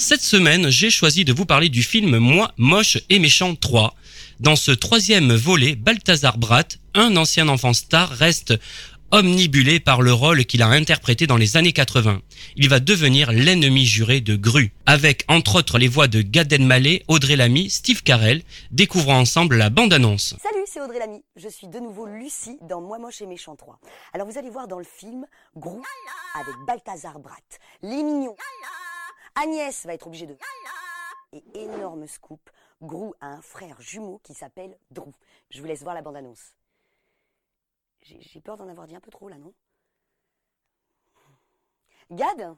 Cette 0.00 0.22
semaine, 0.22 0.70
j'ai 0.70 0.88
choisi 0.88 1.26
de 1.26 1.32
vous 1.34 1.44
parler 1.44 1.68
du 1.68 1.82
film 1.82 2.16
Moi, 2.16 2.50
moche 2.56 2.96
et 3.10 3.18
méchant 3.18 3.54
3. 3.54 3.94
Dans 4.40 4.56
ce 4.56 4.70
troisième 4.70 5.34
volet, 5.34 5.74
Balthazar 5.76 6.38
Bratt, 6.38 6.78
un 6.94 7.18
ancien 7.18 7.48
enfant 7.48 7.74
star, 7.74 8.08
reste 8.08 8.54
omnibulé 9.10 9.78
par 9.78 10.00
le 10.00 10.14
rôle 10.14 10.46
qu'il 10.46 10.62
a 10.62 10.68
interprété 10.68 11.26
dans 11.26 11.36
les 11.36 11.58
années 11.58 11.74
80. 11.74 12.22
Il 12.56 12.70
va 12.70 12.80
devenir 12.80 13.30
l'ennemi 13.30 13.84
juré 13.84 14.22
de 14.22 14.36
Gru, 14.36 14.72
avec 14.86 15.26
entre 15.28 15.56
autres 15.56 15.78
les 15.78 15.86
voix 15.86 16.08
de 16.08 16.22
Gad 16.22 16.50
Elmaleh, 16.50 17.04
Audrey 17.06 17.36
Lamy, 17.36 17.68
Steve 17.68 18.02
Carell. 18.02 18.42
Découvrons 18.70 19.16
ensemble 19.16 19.58
la 19.58 19.68
bande-annonce. 19.68 20.34
Salut, 20.42 20.64
c'est 20.64 20.80
Audrey 20.80 20.98
Lamy. 20.98 21.22
Je 21.36 21.48
suis 21.50 21.68
de 21.68 21.78
nouveau 21.78 22.06
Lucie 22.06 22.56
dans 22.62 22.80
Moi 22.80 22.98
moche 22.98 23.20
et 23.20 23.26
méchant 23.26 23.54
3. 23.54 23.78
Alors 24.14 24.26
vous 24.26 24.38
allez 24.38 24.48
voir 24.48 24.66
dans 24.66 24.78
le 24.78 24.86
film 24.98 25.26
Gru 25.56 25.82
avec 26.36 26.54
Balthazar 26.66 27.18
Bratt. 27.18 27.60
Les 27.82 28.02
mignons. 28.02 28.34
Agnès 29.40 29.86
va 29.86 29.94
être 29.94 30.06
obligée 30.06 30.26
de... 30.26 30.36
Et 31.32 31.42
énorme 31.54 32.06
scoop, 32.06 32.50
Grou 32.82 33.14
a 33.20 33.28
un 33.28 33.40
frère 33.40 33.80
jumeau 33.80 34.20
qui 34.22 34.34
s'appelle 34.34 34.76
Drew. 34.90 35.12
Je 35.48 35.60
vous 35.60 35.66
laisse 35.66 35.82
voir 35.82 35.94
la 35.94 36.02
bande-annonce. 36.02 36.54
J'ai 38.02 38.40
peur 38.40 38.56
d'en 38.56 38.68
avoir 38.68 38.86
dit 38.86 38.96
un 38.96 39.00
peu 39.00 39.10
trop 39.10 39.28
là, 39.28 39.38
non? 39.38 39.54
Gad? 42.10 42.56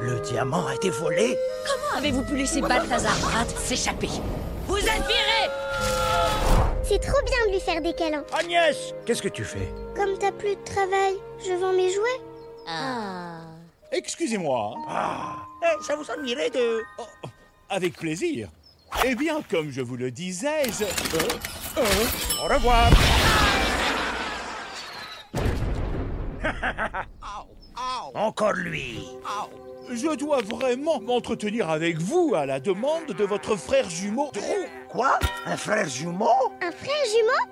Le 0.00 0.20
diamant 0.20 0.66
a 0.66 0.74
été 0.74 0.90
volé. 0.90 1.38
Comment 1.66 1.98
avez-vous 1.98 2.24
pu 2.24 2.36
laisser 2.36 2.60
Balthazar 2.60 3.16
Pratt 3.20 3.48
s'échapper? 3.48 4.10
C'est 6.88 7.00
trop 7.00 7.20
bien 7.24 7.46
de 7.48 7.52
lui 7.52 7.60
faire 7.60 7.82
des 7.82 7.92
câlins. 7.94 8.24
Agnès 8.32 8.94
Qu'est-ce 9.04 9.20
que 9.20 9.28
tu 9.28 9.42
fais 9.42 9.74
Comme 9.96 10.16
t'as 10.18 10.30
plus 10.30 10.54
de 10.54 10.62
travail, 10.62 11.14
je 11.44 11.52
vends 11.54 11.72
mes 11.72 11.90
jouets. 11.90 12.20
Ah. 12.68 13.40
Excusez-moi. 13.90 14.76
Ah 14.88 15.36
eh, 15.64 15.82
Ça 15.82 15.96
vous 15.96 16.08
ennuierait 16.08 16.50
de... 16.50 16.82
Oh, 16.98 17.28
avec 17.68 17.94
plaisir. 17.94 18.48
Eh 19.04 19.16
bien, 19.16 19.42
comme 19.50 19.72
je 19.72 19.80
vous 19.80 19.96
le 19.96 20.12
disais, 20.12 20.62
je... 20.66 20.84
Euh, 20.84 21.28
euh, 21.78 22.44
au 22.44 22.54
revoir. 22.54 22.88
Encore 28.14 28.52
lui. 28.52 29.00
Je 29.90 30.14
dois 30.16 30.40
vraiment 30.42 31.00
m'entretenir 31.00 31.68
avec 31.68 31.98
vous 31.98 32.34
à 32.36 32.46
la 32.46 32.60
demande 32.60 33.06
de 33.06 33.24
votre 33.24 33.56
frère 33.56 33.90
jumeau 33.90 34.30
Drew. 34.32 34.66
Quoi? 34.96 35.18
Un 35.44 35.58
frère 35.58 35.86
jumeau? 35.90 36.30
Un 36.62 36.72
frère 36.72 37.04
jumeau? 37.12 37.42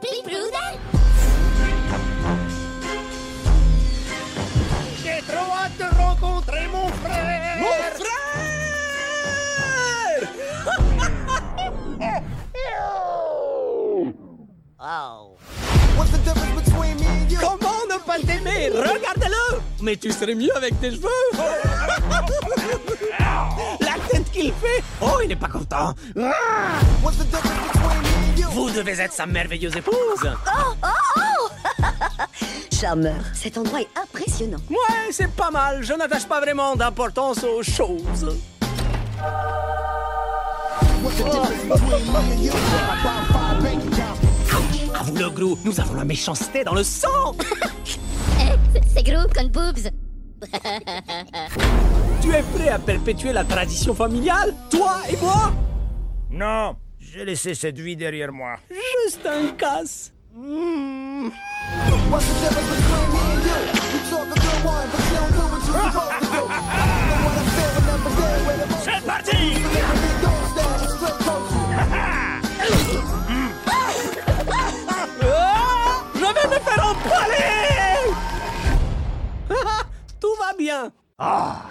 J'ai 5.05 5.21
trop 5.31 5.53
hâte 5.53 5.77
de 5.79 5.85
rencontrer 6.03 6.67
mon 6.73 6.89
frère. 6.89 7.59
Mon 7.61 7.67
frère! 8.01 8.11
Oh. 14.87 15.37
Comment 17.41 17.87
ne 17.91 17.99
pas 18.07 18.19
t'aimer? 18.19 18.69
Regarde-le! 18.69 19.61
Mais 19.83 19.97
tu 19.97 20.13
serais 20.13 20.35
mieux 20.35 20.55
avec 20.57 20.79
tes 20.81 20.91
cheveux 20.93 21.09
qu'il 24.35 24.53
fait 24.53 24.83
Oh, 25.01 25.19
il 25.23 25.29
n'est 25.29 25.37
pas 25.37 25.49
content. 25.49 25.95
Ah 26.21 26.81
Vous 28.51 28.71
devez 28.71 29.01
être 29.01 29.13
sa 29.13 29.27
merveilleuse 29.27 29.77
épouse. 29.77 29.95
Oh, 30.25 30.75
oh, 30.83 30.89
oh 31.17 31.49
Charmeur, 32.73 33.15
cet 33.33 33.57
endroit 33.59 33.81
est 33.81 33.89
impressionnant. 33.97 34.59
Ouais, 34.69 35.11
c'est 35.11 35.31
pas 35.31 35.51
mal. 35.51 35.83
Je 35.83 35.95
n'attache 35.95 36.27
pas 36.27 36.41
vraiment 36.41 36.75
d'importance 36.75 37.45
aux 37.45 37.63
choses. 37.63 38.37
À 44.95 45.03
vous 45.03 45.17
le 45.17 45.31
gros, 45.31 45.59
nous 45.65 45.81
avons 45.81 45.95
la 45.95 46.05
méchanceté 46.05 46.65
dans 46.65 46.75
le 46.75 46.85
sang. 46.85 47.35
Eh, 48.41 48.81
c'est 48.93 49.05
gros 49.05 49.29
comme 49.33 49.49
boobs. 49.49 49.89
tu 52.25 52.31
es 52.35 52.43
prêt 52.43 52.69
à 52.69 52.79
perpétuer 52.79 53.33
la 53.33 53.45
tradition 53.45 53.95
familiale, 53.95 54.55
toi 54.71 54.97
et 55.11 55.17
moi? 55.19 55.53
Non, 56.31 56.77
j'ai 56.99 57.25
laissé 57.25 57.55
cette 57.55 57.79
vie 57.79 57.97
derrière 57.97 58.33
moi. 58.33 58.57
Juste 58.71 59.27
un 59.27 59.49
casse. 59.53 60.13
Mmh. 60.35 61.29
C'est 68.83 69.07
parti 69.07 69.37
Je 76.15 76.21
vais 76.21 76.49
me 76.49 76.61
faire 76.61 76.87
empaler 76.87 77.55
Tout 80.21 80.35
va 80.41 80.57
bien. 80.57 80.93
Ah. 81.19 81.63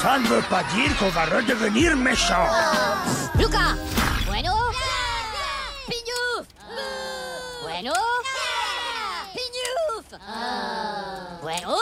Ça 0.00 0.18
ne 0.18 0.26
veut 0.26 0.42
pas 0.48 0.62
dire 0.74 0.96
qu'on 0.98 1.10
va 1.10 1.24
redevenir 1.26 1.96
méchant. 1.96 2.46
Luca. 3.38 3.76
Bueno. 4.26 4.54
Pignouf 5.86 6.46
Bueno. 7.62 7.92
Pignouf 9.34 10.06
Bueno 11.42 11.76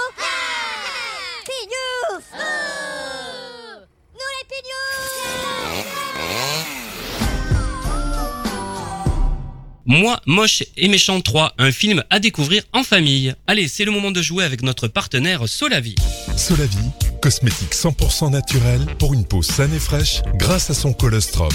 Moi, 9.88 10.20
Moche 10.26 10.64
et 10.76 10.88
Méchant 10.88 11.20
3, 11.20 11.54
un 11.58 11.70
film 11.70 12.02
à 12.10 12.18
découvrir 12.18 12.64
en 12.72 12.82
famille. 12.82 13.32
Allez, 13.46 13.68
c'est 13.68 13.84
le 13.84 13.92
moment 13.92 14.10
de 14.10 14.20
jouer 14.20 14.42
avec 14.42 14.64
notre 14.64 14.88
partenaire 14.88 15.48
Solavi. 15.48 15.94
Solavi, 16.36 16.76
cosmétique 17.22 17.72
100% 17.72 18.32
naturel 18.32 18.84
pour 18.98 19.14
une 19.14 19.24
peau 19.24 19.42
saine 19.42 19.72
et 19.72 19.78
fraîche 19.78 20.22
grâce 20.34 20.70
à 20.70 20.74
son 20.74 20.92
colostrum. 20.92 21.52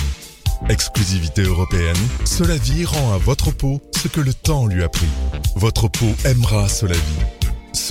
Exclusivité 0.70 1.42
européenne, 1.42 1.98
Solavi 2.24 2.86
rend 2.86 3.14
à 3.14 3.18
votre 3.18 3.52
peau 3.52 3.82
ce 4.02 4.08
que 4.08 4.22
le 4.22 4.34
temps 4.34 4.66
lui 4.66 4.82
a 4.82 4.88
pris. 4.88 5.10
Votre 5.58 5.90
peau 5.90 6.16
aimera 6.24 6.70
Solavi. 6.70 7.41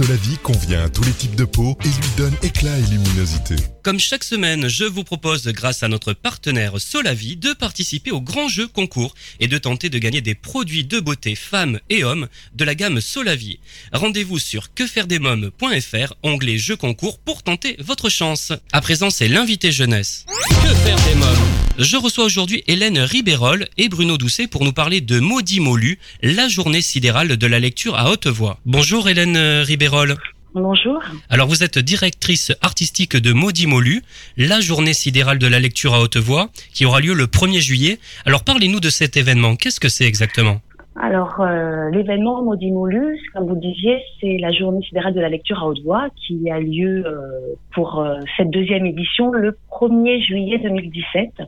Solavi 0.01 0.39
convient 0.39 0.85
à 0.85 0.89
tous 0.89 1.05
les 1.05 1.13
types 1.13 1.35
de 1.35 1.45
peau 1.45 1.77
et 1.85 1.89
lui 1.89 2.09
donne 2.17 2.35
éclat 2.43 2.79
et 2.79 2.87
luminosité. 2.91 3.57
Comme 3.83 4.01
chaque 4.01 4.25
semaine, 4.25 4.67
je 4.67 4.85
vous 4.85 5.05
propose, 5.05 5.47
grâce 5.49 5.83
à 5.83 5.89
notre 5.89 6.15
partenaire 6.15 6.81
Solavi, 6.81 7.37
de 7.37 7.53
participer 7.53 8.11
au 8.11 8.23
grand 8.23 8.49
jeu 8.49 8.67
concours 8.67 9.15
et 9.41 9.47
de 9.47 9.59
tenter 9.59 9.91
de 9.91 9.99
gagner 9.99 10.23
des 10.23 10.35
produits 10.35 10.85
de 10.85 11.01
beauté 11.01 11.35
femmes 11.35 11.81
et 11.91 12.03
hommes 12.03 12.29
de 12.55 12.65
la 12.65 12.75
gamme 12.75 13.03
Solavi. 13.03 13.61
Rendez-vous 13.93 14.39
sur 14.39 14.73
quefairedesmoms.fr, 14.73 16.15
onglet 16.23 16.57
jeu 16.57 16.77
concours 16.77 17.19
pour 17.19 17.43
tenter 17.43 17.77
votre 17.79 18.09
chance. 18.09 18.55
À 18.73 18.81
présent, 18.81 19.11
c'est 19.11 19.29
l'invité 19.29 19.71
jeunesse. 19.71 20.25
Que 20.49 20.75
faire 20.77 20.97
des 21.05 21.15
mômes? 21.17 21.50
Je 21.81 21.97
reçois 21.97 22.27
aujourd'hui 22.27 22.63
Hélène 22.67 22.99
Ribérol 22.99 23.67
et 23.79 23.89
Bruno 23.89 24.19
Doucet 24.19 24.47
pour 24.47 24.67
nous 24.67 24.73
parler 24.75 25.01
de 25.01 25.19
Maudit 25.19 25.61
Molu, 25.61 25.99
la 26.23 26.47
journée 26.47 26.83
sidérale 26.83 27.39
de 27.39 27.47
la 27.47 27.59
lecture 27.59 27.97
à 27.97 28.11
haute 28.11 28.27
voix. 28.27 28.59
Bonjour 28.67 29.09
Hélène 29.09 29.39
Ribérol. 29.63 30.19
Bonjour. 30.53 31.03
Alors 31.31 31.49
vous 31.49 31.63
êtes 31.63 31.79
directrice 31.79 32.53
artistique 32.61 33.17
de 33.17 33.33
Maudit 33.33 33.67
Molu, 33.67 34.03
la 34.37 34.61
journée 34.61 34.93
sidérale 34.93 35.39
de 35.39 35.47
la 35.47 35.59
lecture 35.59 35.95
à 35.95 36.03
haute 36.03 36.19
voix, 36.19 36.51
qui 36.75 36.85
aura 36.85 37.01
lieu 37.01 37.15
le 37.15 37.25
1er 37.25 37.61
juillet. 37.61 37.99
Alors 38.27 38.45
parlez-nous 38.45 38.81
de 38.81 38.91
cet 38.91 39.17
événement, 39.17 39.57
qu'est-ce 39.57 39.81
que 39.81 39.89
c'est 39.89 40.05
exactement? 40.05 40.61
Alors, 40.97 41.41
euh, 41.41 41.89
l'événement 41.91 42.43
Maudit 42.43 42.73
Molus, 42.73 43.21
comme 43.33 43.47
vous 43.47 43.55
le 43.55 43.61
disiez, 43.61 44.03
c'est 44.21 44.39
la 44.39 44.53
journée 44.53 44.83
sidérale 44.83 45.15
de 45.15 45.21
la 45.21 45.29
lecture 45.29 45.63
à 45.63 45.67
haute 45.67 45.81
voix 45.85 46.09
qui 46.27 46.51
a 46.51 46.59
lieu 46.59 47.07
euh, 47.07 47.55
pour 47.73 48.01
euh, 48.01 48.19
cette 48.37 48.51
deuxième 48.51 48.87
édition 48.87 49.31
le 49.31 49.57
1er 49.71 50.21
juillet 50.27 50.59
2017 50.59 51.43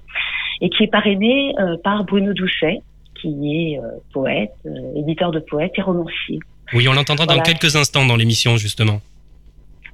et 0.60 0.70
qui 0.70 0.84
est 0.84 0.90
parrainée 0.90 1.54
euh, 1.58 1.76
par 1.82 2.04
Bruno 2.04 2.32
Doucet, 2.32 2.80
qui 3.20 3.72
est 3.72 3.78
euh, 3.78 3.82
poète, 4.12 4.54
euh, 4.64 4.70
éditeur 4.96 5.32
de 5.32 5.40
poètes 5.40 5.72
et 5.76 5.82
romancier. 5.82 6.38
Oui, 6.72 6.88
on 6.88 6.92
l'entendra 6.92 7.26
dans 7.26 7.40
quelques 7.40 7.76
instants 7.76 8.06
dans 8.06 8.16
l'émission 8.16 8.56
justement. 8.56 9.00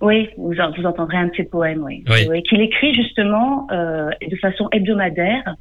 Oui, 0.01 0.29
vous, 0.37 0.53
vous 0.77 0.85
entendrez 0.87 1.17
un 1.17 1.27
de 1.27 1.35
ses 1.37 1.45
poèmes, 1.45 1.83
oui. 1.83 2.05
Oui. 2.09 2.27
Oui, 2.31 2.43
Qu'il 2.45 2.61
écrit 2.61 2.95
justement 2.95 3.67
euh, 3.73 4.11
de 4.27 4.37
façon 4.37 4.69
hebdomadaire 4.73 5.57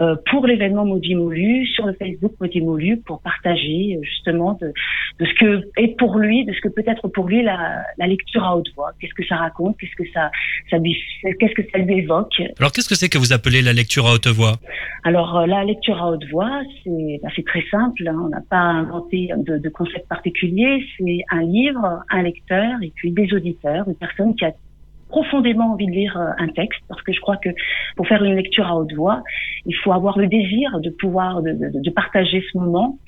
euh, 0.00 0.16
pour 0.30 0.46
l'événement 0.46 0.84
Maudit 0.84 1.14
Molu 1.14 1.66
sur 1.66 1.86
le 1.86 1.92
Facebook 1.92 2.32
Maudit 2.40 2.60
Molu 2.60 2.96
pour 2.98 3.20
partager 3.22 3.96
euh, 3.96 4.02
justement 4.02 4.58
de, 4.60 4.72
de 5.20 5.24
ce 5.26 5.34
que 5.34 5.62
est 5.76 5.96
pour 5.96 6.18
lui, 6.18 6.44
de 6.44 6.52
ce 6.52 6.60
que 6.60 6.68
peut 6.68 6.84
être 6.86 7.06
pour 7.08 7.26
lui 7.28 7.42
la, 7.42 7.82
la 7.98 8.06
lecture 8.06 8.42
à 8.44 8.56
haute 8.56 8.68
voix. 8.74 8.90
Qu'est-ce 9.00 9.14
que 9.14 9.24
ça 9.26 9.36
raconte? 9.36 9.76
Qu'est-ce 9.78 9.96
que 9.96 10.08
ça, 10.12 10.30
ça 10.70 10.78
lui, 10.78 10.96
qu'est-ce 11.38 11.54
que 11.54 11.62
ça 11.72 11.78
lui 11.78 11.98
évoque? 11.98 12.34
Alors 12.58 12.72
qu'est-ce 12.72 12.88
que 12.88 12.94
c'est 12.96 13.08
que 13.08 13.18
vous 13.18 13.32
appelez 13.32 13.62
la 13.62 13.72
lecture 13.72 14.06
à 14.06 14.14
haute 14.14 14.26
voix? 14.28 14.54
Alors 15.04 15.38
euh, 15.38 15.46
la 15.46 15.64
lecture 15.64 16.02
à 16.02 16.10
haute 16.10 16.24
voix, 16.30 16.60
c'est 16.84 17.20
bah, 17.22 17.28
très 17.46 17.64
simple. 17.70 18.06
hein. 18.08 18.16
On 18.24 18.28
n'a 18.28 18.42
pas 18.50 18.56
inventé 18.56 19.30
de, 19.36 19.58
de 19.58 19.68
concept 19.68 20.08
particulier. 20.08 20.84
C'est 20.98 21.20
un 21.30 21.42
livre, 21.42 22.02
un 22.10 22.22
lecteur 22.22 22.72
et 22.82 22.92
puis 22.94 23.12
des 23.12 23.32
auditeurs, 23.32 23.67
une 23.74 23.94
personne 23.94 24.34
qui 24.34 24.44
a 24.44 24.52
profondément 25.08 25.72
envie 25.72 25.86
de 25.86 25.92
lire 25.92 26.16
euh, 26.18 26.30
un 26.44 26.48
texte, 26.48 26.80
parce 26.88 27.02
que 27.02 27.12
je 27.12 27.20
crois 27.20 27.36
que 27.36 27.48
pour 27.96 28.06
faire 28.06 28.22
une 28.24 28.34
lecture 28.34 28.66
à 28.66 28.76
haute 28.76 28.92
voix, 28.94 29.22
il 29.66 29.74
faut 29.76 29.92
avoir 29.92 30.18
le 30.18 30.26
désir 30.26 30.80
de 30.80 30.90
pouvoir 30.90 31.42
de, 31.42 31.52
de- 31.52 31.80
de 31.82 31.90
partager 31.90 32.44
ce 32.52 32.58
moment. 32.58 32.98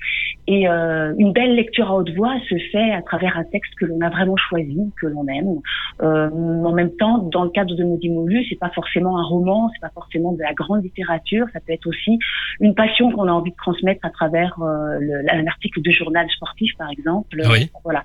Et 0.47 0.67
euh, 0.67 1.13
une 1.19 1.31
belle 1.33 1.55
lecture 1.55 1.91
à 1.91 1.95
haute 1.95 2.09
voix 2.15 2.33
se 2.49 2.55
fait 2.71 2.91
à 2.91 3.01
travers 3.03 3.37
un 3.37 3.43
texte 3.43 3.73
que 3.79 3.85
l'on 3.85 4.01
a 4.01 4.09
vraiment 4.09 4.35
choisi, 4.37 4.91
que 4.99 5.05
l'on 5.07 5.27
aime. 5.27 5.59
Euh, 6.01 6.29
en 6.63 6.71
même 6.73 6.91
temps, 6.97 7.19
dans 7.19 7.43
le 7.43 7.51
cadre 7.51 7.75
de 7.75 7.83
Maudit 7.83 8.09
Molu, 8.09 8.43
c'est 8.49 8.59
pas 8.59 8.71
forcément 8.71 9.17
un 9.19 9.23
roman, 9.23 9.69
c'est 9.73 9.81
pas 9.81 9.91
forcément 9.93 10.31
de 10.33 10.41
la 10.41 10.53
grande 10.53 10.83
littérature, 10.83 11.45
ça 11.53 11.59
peut 11.59 11.73
être 11.73 11.87
aussi 11.87 12.17
une 12.59 12.73
passion 12.73 13.11
qu'on 13.11 13.27
a 13.27 13.31
envie 13.31 13.51
de 13.51 13.55
transmettre 13.55 14.03
à 14.05 14.09
travers 14.09 14.55
euh, 14.61 14.97
le- 14.99 15.23
un 15.31 15.45
article 15.47 15.81
de 15.81 15.91
journal 15.91 16.27
sportif, 16.31 16.71
par 16.77 16.89
exemple. 16.89 17.35
Oui. 17.51 17.69
Voilà, 17.83 18.03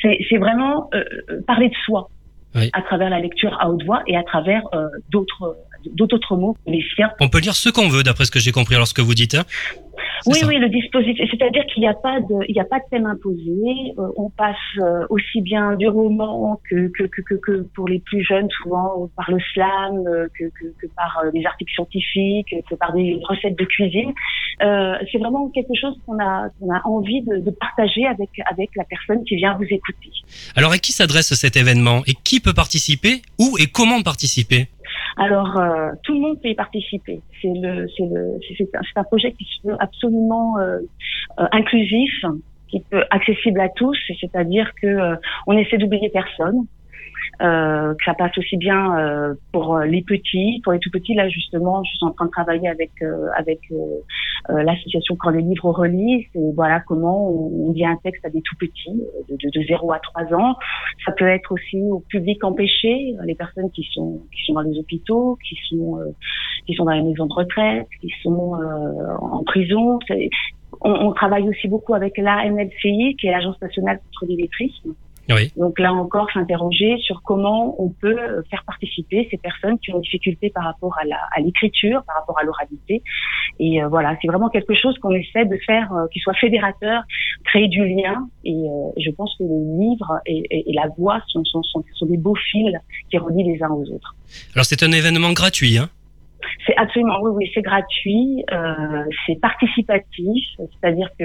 c'est 0.00 0.18
c'est 0.28 0.38
vraiment 0.38 0.88
euh, 0.94 1.04
euh, 1.30 1.40
parler 1.46 1.68
de 1.68 1.74
soi 1.84 2.08
À 2.72 2.82
travers 2.82 3.10
la 3.10 3.20
lecture 3.20 3.56
à 3.60 3.68
haute 3.68 3.84
voix 3.84 4.02
et 4.06 4.16
à 4.16 4.22
travers 4.22 4.62
euh, 4.74 4.88
d'autres 5.10 5.56
d'autres 5.92 6.36
mots 6.36 6.56
les 6.66 6.84
siens. 6.94 7.10
On 7.20 7.28
peut 7.28 7.40
lire 7.40 7.54
ce 7.54 7.68
qu'on 7.68 7.88
veut 7.88 8.02
d'après 8.02 8.24
ce 8.24 8.30
que 8.30 8.40
j'ai 8.40 8.52
compris 8.52 8.74
alors 8.74 8.86
ce 8.88 8.94
que 8.94 9.02
vous 9.02 9.14
dites. 9.14 9.34
hein 9.34 9.44
Oui, 10.26 10.38
ça. 10.38 10.46
oui, 10.46 10.56
le 10.58 10.68
dispositif. 10.68 11.28
C'est-à-dire 11.30 11.64
qu'il 11.66 11.80
n'y 11.82 11.88
a 11.88 11.94
pas 11.94 12.20
de, 12.20 12.44
il 12.48 12.54
n'y 12.54 12.60
a 12.60 12.64
pas 12.64 12.78
de 12.78 12.84
thème 12.90 13.06
imposé. 13.06 13.94
Euh, 13.98 14.08
on 14.16 14.30
passe 14.30 14.56
euh, 14.80 15.06
aussi 15.10 15.40
bien 15.42 15.76
du 15.76 15.88
roman 15.88 16.60
que, 16.68 16.88
que, 16.88 17.04
que, 17.04 17.34
que, 17.34 17.62
pour 17.74 17.88
les 17.88 18.00
plus 18.00 18.24
jeunes, 18.24 18.48
souvent 18.62 19.08
par 19.16 19.30
le 19.30 19.38
slam, 19.52 20.04
euh, 20.06 20.28
que, 20.38 20.44
que, 20.44 20.86
par 20.96 21.22
des 21.32 21.44
articles 21.44 21.72
scientifiques, 21.72 22.54
que 22.68 22.74
par 22.74 22.92
des 22.92 23.20
recettes 23.28 23.58
de 23.58 23.64
cuisine. 23.64 24.12
Euh, 24.62 24.94
c'est 25.10 25.18
vraiment 25.18 25.48
quelque 25.50 25.74
chose 25.80 25.94
qu'on 26.06 26.18
a, 26.18 26.48
qu'on 26.58 26.72
a 26.72 26.80
envie 26.84 27.22
de, 27.22 27.38
de 27.38 27.50
partager 27.50 28.06
avec, 28.06 28.30
avec 28.50 28.70
la 28.76 28.84
personne 28.84 29.24
qui 29.24 29.36
vient 29.36 29.56
vous 29.56 29.64
écouter. 29.64 30.10
Alors 30.56 30.72
à 30.72 30.78
qui 30.78 30.92
s'adresse 30.92 31.34
cet 31.34 31.56
événement? 31.56 32.02
Et 32.06 32.14
qui 32.24 32.40
peut 32.40 32.54
participer? 32.54 33.22
Où 33.38 33.56
et 33.58 33.66
comment 33.66 34.02
participer? 34.02 34.68
Alors, 35.16 35.58
euh, 35.58 35.90
tout 36.02 36.14
le 36.14 36.20
monde 36.20 36.40
peut 36.40 36.48
y 36.48 36.54
participer. 36.54 37.20
C'est 37.40 37.52
le, 37.54 37.86
c'est 37.96 38.04
le, 38.04 38.38
c'est 38.58 38.96
un 38.96 39.04
projet 39.04 39.32
qui 39.32 39.44
est 39.44 39.70
absolument 39.78 40.58
euh, 40.58 40.78
euh, 41.38 41.46
inclusif, 41.52 42.24
qui 42.68 42.80
peut 42.80 43.04
accessible 43.10 43.60
à 43.60 43.68
tous. 43.68 43.98
C'est-à-dire 44.20 44.72
que 44.80 44.86
euh, 44.86 45.16
on 45.46 45.56
essaie 45.56 45.78
d'oublier 45.78 46.10
personne. 46.10 46.66
Euh, 47.42 47.94
que 47.94 48.04
ça 48.04 48.14
passe 48.14 48.36
aussi 48.38 48.56
bien 48.56 48.96
euh, 48.96 49.34
pour 49.52 49.78
les 49.78 50.02
petits, 50.02 50.60
pour 50.62 50.72
les 50.72 50.78
tout 50.78 50.90
petits. 50.90 51.14
Là, 51.14 51.28
justement, 51.28 51.82
je 51.84 51.90
suis 51.90 52.04
en 52.04 52.10
train 52.12 52.26
de 52.26 52.30
travailler 52.30 52.68
avec 52.68 52.90
euh, 53.02 53.28
avec 53.36 53.60
euh, 53.72 53.76
euh, 54.50 54.62
l'association 54.62 55.16
Quand 55.16 55.30
les 55.30 55.42
livres 55.42 55.70
relisent. 55.70 56.26
Et 56.34 56.52
voilà 56.54 56.80
comment 56.80 57.28
on, 57.28 57.68
on 57.68 57.72
dit 57.72 57.84
un 57.84 57.96
texte 57.96 58.24
à 58.24 58.30
des 58.30 58.42
tout 58.42 58.56
petits, 58.56 59.02
de, 59.28 59.36
de, 59.36 59.50
de 59.60 59.66
0 59.66 59.92
à 59.92 59.98
3 59.98 60.34
ans. 60.34 60.54
Ça 61.04 61.12
peut 61.12 61.26
être 61.26 61.52
aussi 61.52 61.80
au 61.90 62.00
public 62.08 62.42
empêché, 62.44 63.14
les 63.24 63.34
personnes 63.34 63.70
qui 63.70 63.86
sont 63.92 64.22
qui 64.32 64.44
sont 64.46 64.54
dans 64.54 64.62
les 64.62 64.78
hôpitaux, 64.78 65.38
qui 65.46 65.56
sont 65.68 65.98
euh, 65.98 66.12
qui 66.66 66.74
sont 66.74 66.84
dans 66.84 66.92
les 66.92 67.02
maisons 67.02 67.26
de 67.26 67.34
retraite, 67.34 67.88
qui 68.00 68.10
sont 68.22 68.54
en 69.20 69.42
prison. 69.44 69.98
On, 70.80 70.90
on 70.90 71.12
travaille 71.12 71.48
aussi 71.48 71.68
beaucoup 71.68 71.94
avec 71.94 72.16
l'ANLCI, 72.18 73.16
qui 73.16 73.26
est 73.26 73.30
l'Agence 73.30 73.60
nationale 73.60 73.98
contre 73.98 74.30
l'illettrisme. 74.30 74.94
Donc 75.56 75.78
là 75.78 75.92
encore, 75.92 76.30
s'interroger 76.32 76.96
sur 76.98 77.22
comment 77.22 77.74
on 77.82 77.88
peut 77.88 78.42
faire 78.50 78.64
participer 78.66 79.26
ces 79.30 79.38
personnes 79.38 79.78
qui 79.78 79.92
ont 79.92 79.98
des 79.98 80.02
difficultés 80.02 80.50
par 80.50 80.64
rapport 80.64 80.96
à 80.98 81.40
l'écriture, 81.40 82.02
par 82.04 82.16
rapport 82.16 82.38
à 82.38 82.44
l'oralité. 82.44 83.02
Et 83.58 83.82
euh, 83.82 83.88
voilà, 83.88 84.16
c'est 84.20 84.28
vraiment 84.28 84.48
quelque 84.48 84.74
chose 84.74 84.98
qu'on 84.98 85.12
essaie 85.12 85.44
de 85.44 85.58
faire 85.64 85.92
euh, 85.92 86.06
qui 86.12 86.18
soit 86.20 86.34
fédérateur, 86.34 87.02
créer 87.44 87.68
du 87.68 87.86
lien. 87.86 88.28
Et 88.44 88.52
euh, 88.52 88.90
je 88.98 89.10
pense 89.10 89.34
que 89.38 89.44
le 89.44 89.80
livre 89.80 90.20
et, 90.26 90.64
la 90.74 90.88
voix 90.98 91.20
sont, 91.28 91.44
sont, 91.44 91.62
sont, 91.62 91.84
sont, 91.94 92.06
des 92.06 92.16
beaux 92.16 92.34
fils 92.34 92.74
qui 93.10 93.18
relient 93.18 93.44
les 93.44 93.62
uns 93.62 93.70
aux 93.70 93.84
autres. 93.92 94.14
Alors 94.54 94.64
c'est 94.64 94.82
un 94.82 94.92
événement 94.92 95.32
gratuit, 95.32 95.78
hein 95.78 95.88
c'est 96.66 96.76
absolument 96.76 97.20
oui, 97.22 97.30
oui, 97.34 97.50
c'est 97.54 97.62
gratuit, 97.62 98.44
euh, 98.52 99.04
c'est 99.26 99.40
participatif, 99.40 100.44
c'est-à-dire 100.58 101.08
que 101.18 101.24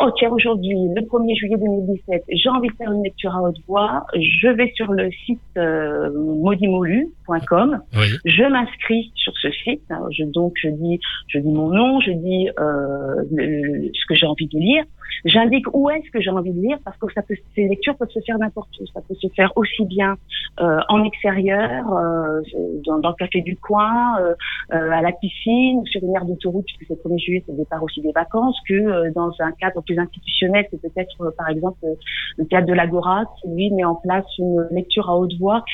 oh 0.00 0.10
tiens 0.16 0.30
aujourd'hui, 0.30 0.76
le 0.94 1.02
1er 1.02 1.36
juillet 1.36 1.56
2017, 1.56 2.24
j'ai 2.28 2.48
envie 2.48 2.68
de 2.68 2.74
faire 2.74 2.92
une 2.92 3.02
lecture 3.02 3.34
à 3.34 3.42
haute 3.42 3.58
voix, 3.66 4.06
je 4.14 4.48
vais 4.48 4.72
sur 4.74 4.92
le 4.92 5.10
site 5.26 5.40
euh, 5.56 6.10
maudimolu.com, 6.14 7.80
je 8.24 8.44
m'inscris 8.44 9.12
sur 9.14 9.32
ce 9.38 9.50
site, 9.50 9.82
je, 10.10 10.24
donc 10.24 10.54
je 10.62 10.68
dis 10.68 11.00
je 11.28 11.38
dis 11.38 11.52
mon 11.52 11.68
nom, 11.68 12.00
je 12.00 12.12
dis 12.12 12.48
euh, 12.58 13.24
ce 13.30 14.06
que 14.08 14.14
j'ai 14.14 14.26
envie 14.26 14.48
de 14.48 14.58
lire, 14.58 14.84
J'indique 15.24 15.66
où 15.72 15.90
est-ce 15.90 16.10
que 16.10 16.20
j'ai 16.20 16.30
envie 16.30 16.52
de 16.52 16.60
lire 16.60 16.78
parce 16.84 16.96
que 16.98 17.06
ça 17.12 17.22
peut, 17.22 17.34
ces 17.54 17.66
lectures 17.68 17.96
peuvent 17.96 18.10
se 18.10 18.20
faire 18.20 18.38
n'importe 18.38 18.70
où. 18.80 18.86
Ça 18.92 19.00
peut 19.06 19.14
se 19.14 19.28
faire 19.34 19.52
aussi 19.56 19.84
bien 19.84 20.16
euh, 20.60 20.78
en 20.88 21.04
extérieur, 21.04 21.92
euh, 21.92 22.40
dans, 22.84 22.98
dans, 22.98 23.10
le 23.10 23.14
café 23.14 23.40
du 23.40 23.56
coin, 23.56 24.18
euh, 24.20 24.34
euh 24.72 24.90
à 24.90 25.02
la 25.02 25.12
piscine, 25.12 25.84
sur 25.86 26.02
une 26.02 26.14
aire 26.14 26.24
d'autoroute 26.24 26.66
puisque 26.66 26.84
c'est 26.88 27.04
le 27.04 27.10
1er 27.10 27.18
juillet, 27.18 27.42
c'est 27.46 27.52
le 27.52 27.58
départ 27.58 27.82
aussi 27.82 28.00
des 28.00 28.12
vacances, 28.12 28.56
que 28.68 28.74
euh, 28.74 29.10
dans 29.14 29.32
un 29.40 29.52
cadre 29.52 29.82
plus 29.82 29.98
institutionnel, 29.98 30.66
c'est 30.70 30.80
peut-être 30.80 31.20
euh, 31.20 31.30
par 31.36 31.48
exemple 31.48 31.78
le 32.36 32.44
cadre 32.44 32.66
de 32.66 32.72
l'Agora 32.72 33.24
qui 33.40 33.48
lui 33.48 33.70
met 33.70 33.84
en 33.84 33.96
place 33.96 34.26
une 34.38 34.66
lecture 34.70 35.08
à 35.08 35.16
haute 35.16 35.34
voix 35.38 35.64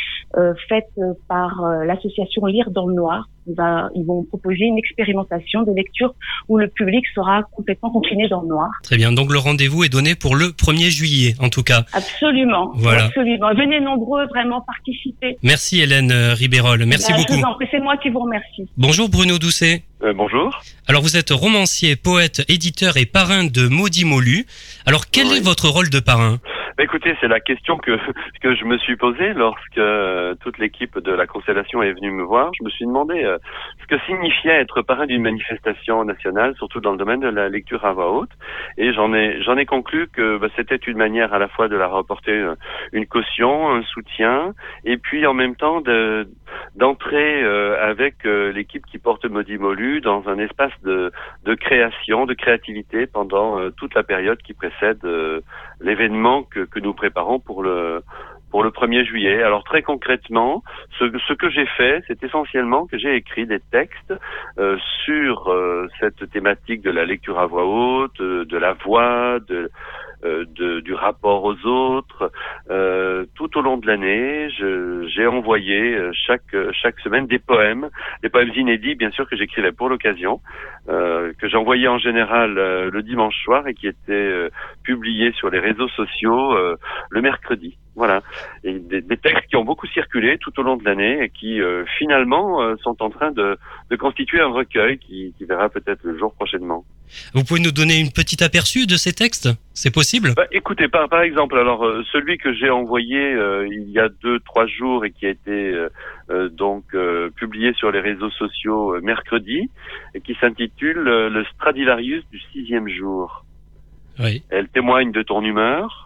faite 0.68 0.90
par 1.28 1.62
l'association 1.84 2.46
Lire 2.46 2.70
dans 2.70 2.86
le 2.86 2.94
Noir 2.94 3.28
ils 3.46 4.04
vont 4.06 4.24
proposer 4.24 4.64
une 4.64 4.78
expérimentation 4.78 5.62
de 5.62 5.72
lecture 5.72 6.14
où 6.48 6.58
le 6.58 6.68
public 6.68 7.04
sera 7.14 7.42
complètement 7.52 7.90
confiné 7.90 8.28
dans 8.28 8.42
le 8.42 8.48
noir. 8.48 8.68
Très 8.82 8.96
bien, 8.96 9.12
donc 9.12 9.32
le 9.32 9.38
rendez-vous 9.38 9.84
est 9.84 9.88
donné 9.88 10.14
pour 10.14 10.36
le 10.36 10.46
1er 10.48 10.90
juillet 10.90 11.34
en 11.40 11.48
tout 11.48 11.62
cas. 11.62 11.84
Absolument, 11.92 12.72
voilà. 12.74 13.04
absolument. 13.04 13.54
Venez 13.54 13.80
nombreux 13.80 14.26
vraiment 14.26 14.60
participer. 14.60 15.36
Merci 15.42 15.80
Hélène 15.80 16.10
euh, 16.12 16.34
Ribérol, 16.34 16.84
merci 16.86 17.12
bah, 17.12 17.18
beaucoup. 17.18 17.64
C'est 17.70 17.80
moi 17.80 17.96
qui 17.96 18.10
vous 18.10 18.20
remercie. 18.20 18.68
Bonjour 18.76 19.08
Bruno 19.08 19.38
Doucet. 19.38 19.82
Euh, 20.02 20.12
bonjour. 20.14 20.60
Alors 20.86 21.02
vous 21.02 21.16
êtes 21.16 21.30
romancier, 21.30 21.96
poète, 21.96 22.42
éditeur 22.48 22.96
et 22.96 23.06
parrain 23.06 23.44
de 23.44 23.68
Maudit 23.68 24.04
Molu. 24.04 24.46
Alors 24.86 25.06
quel 25.10 25.28
est 25.28 25.40
votre 25.40 25.68
rôle 25.68 25.90
de 25.90 26.00
parrain? 26.00 26.38
Écoutez, 26.78 27.16
c'est 27.20 27.28
la 27.28 27.40
question 27.40 27.76
que 27.76 27.98
que 28.42 28.54
je 28.54 28.64
me 28.64 28.78
suis 28.78 28.96
posée 28.96 29.32
lorsque 29.34 29.78
euh, 29.78 30.34
toute 30.40 30.58
l'équipe 30.58 30.98
de 30.98 31.12
la 31.12 31.26
Constellation 31.26 31.82
est 31.82 31.92
venue 31.92 32.10
me 32.10 32.22
voir. 32.22 32.50
Je 32.58 32.64
me 32.64 32.70
suis 32.70 32.84
demandé 32.84 33.22
euh, 33.22 33.38
ce 33.80 33.86
que 33.86 34.00
signifiait 34.04 34.60
être 34.60 34.82
parrain 34.82 35.06
d'une 35.06 35.22
manifestation 35.22 36.04
nationale, 36.04 36.54
surtout 36.56 36.80
dans 36.80 36.92
le 36.92 36.98
domaine 36.98 37.20
de 37.20 37.28
la 37.28 37.48
lecture 37.48 37.84
à 37.84 37.92
voix 37.92 38.12
haute. 38.12 38.30
Et 38.78 38.92
j'en 38.92 39.14
ai 39.14 39.42
j'en 39.42 39.56
ai 39.56 39.66
conclu 39.66 40.08
que 40.08 40.38
bah, 40.38 40.48
c'était 40.56 40.76
une 40.76 40.98
manière 40.98 41.32
à 41.32 41.38
la 41.38 41.48
fois 41.48 41.68
de 41.68 41.76
la 41.76 41.88
rapporter 41.88 42.32
euh, 42.32 42.54
une 42.92 43.06
caution, 43.06 43.74
un 43.74 43.82
soutien, 43.82 44.54
et 44.84 44.96
puis 44.96 45.26
en 45.26 45.34
même 45.34 45.56
temps 45.56 45.80
de 45.80 46.28
d'entrer 46.76 47.44
avec 47.80 48.24
l'équipe 48.24 48.84
qui 48.86 48.98
porte 48.98 49.24
Maudit 49.24 49.58
Molu 49.58 50.00
dans 50.00 50.28
un 50.28 50.38
espace 50.38 50.72
de 50.82 51.12
de 51.44 51.54
création, 51.54 52.26
de 52.26 52.34
créativité 52.34 53.06
pendant 53.06 53.70
toute 53.72 53.94
la 53.94 54.02
période 54.02 54.40
qui 54.42 54.54
précède 54.54 55.00
l'événement 55.80 56.42
que 56.42 56.64
que, 56.64 56.80
nous 56.80 56.94
préparons 56.94 57.40
pour 57.40 57.62
le 57.62 58.02
pour 58.54 58.62
le 58.62 58.70
1er 58.70 59.04
juillet. 59.04 59.42
Alors 59.42 59.64
très 59.64 59.82
concrètement, 59.82 60.62
ce, 61.00 61.32
que 61.32 61.50
j'ai 61.50 61.66
fait, 61.66 62.04
c'est 62.06 62.22
essentiellement 62.22 62.86
que 62.86 62.96
j'ai 62.96 63.16
écrit 63.16 63.46
des 63.46 63.58
textes 63.58 64.14
euh, 64.58 64.78
sur 65.04 65.50
euh, 65.50 65.88
cette 65.98 66.30
thématique 66.30 66.80
de 66.82 66.92
la 66.92 67.04
lecture 67.04 67.40
à 67.40 67.46
voix 67.46 67.64
haute, 67.64 68.20
euh, 68.20 68.44
de 68.44 68.56
la 68.56 68.74
voix, 68.74 69.40
de, 69.48 69.72
de, 70.24 70.80
du 70.80 70.94
rapport 70.94 71.44
aux 71.44 71.66
autres. 71.66 72.32
tout 73.34 73.58
au 73.58 73.60
long 73.60 73.76
de 73.76 73.86
l'année, 73.86 74.48
j'ai 75.08 75.26
envoyé 75.26 75.98
chaque 76.12 76.56
chaque 76.72 76.98
semaine 77.00 77.26
des 77.26 77.38
poèmes, 77.38 77.90
des 78.22 78.28
poèmes 78.28 78.52
inédits, 78.56 78.94
bien 78.94 79.10
sûr 79.10 79.28
que 79.28 79.36
j'écrivais 79.36 79.72
pour 79.72 79.88
l'occasion, 79.88 80.40
que 80.86 81.48
j'envoyais 81.48 81.88
en 81.88 81.98
général 81.98 82.54
le 82.54 83.02
dimanche 83.02 83.36
soir 83.44 83.66
et 83.66 83.74
qui 83.74 83.86
étaient 83.86 84.48
publiés 84.82 85.32
sur 85.32 85.50
les 85.50 85.58
réseaux 85.58 85.88
sociaux 85.88 86.56
le 87.10 87.20
mercredi. 87.20 87.76
Voilà, 87.96 88.22
et 88.64 88.80
des, 88.80 89.02
textes 89.16 89.46
qui 89.48 89.54
ont 89.54 89.64
beaucoup 89.64 89.86
circulé 89.86 90.36
tout 90.38 90.58
au 90.58 90.64
long 90.64 90.76
de 90.76 90.84
l'année 90.84 91.22
et 91.22 91.28
qui 91.28 91.60
euh, 91.60 91.84
finalement 91.96 92.60
euh, 92.60 92.74
sont 92.82 93.00
en 93.00 93.08
train 93.08 93.30
de, 93.30 93.56
de, 93.88 93.96
constituer 93.96 94.40
un 94.40 94.48
recueil 94.48 94.98
qui, 94.98 95.32
qui 95.38 95.44
verra 95.44 95.68
peut-être 95.68 96.00
le 96.02 96.18
jour 96.18 96.34
prochainement. 96.34 96.84
Vous 97.34 97.44
pouvez 97.44 97.60
nous 97.60 97.70
donner 97.70 98.00
une 98.00 98.10
petite 98.10 98.42
aperçu 98.42 98.88
de 98.88 98.96
ces 98.96 99.12
textes? 99.12 99.48
C'est 99.74 99.94
possible? 99.94 100.32
Bah, 100.34 100.46
Écoutez, 100.50 100.88
par, 100.88 101.08
par 101.08 101.22
exemple, 101.22 101.56
alors 101.56 101.86
euh, 101.86 102.02
celui 102.10 102.36
que 102.36 102.52
j'ai 102.52 102.68
envoyé 102.68 103.36
il 103.70 103.88
y 103.90 104.00
a 104.00 104.08
deux 104.08 104.40
trois 104.40 104.66
jours 104.66 105.04
et 105.04 105.12
qui 105.12 105.26
a 105.26 105.30
été 105.30 105.86
donc 106.50 106.96
publié 107.36 107.74
sur 107.74 107.92
les 107.92 108.00
réseaux 108.00 108.30
sociaux 108.30 109.00
mercredi 109.02 109.70
et 110.14 110.20
qui 110.20 110.34
s'intitule 110.40 110.98
Le 110.98 111.44
Stradivarius 111.54 112.24
du 112.32 112.40
sixième 112.52 112.88
jour. 112.88 113.44
Oui. 114.18 114.42
Elle 114.50 114.68
témoigne 114.68 115.12
de 115.12 115.22
ton 115.22 115.42
humeur, 115.42 116.03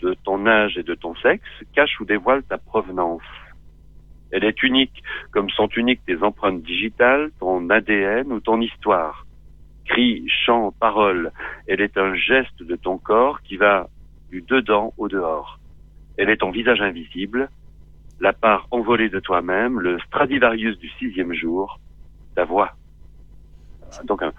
de 0.00 0.14
ton 0.24 0.46
âge 0.46 0.76
et 0.78 0.82
de 0.82 0.94
ton 0.94 1.14
sexe 1.16 1.48
cache 1.74 2.00
ou 2.00 2.04
dévoile 2.04 2.42
ta 2.42 2.58
provenance. 2.58 3.22
Elle 4.32 4.44
est 4.44 4.62
unique, 4.62 5.02
comme 5.30 5.50
sont 5.50 5.68
uniques 5.68 6.04
tes 6.04 6.22
empreintes 6.22 6.62
digitales, 6.62 7.30
ton 7.38 7.70
ADN 7.70 8.32
ou 8.32 8.40
ton 8.40 8.60
histoire. 8.60 9.24
Cri, 9.86 10.26
chant, 10.44 10.72
parole, 10.72 11.30
elle 11.68 11.80
est 11.80 11.96
un 11.96 12.14
geste 12.14 12.62
de 12.62 12.74
ton 12.74 12.98
corps 12.98 13.40
qui 13.42 13.56
va 13.56 13.88
du 14.30 14.42
dedans 14.42 14.92
au 14.98 15.08
dehors. 15.08 15.60
Elle 16.16 16.30
est 16.30 16.38
ton 16.38 16.50
visage 16.50 16.80
invisible, 16.80 17.48
la 18.20 18.32
part 18.32 18.66
envolée 18.70 19.08
de 19.08 19.20
toi-même, 19.20 19.78
le 19.80 19.98
Stradivarius 20.00 20.78
du 20.78 20.88
sixième 20.98 21.32
jour, 21.32 21.78
ta 22.34 22.44
voix. 22.44 22.72
Donc 24.04 24.22
un, 24.22 24.32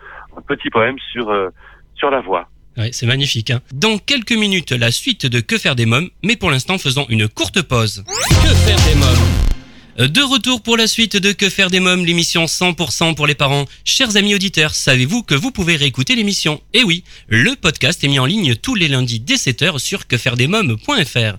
petit 0.45 0.69
poème 0.69 0.97
sur 1.11 1.29
euh, 1.29 1.49
sur 1.95 2.09
la 2.09 2.21
voix. 2.21 2.49
Ouais, 2.77 2.91
c'est 2.93 3.07
magnifique. 3.07 3.49
Hein. 3.49 3.61
Dans 3.73 3.97
quelques 3.97 4.33
minutes, 4.33 4.71
la 4.71 4.91
suite 4.91 5.25
de 5.25 5.39
Que 5.39 5.57
faire 5.57 5.75
des 5.75 5.85
mômes, 5.85 6.09
mais 6.23 6.35
pour 6.35 6.51
l'instant, 6.51 6.77
faisons 6.77 7.05
une 7.09 7.27
courte 7.27 7.61
pause. 7.63 8.03
Que 8.29 8.53
faire 8.53 8.79
des 8.87 8.95
mômes 8.95 9.47
euh, 9.99 10.07
de 10.07 10.21
retour 10.21 10.61
pour 10.61 10.77
la 10.77 10.85
suite 10.85 11.17
de 11.17 11.31
Que 11.31 11.49
faire 11.49 11.71
des 11.71 11.79
mômes, 11.79 12.05
l'émission 12.05 12.45
100% 12.45 13.15
pour 13.15 13.25
les 13.25 13.33
parents. 13.33 13.65
Chers 13.83 14.15
amis 14.15 14.35
auditeurs, 14.35 14.75
savez-vous 14.75 15.23
que 15.23 15.33
vous 15.33 15.49
pouvez 15.49 15.75
réécouter 15.75 16.15
l'émission? 16.15 16.61
Eh 16.73 16.83
oui, 16.83 17.03
le 17.27 17.55
podcast 17.55 18.03
est 18.03 18.07
mis 18.07 18.19
en 18.19 18.27
ligne 18.27 18.55
tous 18.55 18.75
les 18.75 18.89
lundis 18.89 19.19
dès 19.19 19.37
7h 19.37 19.79
sur 19.79 20.05
quefairedesmômes.fr. 20.05 21.37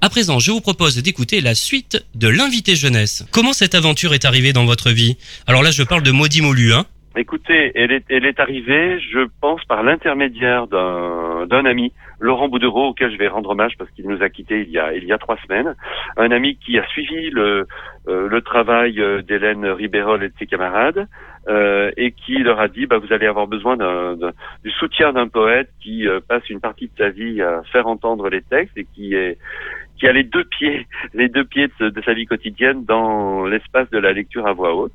À 0.00 0.08
présent, 0.08 0.40
je 0.40 0.50
vous 0.50 0.60
propose 0.60 0.96
d'écouter 0.96 1.40
la 1.40 1.54
suite 1.54 2.04
de 2.16 2.26
l'invité 2.26 2.74
jeunesse. 2.74 3.22
Comment 3.30 3.52
cette 3.52 3.76
aventure 3.76 4.12
est 4.12 4.24
arrivée 4.24 4.52
dans 4.52 4.64
votre 4.64 4.90
vie? 4.90 5.16
Alors 5.46 5.62
là, 5.62 5.70
je 5.70 5.84
parle 5.84 6.02
de 6.02 6.10
Maudit 6.10 6.40
Molu, 6.40 6.72
hein 6.72 6.86
Écoutez, 7.16 7.72
elle 7.74 7.90
est, 7.90 8.40
arrivée, 8.40 9.00
je 9.00 9.26
pense, 9.40 9.64
par 9.64 9.82
l'intermédiaire 9.82 10.68
d'un 10.68 11.64
ami, 11.64 11.92
Laurent 12.20 12.48
Boudereau, 12.48 12.90
auquel 12.90 13.10
je 13.10 13.16
vais 13.16 13.26
rendre 13.26 13.50
hommage 13.50 13.72
parce 13.76 13.90
qu'il 13.90 14.08
nous 14.08 14.22
a 14.22 14.28
quittés 14.28 14.60
il 14.60 14.70
y 14.70 14.78
a, 14.78 14.94
il 14.94 15.04
y 15.04 15.12
a 15.12 15.18
trois 15.18 15.36
semaines. 15.38 15.74
Un 16.16 16.30
ami 16.30 16.56
qui 16.56 16.78
a 16.78 16.86
suivi 16.86 17.30
le, 17.30 17.66
euh, 18.06 18.40
travail 18.42 19.00
euh, 19.00 19.22
d'Hélène 19.22 19.66
Ribérol 19.66 20.22
et 20.22 20.28
de 20.28 20.34
ses 20.38 20.46
camarades 20.46 21.08
euh, 21.48 21.90
et 21.96 22.12
qui 22.12 22.38
leur 22.38 22.60
a 22.60 22.68
dit, 22.68 22.86
bah, 22.86 22.98
vous 22.98 23.12
allez 23.12 23.26
avoir 23.26 23.48
besoin 23.48 23.76
du 23.76 24.70
soutien 24.70 25.12
d'un 25.12 25.26
poète 25.26 25.70
qui 25.80 26.06
passe 26.28 26.48
une 26.48 26.60
partie 26.60 26.86
de 26.86 26.92
sa 26.96 27.08
vie 27.08 27.42
à 27.42 27.62
faire 27.72 27.88
entendre 27.88 28.28
les 28.28 28.42
textes 28.42 28.78
et 28.78 28.84
qui 28.84 29.14
est 29.14 29.36
qui 29.98 30.06
a 30.06 30.12
les 30.12 30.24
deux 30.24 30.44
pieds, 30.44 30.86
les 31.14 31.28
deux 31.28 31.44
pieds 31.44 31.68
de 31.80 32.02
sa 32.02 32.14
vie 32.14 32.26
quotidienne 32.26 32.84
dans 32.84 33.46
l'espace 33.46 33.90
de 33.90 33.98
la 33.98 34.12
lecture 34.12 34.46
à 34.46 34.52
voix 34.52 34.76
haute 34.76 34.92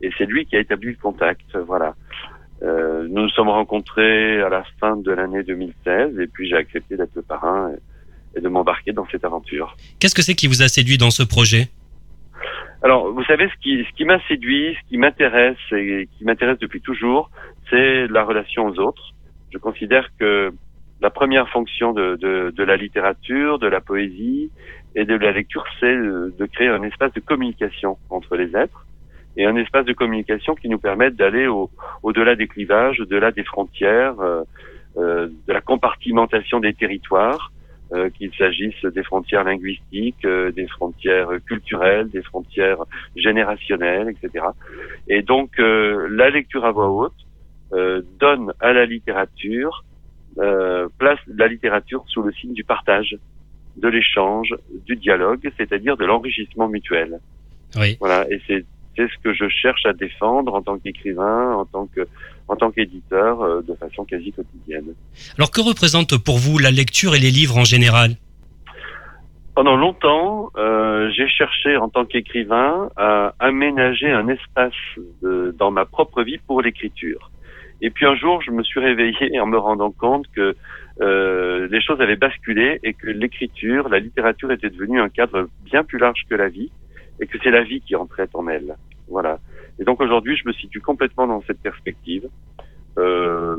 et 0.00 0.10
c'est 0.16 0.26
lui 0.26 0.46
qui 0.46 0.56
a 0.56 0.60
établi 0.60 0.90
le 0.90 0.96
contact. 0.96 1.56
Voilà. 1.66 1.94
Euh, 2.62 3.06
nous 3.08 3.22
nous 3.22 3.28
sommes 3.30 3.48
rencontrés 3.48 4.40
à 4.42 4.48
la 4.48 4.64
fin 4.80 4.96
de 4.96 5.12
l'année 5.12 5.44
2016 5.44 6.18
et 6.18 6.26
puis 6.26 6.48
j'ai 6.48 6.56
accepté 6.56 6.96
d'être 6.96 7.14
le 7.14 7.22
parrain 7.22 7.70
et, 8.34 8.40
de 8.40 8.48
m'embarquer 8.48 8.92
dans 8.92 9.06
cette 9.10 9.24
aventure. 9.24 9.76
Qu'est-ce 9.98 10.14
que 10.14 10.22
c'est 10.22 10.34
qui 10.34 10.46
vous 10.46 10.62
a 10.62 10.68
séduit 10.68 10.98
dans 10.98 11.10
ce 11.10 11.22
projet? 11.22 11.68
Alors, 12.82 13.12
vous 13.12 13.24
savez, 13.24 13.48
ce 13.48 13.60
qui, 13.60 13.84
ce 13.84 13.96
qui 13.96 14.04
m'a 14.04 14.20
séduit, 14.28 14.76
ce 14.80 14.88
qui 14.88 14.98
m'intéresse 14.98 15.56
et 15.72 16.08
qui 16.16 16.24
m'intéresse 16.24 16.58
depuis 16.58 16.80
toujours, 16.80 17.30
c'est 17.70 18.06
la 18.06 18.22
relation 18.22 18.66
aux 18.66 18.78
autres. 18.78 19.12
Je 19.52 19.58
considère 19.58 20.08
que 20.20 20.52
la 21.00 21.10
première 21.10 21.48
fonction 21.48 21.92
de, 21.92 22.16
de, 22.16 22.52
de 22.54 22.62
la 22.62 22.76
littérature, 22.76 23.58
de 23.58 23.66
la 23.66 23.80
poésie 23.80 24.50
et 24.94 25.04
de 25.04 25.14
la 25.16 25.32
lecture, 25.32 25.64
c'est 25.80 25.96
de 25.96 26.46
créer 26.52 26.68
un 26.68 26.82
espace 26.82 27.12
de 27.14 27.20
communication 27.20 27.98
entre 28.10 28.36
les 28.36 28.54
êtres 28.56 28.86
et 29.38 29.46
un 29.46 29.56
espace 29.56 29.86
de 29.86 29.92
communication 29.92 30.54
qui 30.54 30.68
nous 30.68 30.78
permette 30.78 31.14
d'aller 31.14 31.46
au, 31.46 31.70
au-delà 32.02 32.34
des 32.34 32.48
clivages, 32.48 33.00
au-delà 33.00 33.30
des 33.30 33.44
frontières, 33.44 34.18
euh, 34.20 34.42
euh, 34.96 35.28
de 35.46 35.52
la 35.52 35.60
compartimentation 35.60 36.58
des 36.58 36.74
territoires, 36.74 37.52
euh, 37.92 38.10
qu'il 38.10 38.34
s'agisse 38.34 38.84
des 38.84 39.04
frontières 39.04 39.44
linguistiques, 39.44 40.24
euh, 40.24 40.50
des 40.50 40.66
frontières 40.66 41.28
culturelles, 41.46 42.08
des 42.08 42.22
frontières 42.22 42.78
générationnelles, 43.14 44.08
etc. 44.08 44.46
Et 45.06 45.22
donc 45.22 45.58
la 45.58 46.30
lecture 46.30 46.64
à 46.64 46.72
voix 46.72 46.90
haute 46.90 47.14
donne 48.18 48.52
à 48.60 48.72
la 48.72 48.86
littérature 48.86 49.84
place 50.98 51.18
la 51.28 51.46
littérature 51.46 52.04
sous 52.08 52.22
le 52.22 52.32
signe 52.32 52.54
du 52.54 52.64
partage, 52.64 53.16
de 53.76 53.88
l'échange, 53.88 54.54
du 54.86 54.96
dialogue, 54.96 55.50
c'est-à-dire 55.56 55.96
de 55.96 56.04
l'enrichissement 56.04 56.68
mutuel. 56.68 57.20
Oui. 57.76 57.96
Voilà, 58.00 58.26
et 58.30 58.40
c'est 58.46 58.64
c'est 58.98 59.06
ce 59.06 59.18
que 59.22 59.32
je 59.32 59.48
cherche 59.48 59.86
à 59.86 59.92
défendre 59.92 60.54
en 60.54 60.62
tant 60.62 60.78
qu'écrivain, 60.78 61.54
en 61.54 61.64
tant 61.64 61.86
que 61.86 62.06
en 62.48 62.56
tant 62.56 62.70
qu'éditeur, 62.70 63.42
euh, 63.42 63.62
de 63.62 63.74
façon 63.74 64.04
quasi 64.04 64.32
quotidienne. 64.32 64.94
Alors 65.36 65.50
que 65.50 65.60
représente 65.60 66.16
pour 66.16 66.38
vous 66.38 66.58
la 66.58 66.70
lecture 66.70 67.14
et 67.14 67.18
les 67.18 67.30
livres 67.30 67.56
en 67.56 67.64
général? 67.64 68.16
Pendant 69.54 69.76
longtemps, 69.76 70.50
euh, 70.56 71.10
j'ai 71.14 71.28
cherché 71.28 71.76
en 71.76 71.88
tant 71.88 72.04
qu'écrivain 72.04 72.90
à 72.96 73.34
aménager 73.38 74.10
un 74.10 74.28
espace 74.28 74.72
dans 75.22 75.70
ma 75.70 75.84
propre 75.84 76.22
vie 76.22 76.38
pour 76.46 76.62
l'écriture. 76.62 77.30
Et 77.80 77.90
puis 77.90 78.06
un 78.06 78.16
jour, 78.16 78.42
je 78.42 78.50
me 78.50 78.62
suis 78.62 78.80
réveillé 78.80 79.38
en 79.40 79.46
me 79.46 79.58
rendant 79.58 79.90
compte 79.90 80.26
que 80.34 80.56
euh, 81.00 81.68
les 81.70 81.80
choses 81.80 82.00
avaient 82.00 82.16
basculé 82.16 82.80
et 82.82 82.92
que 82.92 83.06
l'écriture, 83.06 83.88
la 83.88 84.00
littérature 84.00 84.50
était 84.50 84.70
devenue 84.70 85.00
un 85.00 85.08
cadre 85.08 85.48
bien 85.64 85.84
plus 85.84 85.98
large 85.98 86.22
que 86.28 86.34
la 86.34 86.48
vie 86.48 86.70
et 87.20 87.26
que 87.26 87.38
c'est 87.42 87.50
la 87.50 87.62
vie 87.62 87.80
qui 87.80 87.96
entrait 87.96 88.28
en 88.34 88.48
elle. 88.48 88.76
Voilà. 89.08 89.38
Et 89.78 89.84
donc 89.84 90.00
aujourd'hui, 90.00 90.36
je 90.36 90.46
me 90.46 90.52
situe 90.52 90.80
complètement 90.80 91.26
dans 91.26 91.42
cette 91.42 91.60
perspective. 91.60 92.28
Euh, 92.98 93.56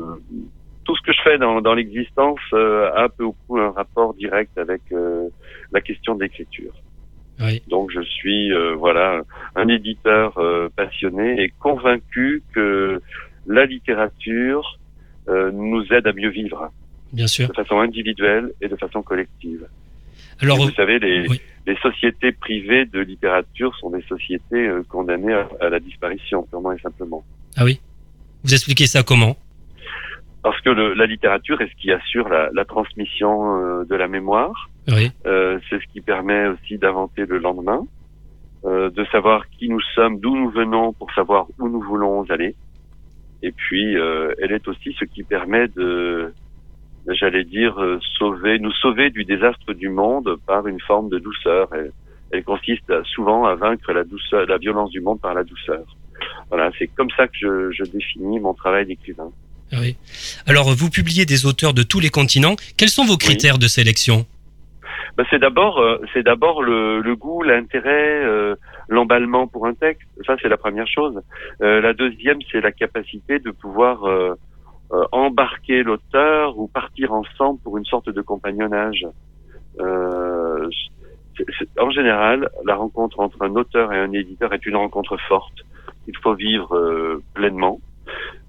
tout 0.84 0.96
ce 0.96 1.02
que 1.02 1.12
je 1.12 1.22
fais 1.22 1.38
dans, 1.38 1.60
dans 1.60 1.74
l'existence 1.74 2.40
euh, 2.52 2.90
a 2.92 3.04
un 3.04 3.08
peu 3.08 3.24
ou 3.24 3.32
prou 3.32 3.58
un 3.58 3.70
rapport 3.70 4.12
direct 4.14 4.56
avec 4.58 4.82
euh, 4.92 5.28
la 5.72 5.80
question 5.80 6.14
de 6.14 6.22
l'écriture. 6.24 6.72
Oui. 7.40 7.62
Donc 7.68 7.90
je 7.90 8.00
suis 8.00 8.52
euh, 8.52 8.74
voilà 8.74 9.22
un 9.54 9.68
éditeur 9.68 10.38
passionné 10.76 11.42
et 11.42 11.52
convaincu 11.60 12.42
que 12.52 13.00
la 13.46 13.66
littérature 13.66 14.78
nous 15.28 15.84
aide 15.92 16.08
à 16.08 16.12
mieux 16.12 16.30
vivre. 16.30 16.72
Bien 17.12 17.28
sûr. 17.28 17.48
De 17.48 17.54
façon 17.54 17.78
individuelle 17.78 18.52
et 18.60 18.66
de 18.66 18.74
façon 18.74 19.02
collective. 19.02 19.68
Alors, 20.42 20.58
vous 20.58 20.70
savez, 20.70 20.98
les, 20.98 21.26
les 21.66 21.76
sociétés 21.76 22.32
privées 22.32 22.86
de 22.86 23.00
littérature 23.00 23.74
sont 23.76 23.90
des 23.90 24.02
sociétés 24.02 24.66
euh, 24.66 24.82
condamnées 24.88 25.34
à, 25.60 25.68
la 25.68 25.80
disparition, 25.80 26.42
purement 26.42 26.72
et 26.72 26.78
simplement. 26.80 27.22
Ah 27.56 27.64
oui 27.64 27.80
Vous 28.44 28.54
expliquez 28.54 28.86
ça 28.86 29.02
comment? 29.02 29.36
Parce 30.42 30.60
que 30.62 30.70
le, 30.70 30.94
la 30.94 31.06
littérature 31.06 31.60
est 31.60 31.68
ce 31.68 31.76
qui 31.80 31.92
assure 31.92 32.28
la, 32.28 32.48
la 32.54 32.64
transmission 32.64 33.56
euh, 33.56 33.84
de 33.84 33.94
la 33.94 34.08
mémoire. 34.08 34.70
Oui. 34.88 35.12
Euh, 35.26 35.58
c'est 35.68 35.80
ce 35.80 35.86
qui 35.92 36.00
permet 36.00 36.48
aussi 36.48 36.78
d'inventer 36.78 37.26
le 37.26 37.38
lendemain, 37.38 37.86
de 38.64 39.04
savoir 39.10 39.48
qui 39.48 39.70
nous 39.70 39.80
sommes, 39.94 40.20
d'où 40.20 40.36
nous 40.36 40.50
venons 40.50 40.92
pour 40.92 41.10
savoir 41.12 41.46
où 41.58 41.68
nous 41.68 41.80
voulons 41.80 42.24
aller. 42.28 42.54
Et 43.42 43.52
puis, 43.52 43.94
elle 43.94 44.52
est 44.52 44.68
aussi 44.68 44.94
ce 44.98 45.06
qui 45.06 45.22
permet 45.22 45.66
de 45.68 46.34
j'allais 47.08 47.44
dire, 47.44 47.80
euh, 47.80 47.98
sauver, 48.18 48.58
nous 48.58 48.72
sauver 48.72 49.10
du 49.10 49.24
désastre 49.24 49.72
du 49.72 49.88
monde 49.88 50.36
par 50.46 50.66
une 50.66 50.80
forme 50.80 51.08
de 51.08 51.18
douceur. 51.18 51.68
Elle, 51.74 51.92
elle 52.32 52.44
consiste 52.44 52.92
souvent 53.04 53.44
à 53.44 53.54
vaincre 53.54 53.92
la 53.92 54.04
douceur, 54.04 54.46
la 54.46 54.58
violence 54.58 54.90
du 54.90 55.00
monde 55.00 55.20
par 55.20 55.34
la 55.34 55.44
douceur. 55.44 55.84
Voilà, 56.48 56.70
c'est 56.78 56.86
comme 56.88 57.10
ça 57.16 57.26
que 57.26 57.36
je, 57.40 57.72
je 57.72 57.90
définis 57.90 58.40
mon 58.40 58.54
travail 58.54 58.86
d'écrivain. 58.86 59.30
Ah 59.72 59.76
oui. 59.80 59.96
Alors, 60.46 60.74
vous 60.74 60.90
publiez 60.90 61.26
des 61.26 61.46
auteurs 61.46 61.74
de 61.74 61.82
tous 61.82 62.00
les 62.00 62.10
continents. 62.10 62.56
Quels 62.76 62.88
sont 62.88 63.04
vos 63.04 63.16
critères 63.16 63.58
de 63.58 63.68
sélection? 63.68 64.26
Ben, 65.16 65.24
c'est 65.30 65.38
d'abord, 65.38 65.78
euh, 65.78 65.98
c'est 66.12 66.22
d'abord 66.22 66.62
le, 66.62 67.00
le, 67.00 67.16
goût, 67.16 67.42
l'intérêt, 67.42 68.24
euh, 68.24 68.54
l'emballement 68.88 69.46
pour 69.46 69.66
un 69.66 69.74
texte. 69.74 70.08
Ça, 70.26 70.36
c'est 70.40 70.48
la 70.48 70.56
première 70.56 70.88
chose. 70.88 71.20
Euh, 71.62 71.80
la 71.80 71.92
deuxième, 71.92 72.38
c'est 72.50 72.60
la 72.60 72.72
capacité 72.72 73.38
de 73.38 73.50
pouvoir 73.50 74.04
euh, 74.04 74.34
embarquer 75.12 75.82
l'auteur 75.82 76.58
ou 76.58 76.66
partir 76.66 77.12
ensemble 77.12 77.60
pour 77.62 77.78
une 77.78 77.84
sorte 77.84 78.10
de 78.10 78.20
compagnonnage. 78.22 79.06
Euh, 79.78 80.68
en 81.78 81.90
général, 81.90 82.48
la 82.64 82.74
rencontre 82.74 83.20
entre 83.20 83.42
un 83.42 83.54
auteur 83.54 83.92
et 83.92 83.98
un 83.98 84.12
éditeur 84.12 84.52
est 84.52 84.64
une 84.66 84.76
rencontre 84.76 85.16
forte. 85.28 85.64
Il 86.06 86.16
faut 86.18 86.34
vivre 86.34 86.76
euh, 86.76 87.22
pleinement. 87.34 87.80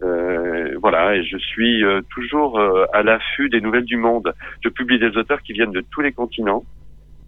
Euh, 0.01 0.75
voilà, 0.81 1.15
et 1.15 1.23
je 1.23 1.37
suis 1.37 1.83
euh, 1.83 2.01
toujours 2.13 2.59
à 2.93 3.03
l'affût 3.03 3.49
des 3.49 3.61
nouvelles 3.61 3.85
du 3.85 3.97
monde. 3.97 4.33
Je 4.61 4.69
publie 4.69 4.99
des 4.99 5.15
auteurs 5.17 5.41
qui 5.41 5.53
viennent 5.53 5.71
de 5.71 5.83
tous 5.91 6.01
les 6.01 6.11
continents. 6.11 6.63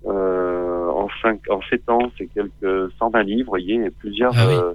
en 0.06 1.10
cinq, 1.22 1.42
en 1.50 1.62
sept 1.70 1.88
ans, 1.90 2.12
c'est 2.18 2.28
quelques 2.28 2.92
120 3.00 3.24
livres, 3.24 3.46
vous 3.46 3.50
voyez, 3.52 3.90
plusieurs 4.00 4.34
ah 4.38 4.74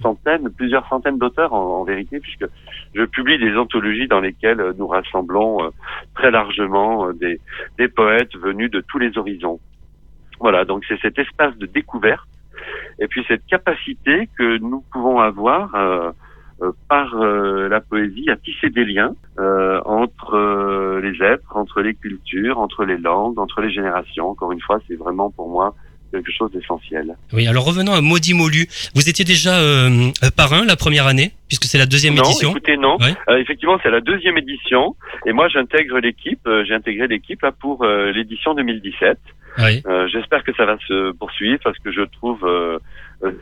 centaines, 0.00 0.50
plusieurs 0.50 0.86
centaines 0.88 1.18
d'auteurs 1.18 1.52
en, 1.52 1.84
vérité, 1.84 2.20
puisque 2.20 2.46
je 2.94 3.04
publie 3.04 3.38
des 3.38 3.56
anthologies 3.56 4.08
dans 4.08 4.20
lesquelles 4.20 4.74
nous 4.78 4.86
rassemblons 4.86 5.64
euh, 5.64 5.70
très 6.14 6.30
largement 6.30 7.08
euh, 7.08 7.38
des, 7.78 7.88
poètes 7.88 8.34
venus 8.36 8.70
de 8.70 8.80
tous 8.80 8.98
les 8.98 9.16
horizons. 9.16 9.60
Voilà, 10.40 10.64
donc 10.64 10.84
c'est 10.88 11.00
cet 11.00 11.18
espace 11.18 11.56
de 11.56 11.66
découverte 11.66 12.28
et 12.98 13.06
puis 13.06 13.24
cette 13.28 13.46
capacité 13.46 14.28
que 14.38 14.58
nous 14.58 14.82
pouvons 14.92 15.20
avoir 15.20 15.74
euh, 15.74 16.10
par 16.88 17.14
la 17.14 17.80
poésie 17.80 18.30
à 18.30 18.36
tisser 18.36 18.70
des 18.70 18.86
liens 18.86 19.14
entre 19.84 20.98
les 21.02 21.22
êtres, 21.22 21.54
entre 21.54 21.82
les 21.82 21.94
cultures, 21.94 22.58
entre 22.58 22.86
les 22.86 22.96
langues, 22.96 23.38
entre 23.38 23.60
les 23.60 23.70
générations. 23.70 24.30
Encore 24.30 24.52
une 24.52 24.60
fois, 24.62 24.78
c'est 24.88 24.96
vraiment 24.96 25.30
pour 25.30 25.50
moi 25.50 25.74
quelque 26.22 26.32
chose 26.32 26.50
d'essentiel. 26.52 27.14
Oui, 27.32 27.46
alors 27.46 27.64
revenons 27.64 27.92
à 27.92 28.00
Maudit 28.00 28.34
Molu. 28.34 28.68
Vous 28.94 29.08
étiez 29.08 29.24
déjà 29.24 29.58
euh, 29.58 30.10
parrain 30.36 30.64
la 30.64 30.76
première 30.76 31.06
année, 31.06 31.32
puisque 31.48 31.64
c'est 31.64 31.78
la 31.78 31.86
deuxième 31.86 32.16
édition 32.16 32.50
écoutez, 32.50 32.76
non. 32.76 32.96
Euh, 33.00 33.36
effectivement, 33.36 33.78
c'est 33.82 33.90
la 33.90 34.00
deuxième 34.00 34.38
édition. 34.38 34.96
Et 35.26 35.32
moi, 35.32 35.48
j'intègre 35.48 35.98
l'équipe, 35.98 36.40
euh, 36.46 36.64
j'ai 36.66 36.74
intégré 36.74 37.06
l'équipe 37.06 37.42
là 37.42 37.52
pour 37.52 37.84
l'édition 37.84 38.54
2017. 38.54 39.18
Oui. 39.58 39.82
J'espère 40.12 40.44
que 40.44 40.52
ça 40.54 40.66
va 40.66 40.76
se 40.86 41.12
poursuivre 41.12 41.58
parce 41.64 41.78
que 41.78 41.90
je 41.90 42.02
trouve 42.02 42.46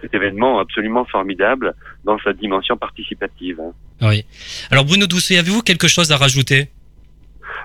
cet 0.01 0.15
événement 0.15 0.61
absolument 0.61 1.05
formidable 1.05 1.75
dans 2.05 2.19
sa 2.21 2.33
dimension 2.33 2.77
participative. 2.77 3.61
Oui. 4.01 4.25
Alors 4.71 4.85
Bruno 4.85 5.07
Doucet, 5.07 5.39
avez-vous 5.39 5.63
quelque 5.63 5.89
chose 5.89 6.13
à 6.13 6.17
rajouter? 6.17 6.69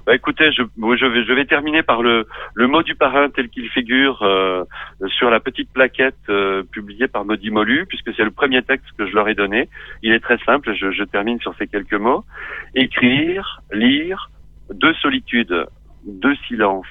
Bah, 0.10 0.16
écoutez, 0.16 0.52
je, 0.52 0.64
je, 0.64 1.06
vais, 1.06 1.24
je 1.24 1.34
vais 1.34 1.46
terminer 1.46 1.84
par 1.84 2.02
le, 2.02 2.26
le 2.56 2.66
mot 2.66 2.82
du 2.82 2.96
parrain 2.96 3.30
tel 3.30 3.48
qu'il 3.48 3.70
figure 3.70 4.24
euh, 4.24 4.64
sur 5.06 5.30
la 5.30 5.40
petite 5.40 5.72
plaquette 5.72 6.18
euh, 6.30 6.64
publiée 6.64 7.08
par 7.08 7.26
Maudit 7.26 7.52
Molu, 7.52 7.86
puisque 7.86 8.12
c'est 8.16 8.24
le 8.24 8.32
premier 8.32 8.64
texte 8.64 8.88
que 8.98 9.06
je 9.06 9.14
leur 9.14 9.28
ai 9.28 9.36
donné. 9.36 9.70
Il 10.02 10.12
est 10.12 10.20
très 10.20 10.40
simple, 10.40 10.74
je, 10.74 10.90
je 10.90 11.04
termine 11.04 11.40
sur 11.42 11.54
ces 11.60 11.68
quelques 11.68 11.94
mots. 11.94 12.26
Écrire, 12.74 13.62
lire, 13.72 14.32
deux 14.74 14.96
solitudes, 14.96 15.68
deux 16.08 16.36
silences. 16.48 16.88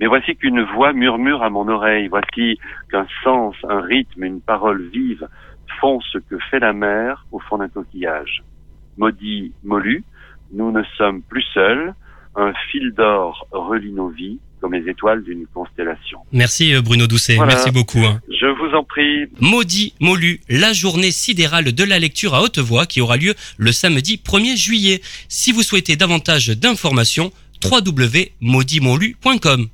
Mais 0.00 0.06
voici 0.06 0.34
qu'une 0.34 0.62
voix 0.62 0.94
murmure 0.94 1.42
à 1.42 1.50
mon 1.50 1.68
oreille, 1.68 2.08
voici 2.08 2.58
qu'un 2.90 3.06
sens, 3.22 3.56
un 3.68 3.82
rythme, 3.82 4.24
une 4.24 4.40
parole 4.40 4.80
vive 4.84 5.28
font 5.80 6.00
ce 6.00 6.16
que 6.16 6.38
fait 6.50 6.60
la 6.60 6.72
mer 6.72 7.26
au 7.30 7.40
fond 7.40 7.58
d'un 7.58 7.68
coquillage. 7.68 8.42
Maudit 8.96 9.52
Molu, 9.64 10.02
nous 10.54 10.72
ne 10.72 10.82
sommes 10.96 11.20
plus 11.20 11.44
seuls, 11.52 11.92
un 12.36 12.52
fil 12.70 12.92
d'or 12.96 13.46
relie 13.52 13.92
nos 13.92 14.08
vies 14.08 14.38
comme 14.60 14.74
les 14.74 14.88
étoiles 14.88 15.24
d'une 15.24 15.44
constellation. 15.52 16.20
Merci 16.30 16.72
euh, 16.72 16.82
Bruno 16.82 17.08
Doucet, 17.08 17.36
merci 17.36 17.72
beaucoup. 17.72 17.98
Hein. 17.98 18.20
Je 18.28 18.46
vous 18.46 18.76
en 18.76 18.84
prie. 18.84 19.24
Maudit 19.40 19.92
Molu, 19.98 20.40
la 20.48 20.72
journée 20.72 21.10
sidérale 21.10 21.72
de 21.72 21.84
la 21.84 21.98
lecture 21.98 22.34
à 22.34 22.42
haute 22.42 22.60
voix 22.60 22.86
qui 22.86 23.00
aura 23.00 23.16
lieu 23.16 23.34
le 23.58 23.72
samedi 23.72 24.20
1er 24.24 24.56
juillet. 24.56 25.00
Si 25.28 25.50
vous 25.50 25.64
souhaitez 25.64 25.96
davantage 25.96 26.50
d'informations, 26.50 27.32
www.mauditmolu.com. 27.64 29.68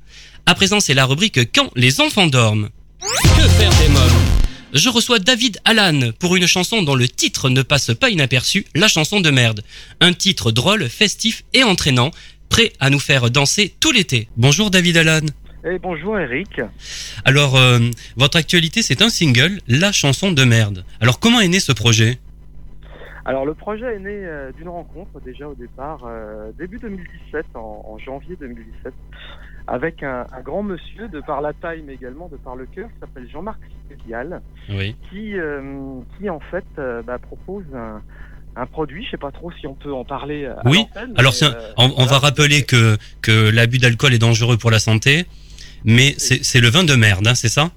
À 0.47 0.55
présent, 0.55 0.79
c'est 0.79 0.95
la 0.95 1.05
rubrique 1.05 1.53
Quand 1.53 1.69
les 1.75 2.01
enfants 2.01 2.27
dorment. 2.27 2.69
Que 2.99 3.47
faire 3.47 3.69
des 3.79 3.89
mômes? 3.89 4.39
Je 4.73 4.89
reçois 4.89 5.17
David 5.17 5.59
Allan 5.65 6.11
pour 6.19 6.35
une 6.35 6.45
chanson 6.45 6.83
dont 6.83 6.93
le 6.93 7.07
titre 7.07 7.49
ne 7.49 7.63
passe 7.63 7.91
pas 7.95 8.11
inaperçu, 8.11 8.67
la 8.75 8.87
chanson 8.87 9.19
de 9.19 9.31
merde. 9.31 9.63
Un 9.99 10.13
titre 10.13 10.51
drôle, 10.51 10.87
festif 10.89 11.43
et 11.53 11.63
entraînant, 11.63 12.11
prêt 12.49 12.73
à 12.79 12.89
nous 12.89 12.99
faire 12.99 13.29
danser 13.29 13.73
tout 13.79 13.91
l'été. 13.91 14.27
Bonjour 14.35 14.71
David 14.71 14.97
Allan. 14.97 15.25
Et 15.65 15.73
eh, 15.73 15.79
bonjour 15.79 16.17
Eric. 16.17 16.61
Alors, 17.25 17.57
euh, 17.57 17.79
votre 18.15 18.37
actualité, 18.37 18.81
c'est 18.81 19.01
un 19.01 19.09
single, 19.09 19.59
La 19.67 19.91
chanson 19.91 20.31
de 20.31 20.43
merde. 20.45 20.85
Alors, 21.01 21.19
comment 21.19 21.41
est 21.41 21.49
né 21.49 21.59
ce 21.59 21.73
projet? 21.73 22.17
Alors, 23.25 23.45
le 23.45 23.53
projet 23.53 23.95
est 23.95 23.99
né 23.99 24.09
euh, 24.09 24.53
d'une 24.53 24.69
rencontre 24.69 25.19
déjà 25.19 25.49
au 25.49 25.55
départ, 25.55 26.05
euh, 26.05 26.51
début 26.57 26.77
2017, 26.77 27.45
en, 27.55 27.97
janvier 27.97 28.37
2017, 28.39 28.93
avec 29.67 30.01
un, 30.01 30.25
grand 30.45 30.63
monsieur, 30.63 31.09
de 31.09 31.19
par 31.19 31.41
la 31.41 31.51
taille 31.51 31.83
mais 31.85 31.95
également 31.95 32.29
de 32.29 32.37
par 32.37 32.55
le 32.55 32.65
cœur, 32.65 32.87
qui 32.87 32.99
s'appelle 33.01 33.29
Jean-Marc 33.29 33.59
oui. 34.69 34.95
qui, 35.09 35.33
qui 36.17 36.29
en 36.29 36.39
fait 36.39 36.65
bah, 37.05 37.17
propose 37.17 37.65
un 37.75 38.01
un 38.55 38.65
produit. 38.65 39.05
Je 39.05 39.11
sais 39.11 39.17
pas 39.17 39.31
trop 39.31 39.51
si 39.51 39.67
on 39.67 39.73
peut 39.73 39.93
en 39.93 40.03
parler. 40.05 40.45
À 40.45 40.61
Oui. 40.65 40.85
Alors, 41.15 41.33
c'est 41.33 41.45
un- 41.45 41.55
on, 41.77 41.93
on 41.97 42.05
va 42.05 42.19
rappeler 42.19 42.63
que, 42.63 42.97
que 43.21 43.49
l'abus 43.49 43.77
d'alcool 43.79 44.13
est 44.13 44.19
dangereux 44.19 44.57
pour 44.57 44.71
la 44.71 44.79
santé, 44.79 45.25
mais 45.85 46.15
c'est 46.17 46.43
c'est 46.43 46.59
le 46.59 46.69
vin 46.69 46.83
de 46.83 46.95
merde, 46.95 47.27
hein, 47.27 47.35
c'est 47.35 47.49
ça? 47.49 47.71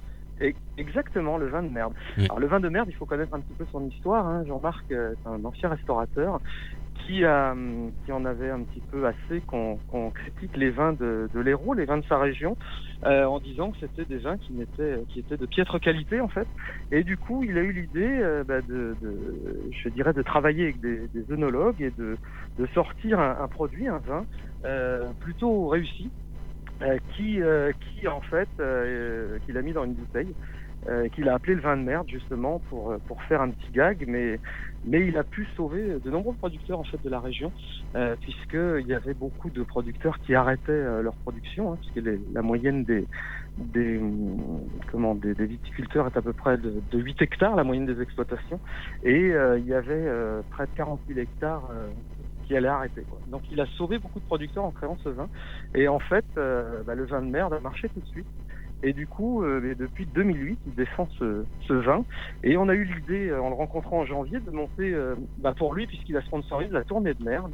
Exactement, 0.79 1.37
le 1.37 1.49
vin 1.49 1.63
de 1.63 1.69
merde. 1.69 1.93
Oui. 2.17 2.25
Alors 2.25 2.41
le 2.41 2.47
vin 2.49 2.59
de 2.59 2.69
merde, 2.69 2.89
il 2.91 2.97
faut 2.97 3.05
connaître 3.05 3.33
un 3.35 3.41
petit 3.41 3.55
peu 3.57 3.65
son 3.71 3.87
histoire. 3.89 4.27
Hein. 4.27 4.43
Jean-Marc 4.49 4.85
euh, 4.91 5.13
est 5.13 5.29
un 5.29 5.45
ancien 5.45 5.69
restaurateur 5.69 6.41
qui, 7.07 7.25
a, 7.25 7.53
hum, 7.53 7.93
qui 8.05 8.13
en 8.13 8.25
avait 8.25 8.51
un 8.51 8.65
petit 8.65 8.83
peu 8.91 9.07
assez 9.07 9.43
qu'on 9.43 9.79
qu'on 9.87 10.11
critique 10.11 10.57
les 10.57 10.71
vins 10.71 10.93
de, 10.93 11.29
de 11.33 11.41
l'Hérault, 11.41 11.75
les 11.75 11.85
vins 11.87 11.99
de 11.99 12.05
sa 12.07 12.19
région, 12.19 12.57
euh, 13.05 13.25
en 13.25 13.41
disant 13.41 13.73
que 13.73 13.79
c'était 13.81 14.05
des 14.07 14.19
vins 14.19 14.39
qui, 14.39 14.53
n'étaient, 14.55 15.05
qui 15.09 15.21
étaient 15.21 15.37
de 15.37 15.47
piètre 15.47 15.81
qualité 15.81 16.21
en 16.21 16.29
fait. 16.29 16.49
Et 16.91 17.05
du 17.05 17.17
coup, 17.19 17.45
il 17.45 17.59
a 17.59 17.63
eu 17.63 17.73
l'idée 17.73 18.19
euh, 18.21 18.45
bah, 18.45 18.63
de, 18.63 18.97
de, 19.01 19.69
je 19.83 19.89
dirais, 19.89 20.13
de 20.13 20.23
travailler 20.23 20.65
avec 20.65 20.81
des, 20.81 21.09
des 21.09 21.31
œnologues 21.33 21.81
et 21.83 21.91
de, 21.91 22.19
de 22.59 22.67
sortir 22.75 23.19
un, 23.21 23.39
un 23.41 23.49
produit, 23.49 23.89
un 23.89 23.99
vin 23.99 24.27
euh, 24.65 25.13
plutôt 25.21 25.69
réussi, 25.69 26.13
euh, 26.32 26.32
qui, 27.15 27.41
euh, 27.43 27.73
qui 27.81 28.09
en 28.09 28.21
fait, 28.21 28.49
euh, 28.61 29.39
qu'il 29.41 29.57
a 29.57 29.63
mis 29.63 29.73
dans 29.73 29.85
une 29.85 29.95
bouteille, 29.95 30.35
euh, 30.89 31.09
qu'il 31.11 31.29
a 31.29 31.35
appelé 31.35 31.55
le 31.55 31.61
vin 31.61 31.77
de 31.77 31.83
merde 31.83 32.09
justement 32.09 32.61
pour 32.69 32.91
euh, 32.91 32.99
pour 33.07 33.23
faire 33.25 33.41
un 33.41 33.51
petit 33.51 33.71
gag, 33.71 34.05
mais 34.09 34.41
mais 34.85 35.07
il 35.07 35.17
a 35.17 35.23
pu 35.23 35.47
sauver 35.57 36.01
de 36.01 36.11
nombreux 36.11 36.35
producteurs 36.35 36.81
en 36.81 36.85
fait 36.85 37.01
de 37.05 37.09
la 37.09 37.21
région, 37.21 37.53
euh, 37.95 38.17
puisque 38.21 38.55
il 38.55 38.87
y 38.87 38.95
avait 38.95 39.15
beaucoup 39.15 39.51
de 39.51 39.63
producteurs 39.63 40.19
qui 40.21 40.35
arrêtaient 40.35 40.73
euh, 40.73 41.03
leur 41.03 41.15
production, 41.19 41.73
hein, 41.73 41.79
puisque 41.81 42.05
la 42.33 42.43
moyenne 42.43 42.85
des 42.85 43.07
des 43.57 43.99
hum, 43.99 44.67
comment 44.91 45.15
des, 45.15 45.35
viticulteurs 45.35 46.07
est 46.07 46.17
à 46.17 46.23
peu 46.23 46.33
près 46.33 46.57
de, 46.59 46.83
de 46.91 46.99
8 46.99 47.23
hectares, 47.23 47.55
la 47.55 47.65
moyenne 47.65 47.87
des 47.87 48.01
exploitations, 48.01 48.61
et 49.05 49.33
euh, 49.33 49.59
il 49.59 49.67
y 49.67 49.75
avait 49.75 49.93
euh, 49.95 50.43
près 50.51 50.65
de 50.67 50.73
40 50.75 51.01
000 51.07 51.21
hectares 51.21 51.69
euh, 51.71 51.91
qui 52.53 52.57
allaient 52.57 52.69
arrêter. 52.69 53.07
Donc 53.29 53.43
il 53.51 53.61
a 53.61 53.67
sauvé 53.79 53.99
beaucoup 53.99 54.21
de 54.21 54.25
producteurs 54.25 54.65
en 54.65 54.73
créant 54.73 54.99
ce 55.03 55.09
vin. 55.09 55.29
Et 55.75 55.89
en 55.89 55.99
fait, 55.99 56.27
euh, 56.37 56.83
bah, 56.85 56.95
le 56.95 57.07
vin 57.07 57.23
de 57.23 57.27
merde 57.27 57.55
a 57.55 57.61
marché 57.61 57.89
tout 57.89 58.01
de 58.01 58.07
suite. 58.07 58.27
Et 58.83 58.93
du 58.93 59.07
coup, 59.07 59.43
euh, 59.45 59.75
depuis 59.79 60.07
2008, 60.07 60.59
il 60.67 60.75
défend 60.75 61.09
ce, 61.19 61.45
ce 61.69 61.73
vin. 61.73 62.05
Et 62.43 62.57
on 62.57 62.69
a 62.69 62.75
eu 62.75 62.85
l'idée, 62.85 63.29
euh, 63.29 63.41
en 63.41 63.49
le 63.51 63.55
rencontrant 63.55 64.01
en 64.01 64.05
janvier, 64.05 64.41
de 64.41 64.51
monter, 64.51 64.93
euh, 64.93 65.15
bah, 65.39 65.55
pour 65.57 65.75
lui, 65.75 65.87
puisqu'il 65.87 66.17
a 66.17 66.23
sponsorisé 66.23 66.73
la 66.73 66.83
tournée 66.85 67.15
de 67.15 67.23
merde. 67.25 67.53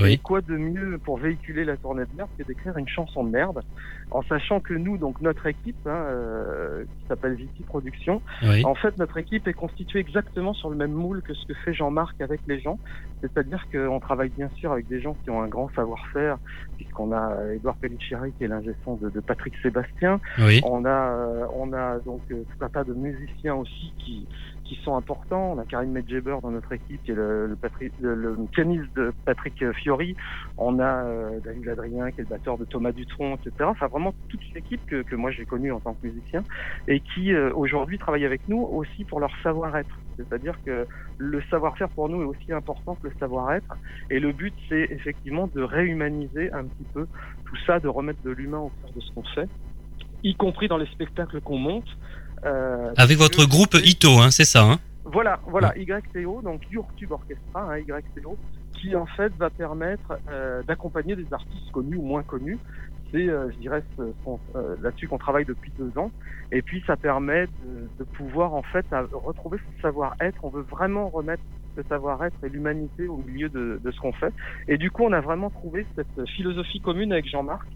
Oui. 0.00 0.12
Et 0.12 0.18
quoi 0.18 0.40
de 0.40 0.56
mieux 0.56 0.98
pour 0.98 1.18
véhiculer 1.18 1.64
la 1.64 1.76
tournée 1.76 2.04
de 2.04 2.16
merde 2.16 2.30
que 2.38 2.44
d'écrire 2.44 2.76
une 2.78 2.88
chanson 2.88 3.24
de 3.24 3.30
merde, 3.30 3.62
en 4.10 4.22
sachant 4.22 4.60
que 4.60 4.72
nous, 4.74 4.96
donc 4.96 5.20
notre 5.20 5.46
équipe, 5.46 5.76
hein, 5.86 5.90
euh, 5.90 6.84
qui 6.84 7.06
s'appelle 7.08 7.34
Viti 7.34 7.62
Productions, 7.62 8.22
Oui. 8.42 8.64
en 8.64 8.74
fait, 8.74 8.96
notre 8.98 9.18
équipe 9.18 9.46
est 9.48 9.52
constituée 9.52 9.98
exactement 9.98 10.54
sur 10.54 10.70
le 10.70 10.76
même 10.76 10.92
moule 10.92 11.22
que 11.22 11.34
ce 11.34 11.46
que 11.46 11.54
fait 11.54 11.74
Jean-Marc 11.74 12.20
avec 12.20 12.40
les 12.46 12.60
gens. 12.60 12.78
C'est-à-dire 13.20 13.66
qu'on 13.70 14.00
travaille 14.00 14.30
bien 14.30 14.48
sûr 14.56 14.72
avec 14.72 14.88
des 14.88 15.00
gens 15.00 15.14
qui 15.24 15.30
ont 15.30 15.42
un 15.42 15.48
grand 15.48 15.68
savoir-faire, 15.74 16.38
puisqu'on 16.78 17.12
a 17.12 17.32
euh, 17.32 17.54
Edouard 17.56 17.76
Pelliceri 17.76 18.32
qui 18.38 18.44
est 18.44 18.48
l'ingé 18.48 18.70
de, 18.70 19.10
de 19.10 19.20
Patrick 19.20 19.54
Sébastien. 19.62 20.20
Oui. 20.38 20.60
On 20.64 20.69
euh, 20.78 21.46
on 21.54 21.72
a 21.72 21.98
donc 22.00 22.20
euh, 22.30 22.42
tout 22.42 22.64
un 22.64 22.68
tas 22.68 22.84
de 22.84 22.92
musiciens 22.92 23.54
aussi 23.54 23.92
qui, 23.98 24.26
sont 24.84 24.96
importants. 24.96 25.54
On 25.54 25.58
a 25.58 25.64
Karim 25.64 25.90
Medjeber 25.90 26.36
dans 26.42 26.52
notre 26.52 26.72
équipe, 26.72 27.02
qui 27.02 27.10
est 27.10 27.14
le, 27.14 27.56
pianiste 28.52 28.86
de 28.94 29.12
Patrick 29.24 29.64
Fiori. 29.72 30.14
On 30.58 30.78
a 30.78 31.04
euh, 31.04 31.40
David 31.44 31.70
Adrien, 31.70 32.12
qui 32.12 32.20
est 32.20 32.22
le 32.22 32.28
batteur 32.28 32.56
de 32.56 32.64
Thomas 32.64 32.92
Dutronc, 32.92 33.34
etc. 33.34 33.52
Enfin, 33.62 33.88
vraiment 33.88 34.14
toute 34.28 34.40
une 34.48 34.56
équipe 34.56 34.80
que, 34.86 35.16
moi 35.16 35.32
j'ai 35.32 35.44
connue 35.44 35.72
en 35.72 35.80
tant 35.80 35.94
que 35.94 36.06
musicien 36.06 36.44
et 36.86 37.00
qui 37.00 37.34
aujourd'hui 37.34 37.98
travaille 37.98 38.24
avec 38.24 38.42
nous 38.48 38.62
aussi 38.62 39.04
pour 39.04 39.18
leur 39.18 39.32
savoir-être. 39.42 39.98
C'est-à-dire 40.16 40.56
que 40.64 40.86
le 41.18 41.42
savoir-faire 41.50 41.88
pour 41.88 42.08
nous 42.08 42.22
est 42.22 42.26
aussi 42.26 42.52
important 42.52 42.94
que 42.94 43.08
le 43.08 43.14
savoir-être. 43.18 43.76
Et 44.08 44.20
le 44.20 44.30
but, 44.30 44.54
c'est 44.68 44.86
effectivement 44.90 45.48
de 45.48 45.62
réhumaniser 45.62 46.52
un 46.52 46.62
petit 46.62 46.86
peu 46.94 47.08
tout 47.44 47.56
ça, 47.66 47.80
de 47.80 47.88
remettre 47.88 48.22
de 48.22 48.30
l'humain 48.30 48.58
au 48.58 48.70
cœur 48.82 48.92
de 48.94 49.00
ce 49.00 49.12
qu'on 49.12 49.24
fait, 49.24 49.48
y 50.22 50.34
compris 50.34 50.68
dans 50.68 50.76
les 50.78 50.86
spectacles 50.86 51.40
qu'on 51.40 51.58
monte. 51.58 51.86
Euh, 52.44 52.92
Avec 52.96 53.18
votre 53.18 53.44
groupe 53.46 53.74
Ito, 53.74 54.18
hein, 54.18 54.30
c'est 54.30 54.44
ça 54.44 54.62
hein 54.64 54.78
voilà, 55.04 55.40
voilà, 55.46 55.72
YTO, 55.76 56.40
donc 56.42 56.62
YourTube 56.70 57.10
Orchestra, 57.10 57.72
hein, 57.72 57.78
YTO, 57.78 58.36
qui 58.78 58.94
en 58.94 59.06
fait 59.06 59.32
va 59.38 59.50
permettre 59.50 60.18
euh, 60.30 60.62
d'accompagner 60.62 61.16
des 61.16 61.26
artistes 61.32 61.70
connus 61.72 61.96
ou 61.96 62.02
moins 62.02 62.22
connus. 62.22 62.58
C'est, 63.10 63.28
euh, 63.28 63.50
je 63.50 63.56
dirais, 63.56 63.82
ce- 63.96 64.02
euh, 64.56 64.76
là-dessus 64.82 65.08
qu'on 65.08 65.18
travaille 65.18 65.44
depuis 65.46 65.72
deux 65.78 65.90
ans. 65.98 66.12
Et 66.52 66.62
puis, 66.62 66.82
ça 66.86 66.96
permet 66.96 67.46
de, 67.46 67.88
de 67.98 68.04
pouvoir 68.04 68.54
en 68.54 68.62
fait 68.62 68.86
à- 68.92 69.04
retrouver 69.12 69.58
ce 69.58 69.82
savoir-être. 69.82 70.44
On 70.44 70.48
veut 70.50 70.62
vraiment 70.70 71.08
remettre 71.08 71.42
ce 71.76 71.82
savoir-être 71.88 72.36
et 72.44 72.48
l'humanité 72.48 73.08
au 73.08 73.16
milieu 73.16 73.48
de, 73.48 73.80
de 73.82 73.90
ce 73.90 73.98
qu'on 73.98 74.12
fait. 74.12 74.32
Et 74.68 74.78
du 74.78 74.90
coup, 74.92 75.02
on 75.02 75.12
a 75.12 75.20
vraiment 75.20 75.50
trouvé 75.50 75.86
cette 75.96 76.28
philosophie 76.28 76.80
commune 76.80 77.12
avec 77.12 77.28
Jean-Marc. 77.28 77.66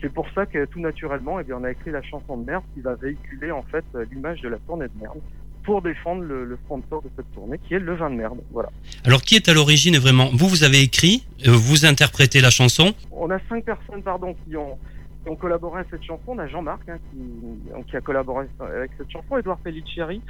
C'est 0.00 0.12
pour 0.12 0.26
ça 0.34 0.46
que 0.46 0.64
tout 0.64 0.80
naturellement, 0.80 1.38
eh 1.38 1.44
bien, 1.44 1.56
on 1.60 1.64
a 1.64 1.70
écrit 1.70 1.90
la 1.90 2.02
chanson 2.02 2.36
de 2.36 2.44
merde 2.44 2.64
qui 2.74 2.80
va 2.80 2.94
véhiculer 2.94 3.50
en 3.52 3.62
fait 3.62 3.84
euh, 3.94 4.04
l'image 4.10 4.40
de 4.40 4.48
la 4.48 4.58
tournée 4.58 4.86
de 4.86 5.00
merde 5.00 5.18
pour 5.62 5.80
défendre 5.80 6.22
le, 6.22 6.44
le 6.44 6.56
sponsor 6.64 7.02
de 7.02 7.08
cette 7.14 7.30
tournée 7.32 7.58
qui 7.58 7.74
est 7.74 7.78
le 7.78 7.94
vin 7.94 8.10
de 8.10 8.16
merde. 8.16 8.40
Voilà. 8.50 8.70
Alors, 9.04 9.22
qui 9.22 9.36
est 9.36 9.48
à 9.48 9.54
l'origine 9.54 9.96
vraiment? 9.96 10.28
Vous, 10.32 10.48
vous 10.48 10.64
avez 10.64 10.80
écrit, 10.80 11.24
euh, 11.46 11.52
vous 11.52 11.86
interprétez 11.86 12.40
la 12.40 12.50
chanson? 12.50 12.94
On 13.12 13.30
a 13.30 13.38
cinq 13.48 13.64
personnes 13.64 14.02
pardon 14.02 14.34
qui 14.44 14.56
ont 14.56 14.76
qui 15.22 15.28
ont 15.30 15.36
collaboré 15.36 15.80
à 15.80 15.84
cette 15.90 16.02
chanson. 16.02 16.22
On 16.32 16.38
a 16.38 16.46
Jean-Marc 16.48 16.88
hein, 16.88 16.98
qui, 17.10 17.84
qui 17.90 17.96
a 17.96 18.00
collaboré 18.00 18.46
avec 18.60 18.90
cette 18.98 19.10
chanson, 19.10 19.36
Edouard 19.38 19.58
Pelliceri, 19.58 20.20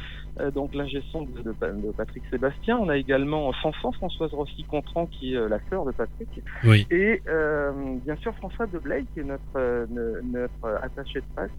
euh, 0.40 0.50
donc 0.50 0.74
l'ingé 0.74 1.02
son 1.10 1.22
de, 1.22 1.42
de- 1.42 1.52
de 1.86 1.92
Patrick 1.96 2.22
Sébastien. 2.30 2.76
On 2.78 2.88
a 2.88 2.96
également 2.96 3.52
Fanfan, 3.54 3.92
Françoise 3.92 4.32
Rossi-Contran 4.32 5.06
qui 5.06 5.34
est 5.34 5.36
euh, 5.36 5.48
la 5.48 5.58
sœur 5.70 5.84
de 5.84 5.92
Patrick. 5.92 6.28
Oui. 6.64 6.86
Et 6.90 7.22
euh, 7.28 7.72
bien 8.04 8.16
sûr 8.16 8.34
François 8.36 8.66
Deblay 8.66 9.04
qui 9.14 9.20
est 9.20 9.24
notre, 9.24 9.42
euh, 9.56 9.86
notre 10.24 10.76
attaché 10.82 11.20
de 11.20 11.24
presse. 11.34 11.50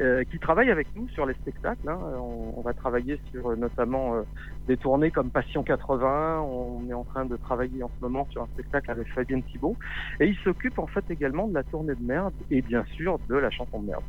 Euh, 0.00 0.24
qui 0.30 0.38
travaille 0.38 0.70
avec 0.70 0.86
nous 0.94 1.08
sur 1.10 1.26
les 1.26 1.34
spectacles. 1.34 1.88
hein. 1.88 1.98
On, 2.16 2.54
on 2.56 2.60
va 2.62 2.72
travailler 2.72 3.20
sur 3.30 3.50
euh, 3.50 3.56
notamment 3.56 4.14
euh, 4.16 4.22
des 4.66 4.76
tournées 4.76 5.10
comme 5.10 5.30
Passion 5.30 5.62
80. 5.62 6.40
On 6.40 6.88
est 6.88 6.94
en 6.94 7.04
train 7.04 7.24
de 7.24 7.36
travailler 7.36 7.82
en 7.82 7.88
ce 7.88 8.04
moment 8.04 8.26
sur 8.30 8.42
un 8.42 8.48
spectacle 8.54 8.90
avec 8.90 9.08
Fabienne 9.12 9.42
Thibault. 9.42 9.76
Et 10.20 10.26
il 10.26 10.36
s'occupe 10.44 10.78
en 10.78 10.86
fait 10.86 11.04
également 11.10 11.48
de 11.48 11.54
la 11.54 11.62
tournée 11.64 11.94
de 11.94 12.02
merde 12.02 12.32
et 12.50 12.62
bien 12.62 12.84
sûr 12.96 13.18
de 13.28 13.34
la 13.34 13.50
chanson 13.50 13.80
de 13.80 13.86
merde. 13.88 14.04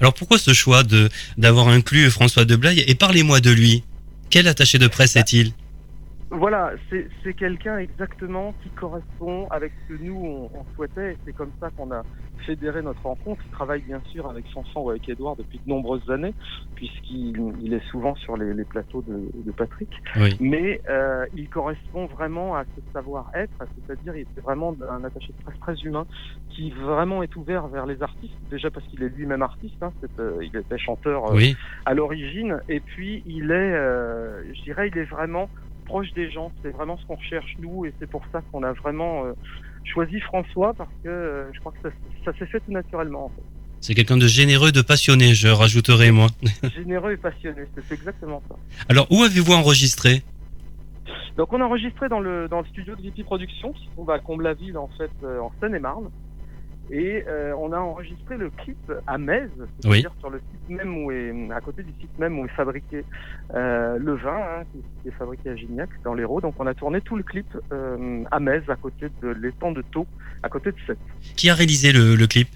Alors, 0.00 0.12
pourquoi 0.14 0.38
ce 0.38 0.52
choix 0.52 0.82
de 0.82 1.08
d'avoir 1.38 1.68
inclus 1.68 2.10
François 2.10 2.44
Deblaye? 2.44 2.80
Et 2.86 2.94
parlez-moi 2.94 3.40
de 3.40 3.50
lui. 3.50 3.84
Quel 4.28 4.46
attaché 4.46 4.78
de 4.78 4.86
presse 4.88 5.16
est-il? 5.16 5.52
Voilà, 6.30 6.72
c'est 6.90 7.34
quelqu'un 7.34 7.78
exactement 7.78 8.54
qui 8.62 8.70
correspond 8.70 9.48
avec 9.50 9.72
ce 9.88 9.94
que 9.94 10.02
nous 10.02 10.14
on, 10.14 10.58
on 10.58 10.64
souhaitait. 10.76 11.16
C'est 11.24 11.32
comme 11.32 11.50
ça 11.58 11.70
qu'on 11.70 11.90
a 11.90 12.02
fédéré 12.46 12.82
notre 12.82 13.02
rencontre. 13.02 13.42
Il 13.46 13.50
travaille 13.50 13.82
bien 13.82 14.00
sûr 14.12 14.30
avec 14.30 14.46
Sanson 14.54 14.80
ou 14.82 14.90
avec 14.90 15.08
Edouard 15.08 15.34
depuis 15.36 15.58
de 15.58 15.68
nombreuses 15.68 16.08
années, 16.08 16.32
puisqu'il 16.76 17.36
il 17.60 17.74
est 17.74 17.84
souvent 17.90 18.14
sur 18.14 18.36
les, 18.36 18.54
les 18.54 18.64
plateaux 18.64 19.02
de, 19.02 19.28
de 19.34 19.50
Patrick. 19.50 19.90
Oui. 20.16 20.36
Mais 20.40 20.80
euh, 20.88 21.26
il 21.34 21.48
correspond 21.48 22.06
vraiment 22.06 22.54
à 22.56 22.64
ce 22.64 22.80
savoir-être, 22.92 23.52
c'est-à-dire 23.86 24.14
il 24.16 24.20
est 24.22 24.40
vraiment 24.40 24.74
un 24.88 25.02
attaché 25.04 25.32
de 25.36 25.42
presse 25.44 25.58
très 25.60 25.74
humain 25.82 26.06
qui 26.50 26.70
vraiment 26.70 27.22
est 27.24 27.34
ouvert 27.36 27.66
vers 27.66 27.86
les 27.86 28.02
artistes. 28.02 28.36
Déjà 28.50 28.70
parce 28.70 28.86
qu'il 28.86 29.02
est 29.02 29.08
lui-même 29.08 29.42
artiste, 29.42 29.82
hein, 29.82 29.92
c'est, 30.00 30.20
euh, 30.20 30.38
il 30.42 30.56
était 30.56 30.78
chanteur 30.78 31.30
euh, 31.30 31.34
Oui. 31.34 31.56
à 31.86 31.94
l'origine, 31.94 32.60
et 32.68 32.78
puis 32.80 33.22
il 33.26 33.50
est, 33.50 33.54
euh, 33.74 34.42
je 34.54 34.62
dirais, 34.62 34.88
il 34.88 34.98
est 34.98 35.04
vraiment 35.04 35.50
proche 35.90 36.12
des 36.12 36.30
gens. 36.30 36.52
C'est 36.62 36.70
vraiment 36.70 36.96
ce 36.98 37.04
qu'on 37.06 37.16
recherche 37.16 37.56
nous, 37.58 37.84
et 37.84 37.92
c'est 37.98 38.08
pour 38.08 38.22
ça 38.32 38.42
qu'on 38.50 38.62
a 38.62 38.72
vraiment 38.72 39.24
euh, 39.24 39.32
choisi 39.84 40.20
François 40.20 40.72
parce 40.74 40.94
que 41.02 41.08
euh, 41.08 41.52
je 41.52 41.60
crois 41.60 41.72
que 41.72 41.88
ça, 41.88 41.94
ça 42.24 42.38
s'est 42.38 42.46
fait 42.46 42.60
tout 42.60 42.72
naturellement. 42.72 43.24
En 43.26 43.28
fait. 43.30 43.42
C'est 43.80 43.94
quelqu'un 43.94 44.18
de 44.18 44.26
généreux, 44.26 44.72
de 44.72 44.82
passionné, 44.82 45.34
je 45.34 45.48
rajouterai 45.48 46.10
moi. 46.10 46.28
Généreux 46.74 47.12
et 47.12 47.16
passionné, 47.16 47.62
c'est 47.74 47.82
c'est 47.86 47.94
exactement 47.94 48.42
ça. 48.48 48.56
Alors, 48.88 49.06
où 49.10 49.22
avez-vous 49.22 49.52
enregistré? 49.52 50.22
Donc 51.36 51.52
on 51.52 51.60
a 51.60 51.64
enregistré 51.64 52.08
dans 52.08 52.20
le 52.20 52.48
dans 52.48 52.60
le 52.60 52.66
studio 52.66 52.94
de 52.94 53.02
VP 53.02 53.24
Productions 53.24 53.72
qui 53.72 53.84
se 53.86 53.90
trouve 53.92 54.10
à 54.10 54.18
Comble-la-Ville 54.18 54.76
en 54.76 54.90
fait 54.98 55.10
euh, 55.24 55.40
en 55.40 55.50
Seine-et-Marne. 55.60 56.10
Et 56.92 57.24
euh, 57.28 57.54
on 57.56 57.72
a 57.72 57.78
enregistré 57.78 58.36
le 58.36 58.50
clip 58.50 58.92
à 59.06 59.16
Metz, 59.16 59.48
c'est-à-dire 59.80 60.12
sur 60.18 60.28
le 60.28 60.38
site 60.38 60.68
même 60.68 61.04
où 61.04 61.12
est 61.12 61.32
à 61.52 61.60
côté 61.60 61.84
du 61.84 61.92
site 62.00 62.18
même 62.18 62.36
où 62.38 62.44
est 62.44 62.48
fabriqué 62.48 63.04
euh, 63.54 63.96
le 63.96 64.14
vin, 64.14 64.36
hein, 64.36 64.64
qui, 64.72 64.82
qui 65.00 65.08
est 65.08 65.12
fabriqué 65.12 65.50
à 65.50 65.56
Gignac 65.56 65.88
dans 66.02 66.14
l'Hérault. 66.14 66.40
Donc 66.40 66.54
on 66.58 66.66
a 66.66 66.74
tourné 66.74 67.00
tout 67.00 67.14
le 67.14 67.22
clip 67.22 67.46
euh, 67.70 68.24
à 68.32 68.40
Metz, 68.40 68.68
à 68.68 68.74
côté 68.74 69.06
de 69.22 69.28
l'étang 69.28 69.70
de 69.70 69.82
Thau, 69.82 70.04
à 70.42 70.48
côté 70.48 70.72
de 70.72 70.76
Sète. 70.84 70.98
Qui 71.36 71.48
a 71.48 71.54
réalisé 71.54 71.92
le, 71.92 72.16
le 72.16 72.26
clip? 72.26 72.48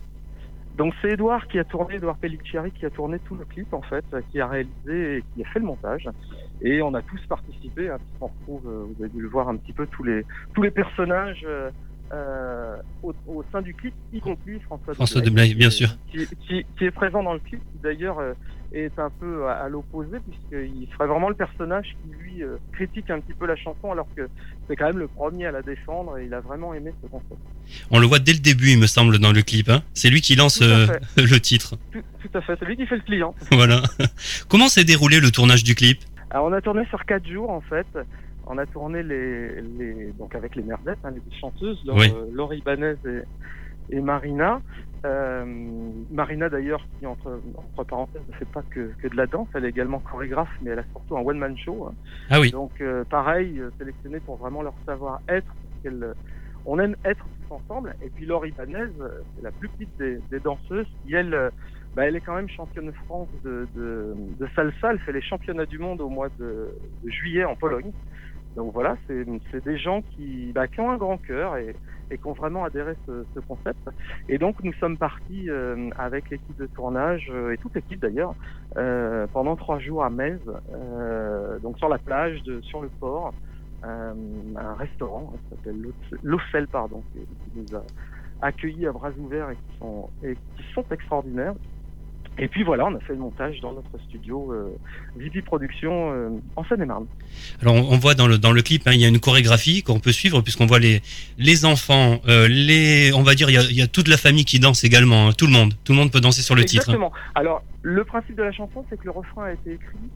Donc 0.76 0.92
c'est 1.00 1.10
Edouard 1.10 1.46
qui 1.46 1.60
a 1.60 1.64
tourné, 1.64 1.94
Edouard 1.94 2.16
Pellicciari 2.16 2.72
qui 2.72 2.84
a 2.84 2.90
tourné 2.90 3.20
tout 3.20 3.36
le 3.36 3.44
clip 3.44 3.72
en 3.72 3.82
fait, 3.82 4.04
qui 4.32 4.40
a 4.40 4.48
réalisé 4.48 5.18
et 5.18 5.24
qui 5.32 5.44
a 5.44 5.48
fait 5.50 5.60
le 5.60 5.66
montage. 5.66 6.08
Et 6.60 6.82
on 6.82 6.92
a 6.94 7.02
tous 7.02 7.24
participé, 7.28 7.88
hein, 7.88 7.98
puisqu'on 7.98 8.26
retrouve, 8.26 8.62
vous 8.64 9.04
avez 9.04 9.12
dû 9.12 9.22
le 9.22 9.28
voir 9.28 9.48
un 9.48 9.56
petit 9.56 9.72
peu, 9.72 9.86
tous 9.86 10.02
les 10.02 10.24
tous 10.54 10.62
les 10.62 10.72
personnages 10.72 11.46
au, 13.02 13.14
au, 13.26 13.44
sein 13.50 13.62
du 13.62 13.74
clip, 13.74 13.94
y 14.12 14.20
compris 14.20 14.60
François, 14.60 14.94
François 14.94 15.20
Deblaye, 15.20 15.54
bien 15.54 15.70
sûr. 15.70 15.88
Qui, 16.10 16.26
qui, 16.46 16.66
qui, 16.76 16.84
est 16.84 16.90
présent 16.90 17.22
dans 17.22 17.34
le 17.34 17.40
clip, 17.40 17.60
qui 17.60 17.78
d'ailleurs 17.82 18.18
est 18.72 18.98
un 18.98 19.10
peu 19.10 19.48
à, 19.48 19.68
l'opposé, 19.68 20.18
puisqu'il 20.28 20.88
serait 20.92 21.06
vraiment 21.06 21.28
le 21.28 21.34
personnage 21.34 21.96
qui, 22.02 22.10
lui, 22.22 22.42
critique 22.72 23.10
un 23.10 23.20
petit 23.20 23.34
peu 23.34 23.46
la 23.46 23.56
chanson, 23.56 23.92
alors 23.92 24.06
que 24.16 24.28
c'est 24.68 24.76
quand 24.76 24.86
même 24.86 24.98
le 24.98 25.08
premier 25.08 25.46
à 25.46 25.52
la 25.52 25.62
défendre 25.62 26.18
et 26.18 26.26
il 26.26 26.34
a 26.34 26.40
vraiment 26.40 26.74
aimé 26.74 26.92
ce 27.02 27.08
concept. 27.08 27.40
On 27.90 27.98
le 27.98 28.06
voit 28.06 28.18
dès 28.18 28.32
le 28.32 28.38
début, 28.38 28.70
il 28.70 28.78
me 28.78 28.86
semble, 28.86 29.18
dans 29.18 29.32
le 29.32 29.42
clip. 29.42 29.68
Hein 29.68 29.82
c'est 29.94 30.10
lui 30.10 30.20
qui 30.20 30.36
lance 30.36 30.60
le 31.16 31.38
titre. 31.38 31.76
Tout, 31.92 32.02
tout 32.20 32.38
à 32.38 32.40
fait, 32.42 32.56
c'est 32.58 32.66
lui 32.66 32.76
qui 32.76 32.86
fait 32.86 32.96
le 32.96 33.02
client. 33.02 33.34
Voilà. 33.50 33.82
Comment 34.48 34.68
s'est 34.68 34.84
déroulé 34.84 35.20
le 35.20 35.30
tournage 35.30 35.64
du 35.64 35.74
clip? 35.74 35.98
Alors, 36.30 36.46
on 36.46 36.52
a 36.52 36.60
tourné 36.60 36.84
sur 36.86 37.04
quatre 37.04 37.28
jours, 37.28 37.50
en 37.50 37.60
fait. 37.60 37.86
On 38.46 38.58
a 38.58 38.66
tourné 38.66 39.02
les, 39.02 39.60
les 39.62 40.12
donc 40.18 40.34
avec 40.34 40.54
les 40.56 40.62
mervettes, 40.62 40.98
hein, 41.04 41.10
les 41.10 41.38
chanteuses, 41.38 41.82
Laurie 42.32 42.58
Ibanez 42.58 42.96
et, 43.06 43.96
et 43.96 44.00
Marina. 44.00 44.60
Euh, 45.04 45.44
Marina 46.10 46.48
d'ailleurs, 46.48 46.86
qui 46.98 47.06
entre, 47.06 47.38
entre 47.56 47.84
parenthèses 47.84 48.22
ne 48.26 48.34
fait 48.36 48.50
pas 48.50 48.62
que, 48.70 48.90
que, 49.02 49.08
de 49.08 49.16
la 49.16 49.26
danse, 49.26 49.48
elle 49.54 49.66
est 49.66 49.68
également 49.68 49.98
chorégraphe, 49.98 50.48
mais 50.62 50.70
elle 50.70 50.78
a 50.78 50.84
surtout 50.92 51.18
un 51.18 51.20
one-man 51.20 51.56
show. 51.58 51.88
Hein. 51.88 51.94
Ah 52.30 52.40
oui. 52.40 52.50
Donc 52.50 52.80
euh, 52.80 53.04
pareil, 53.04 53.58
euh, 53.60 53.70
sélectionné 53.78 54.20
pour 54.20 54.36
vraiment 54.36 54.62
leur 54.62 54.74
savoir-être, 54.86 55.52
on 56.64 56.78
aime 56.78 56.96
être 57.04 57.26
tous 57.26 57.54
ensemble. 57.54 57.94
Et 58.02 58.08
puis 58.08 58.24
Laurie 58.24 58.48
Ibanez, 58.50 58.88
c'est 59.36 59.42
la 59.42 59.50
plus 59.50 59.68
petite 59.68 59.94
des, 59.98 60.18
des 60.30 60.40
danseuses, 60.40 60.86
qui 61.04 61.14
elle, 61.14 61.50
bah, 61.94 62.06
elle 62.06 62.16
est 62.16 62.22
quand 62.22 62.34
même 62.34 62.48
championne 62.48 62.86
de 62.86 62.96
France 63.04 63.28
de, 63.44 63.68
de, 63.76 64.14
de, 64.40 64.48
salsa. 64.56 64.92
Elle 64.92 64.98
fait 65.00 65.12
les 65.12 65.20
championnats 65.20 65.66
du 65.66 65.78
monde 65.78 66.00
au 66.00 66.08
mois 66.08 66.30
de, 66.38 66.70
de 67.04 67.10
juillet 67.10 67.44
en 67.44 67.56
Pologne. 67.56 67.92
Donc 68.56 68.72
voilà, 68.72 68.96
c'est 69.06 69.64
des 69.64 69.78
gens 69.78 70.02
qui, 70.14 70.52
bah, 70.52 70.68
qui 70.68 70.80
ont 70.80 70.90
un 70.90 70.96
grand 70.96 71.18
cœur 71.18 71.56
et, 71.56 71.74
et 72.10 72.18
qui 72.18 72.26
ont 72.26 72.32
vraiment 72.32 72.64
adhéré 72.64 72.94
ce, 73.06 73.24
ce 73.34 73.40
concept. 73.40 73.80
Et 74.28 74.38
donc 74.38 74.62
nous 74.62 74.72
sommes 74.74 74.96
partis 74.96 75.50
euh, 75.50 75.90
avec 75.98 76.30
l'équipe 76.30 76.56
de 76.56 76.66
tournage 76.66 77.26
euh, 77.30 77.52
et 77.52 77.58
toute 77.58 77.74
l'équipe 77.74 78.00
d'ailleurs 78.00 78.34
euh, 78.76 79.26
pendant 79.32 79.56
trois 79.56 79.78
jours 79.78 80.04
à 80.04 80.10
Metz, 80.10 80.40
euh, 80.72 81.58
donc 81.60 81.78
sur 81.78 81.88
la 81.88 81.98
plage, 81.98 82.42
de, 82.42 82.60
sur 82.62 82.80
le 82.80 82.88
port, 83.00 83.32
euh, 83.84 84.12
un 84.56 84.74
restaurant 84.74 85.32
qui 85.32 85.50
s'appelle 85.50 85.76
l'Ocel, 86.22 86.68
pardon, 86.68 87.02
qui, 87.12 87.20
qui, 87.20 87.58
nous 87.58 87.76
a 87.76 87.82
accueillis 88.40 88.86
à 88.86 88.92
bras 88.92 89.10
ouverts 89.18 89.50
et 89.50 89.56
qui 89.56 89.78
sont, 89.78 90.10
et 90.22 90.34
qui 90.34 90.72
sont 90.74 90.84
extraordinaires. 90.90 91.54
Et 92.38 92.48
puis 92.48 92.64
voilà, 92.64 92.86
on 92.86 92.94
a 92.94 93.00
fait 93.00 93.12
le 93.12 93.20
montage 93.20 93.60
dans 93.60 93.72
notre 93.72 93.96
studio 94.08 94.52
euh, 94.52 94.76
VP 95.16 95.42
Production 95.42 96.12
euh, 96.12 96.30
en 96.56 96.64
Seine-et-Marne. 96.64 97.06
Alors 97.62 97.74
on, 97.76 97.96
voit 97.96 98.14
dans 98.14 98.26
le 98.26 98.38
dans 98.38 98.50
le 98.50 98.60
clip, 98.60 98.82
hein, 98.86 98.92
il 98.92 99.00
y 99.00 99.04
a 99.04 99.08
une 99.08 99.20
chorégraphie 99.20 99.82
qu'on 99.82 100.00
peut 100.00 100.10
suivre 100.10 100.40
puisqu'on 100.40 100.66
voit 100.66 100.80
les 100.80 101.00
les 101.38 101.64
enfants, 101.64 102.20
euh, 102.26 102.48
les 102.48 103.12
on 103.14 103.22
va 103.22 103.34
dire 103.34 103.50
il 103.50 103.54
y, 103.54 103.58
a, 103.58 103.62
il 103.62 103.76
y, 103.76 103.82
a, 103.82 103.86
toute 103.86 104.08
la 104.08 104.16
famille 104.16 104.44
qui 104.44 104.58
danse 104.58 104.82
également, 104.82 105.28
hein, 105.28 105.32
tout 105.32 105.46
le 105.46 105.52
monde, 105.52 105.74
tout 105.84 105.92
le 105.92 105.98
monde 105.98 106.10
peut 106.10 106.20
danser 106.20 106.42
sur 106.42 106.56
le 106.56 106.62
Exactement. 106.62 107.10
titre. 107.10 107.18
Hein. 107.18 107.32
Alors 107.36 107.62
le 107.82 108.04
principe 108.04 108.34
de 108.34 108.42
la 108.42 108.52
chanson, 108.52 108.84
c'est 108.90 108.96
que 108.96 109.04
le 109.04 109.12
refrain 109.12 109.44
a 109.44 109.52
été 109.52 109.74
écrit 109.74 110.10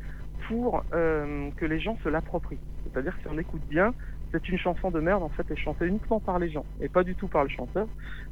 pour 0.48 0.82
euh, 0.94 1.50
que 1.56 1.66
les 1.66 1.78
gens 1.78 1.96
se 2.02 2.08
l'approprient. 2.08 2.58
C'est-à-dire 2.84 3.14
que 3.16 3.22
si 3.22 3.28
on 3.32 3.38
écoute 3.38 3.62
bien, 3.68 3.92
c'est 4.32 4.48
une 4.48 4.58
chanson 4.58 4.90
de 4.90 5.00
merde 5.00 5.22
en 5.22 5.28
fait 5.28 5.50
est 5.50 5.56
chantée 5.56 5.86
uniquement 5.86 6.20
par 6.20 6.38
les 6.38 6.50
gens 6.50 6.64
et 6.80 6.88
pas 6.88 7.04
du 7.04 7.14
tout 7.14 7.28
par 7.28 7.44
le 7.44 7.50
chanteur. 7.50 7.86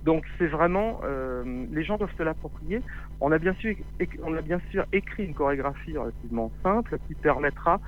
Donc 0.05 0.25
c'est 0.39 0.47
vraiment 0.47 1.01
euh, 1.05 1.67
les 1.73 1.85
gens 1.85 1.97
doivent 1.97 2.17
se 2.17 2.23
l'approprier. 2.23 2.83
On 3.21 3.33
a 3.33 3.39
bien 3.39 3.55
sûr 3.55 3.75
on 4.23 4.35
a 4.35 4.43
bien 4.43 4.61
sûr 4.71 4.85
écrit 4.93 5.25
une 5.25 5.35
chorégraphie 5.35 5.97
relativement 5.97 6.51
simple 6.63 6.99
qui 7.07 7.15
permettra 7.15 7.81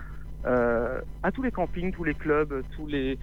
euh, 0.47 1.01
à 1.23 1.33
tous 1.33 1.43
les 1.43 1.51
campings, 1.51 1.93
tous 1.93 2.05
les 2.05 2.15
clubs, 2.15 2.63
tous 2.77 2.87
les, 2.87 3.19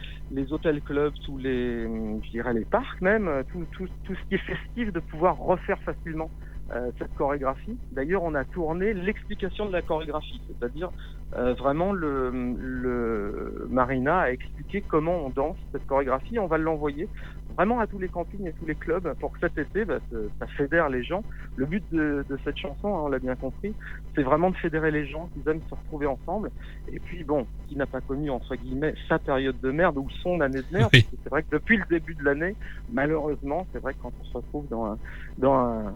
hôtels 0.51 0.81
clubs, 0.81 1.13
tous 1.25 1.37
les 1.37 1.83
je 2.23 2.29
dirais 2.29 2.53
les 2.53 2.65
parcs 2.65 3.01
même, 3.01 3.43
tout, 3.51 3.65
tout, 3.71 3.87
tout 4.03 4.15
ce 4.15 4.27
qui 4.27 4.35
est 4.35 4.45
festif 4.45 4.91
de 4.91 4.99
pouvoir 4.99 5.37
refaire 5.37 5.79
facilement 5.79 6.29
euh, 6.71 6.89
cette 6.97 7.13
chorégraphie. 7.15 7.77
D'ailleurs, 7.91 8.23
on 8.23 8.33
a 8.33 8.43
tourné 8.43 8.93
l'explication 8.93 9.67
de 9.67 9.71
la 9.71 9.83
chorégraphie, 9.83 10.41
c'est-à-dire 10.47 10.89
euh, 11.37 11.53
vraiment 11.53 11.93
le, 11.93 12.31
le, 12.31 13.67
Marina 13.69 14.21
a 14.21 14.31
expliqué 14.31 14.81
comment 14.81 15.25
on 15.25 15.29
danse 15.29 15.57
cette 15.71 15.85
chorégraphie. 15.85 16.39
On 16.39 16.47
va 16.47 16.57
l'envoyer 16.57 17.07
vraiment 17.55 17.79
à 17.79 17.85
tous 17.85 17.99
les 17.99 18.07
campings 18.07 18.47
et 18.47 18.53
tous 18.53 18.65
les 18.65 18.73
clubs 18.73 19.13
pour 19.19 19.31
que 19.33 19.39
cet 19.41 19.59
été, 19.59 19.85
bah, 19.85 19.99
ça 20.39 20.47
fédère 20.47 20.89
les 20.89 21.03
gens. 21.03 21.23
Le 21.55 21.67
but 21.67 21.83
de, 21.91 22.25
de 22.27 22.37
cette 22.43 22.57
chanson, 22.57 22.95
hein, 22.95 23.01
on 23.03 23.07
l'a 23.09 23.19
bien 23.19 23.35
compris, 23.35 23.75
c'est 24.15 24.23
vraiment 24.23 24.49
de 24.49 24.55
fédérer 24.57 24.89
les 24.89 25.05
gens 25.05 25.29
qui 25.33 25.47
aiment 25.47 25.61
se 25.69 25.75
retrouver 25.75 26.07
ensemble. 26.07 26.49
Et 26.91 26.99
puis 26.99 27.23
bon, 27.23 27.45
qui 27.67 27.75
n'a 27.75 27.85
pas 27.85 28.01
connu 28.01 28.31
entre 28.31 28.55
guillemets 28.55 28.95
sa 29.07 29.19
période 29.19 29.59
de 29.61 29.69
merde 29.69 29.97
ou 29.97 30.07
son 30.23 30.41
année 30.41 30.61
de 30.61 30.77
merde, 30.77 30.89
oui. 30.93 31.05
c'est 31.23 31.29
vrai 31.29 31.43
que 31.43 31.51
depuis 31.51 31.77
le 31.77 31.85
début 31.89 32.15
de 32.15 32.23
l'année, 32.23 32.55
malheureusement, 32.91 33.67
c'est 33.71 33.79
vrai 33.79 33.93
que 33.93 33.99
quand 34.01 34.13
on 34.19 34.25
se 34.25 34.33
retrouve 34.33 34.67
dans 34.67 34.85
un, 34.85 34.97
dans 35.37 35.53
un 35.53 35.93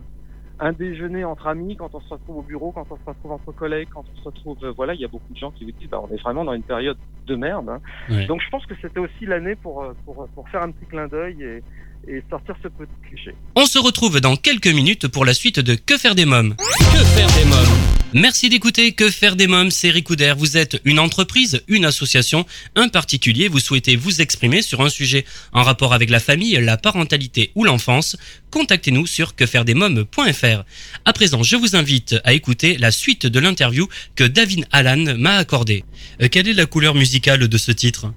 un 0.59 0.73
déjeuner 0.73 1.23
entre 1.23 1.47
amis, 1.47 1.75
quand 1.77 1.89
on 1.93 2.01
se 2.01 2.09
retrouve 2.09 2.37
au 2.37 2.41
bureau, 2.41 2.71
quand 2.71 2.85
on 2.89 2.95
se 2.95 3.05
retrouve 3.05 3.31
entre 3.31 3.51
collègues, 3.51 3.87
quand 3.93 4.03
on 4.13 4.19
se 4.19 4.23
retrouve, 4.25 4.57
euh, 4.63 4.71
voilà, 4.75 4.93
il 4.93 4.99
y 4.99 5.05
a 5.05 5.07
beaucoup 5.07 5.33
de 5.33 5.37
gens 5.37 5.51
qui 5.51 5.63
vous 5.65 5.71
disent, 5.71 5.89
bah, 5.89 6.01
on 6.03 6.13
est 6.13 6.21
vraiment 6.21 6.43
dans 6.43 6.53
une 6.53 6.63
période 6.63 6.97
de 7.27 7.35
merde. 7.35 7.69
Hein. 7.69 7.79
Oui. 8.09 8.25
Donc 8.27 8.41
je 8.41 8.49
pense 8.49 8.65
que 8.65 8.73
c'était 8.81 8.99
aussi 8.99 9.25
l'année 9.25 9.55
pour, 9.55 9.83
euh, 9.83 9.93
pour, 10.05 10.27
pour 10.35 10.49
faire 10.49 10.61
un 10.61 10.71
petit 10.71 10.85
clin 10.85 11.07
d'œil 11.07 11.41
et, 11.43 11.63
et 12.11 12.23
sortir 12.29 12.55
ce 12.61 12.67
petit 12.67 12.91
cliché. 13.07 13.35
On 13.55 13.65
se 13.65 13.79
retrouve 13.79 14.19
dans 14.19 14.35
quelques 14.35 14.73
minutes 14.73 15.07
pour 15.07 15.25
la 15.25 15.33
suite 15.33 15.59
de 15.59 15.75
Que 15.75 15.97
faire 15.97 16.15
des 16.15 16.25
mômes? 16.25 16.55
Que 16.55 17.03
faire 17.15 17.27
des 17.27 17.45
mômes? 17.45 17.68
Merci 18.13 18.49
d'écouter 18.49 18.93
Que 18.93 19.11
faire 19.11 19.35
des 19.35 19.45
mômes, 19.45 19.69
c'est 19.69 19.91
Ricoudère. 19.91 20.35
Vous 20.35 20.57
êtes 20.57 20.81
une 20.83 20.97
entreprise, 20.97 21.61
une 21.67 21.85
association, 21.85 22.43
un 22.75 22.87
particulier, 22.89 23.47
vous 23.47 23.59
souhaitez 23.59 23.95
vous 23.95 24.19
exprimer 24.19 24.63
sur 24.63 24.81
un 24.81 24.89
sujet 24.89 25.25
en 25.53 25.61
rapport 25.61 25.93
avec 25.93 26.09
la 26.09 26.19
famille, 26.19 26.53
la 26.59 26.75
parentalité 26.75 27.51
ou 27.53 27.65
l'enfance, 27.65 28.17
contactez-nous 28.49 29.05
sur 29.05 29.35
quefairedesmômes.fr. 29.35 30.63
À 31.05 31.13
présent, 31.13 31.43
je 31.43 31.55
vous 31.55 31.75
invite 31.75 32.15
à 32.23 32.33
écouter 32.33 32.79
la 32.79 32.89
suite 32.89 33.27
de 33.27 33.39
l'interview 33.39 33.87
que 34.15 34.23
David 34.23 34.65
Allan 34.71 35.15
m'a 35.15 35.35
accordée. 35.35 35.83
Euh, 36.19 36.29
quelle 36.31 36.47
est 36.47 36.53
la 36.53 36.65
couleur 36.65 36.95
musicale 36.95 37.47
de 37.47 37.57
ce 37.59 37.71
titre? 37.71 38.11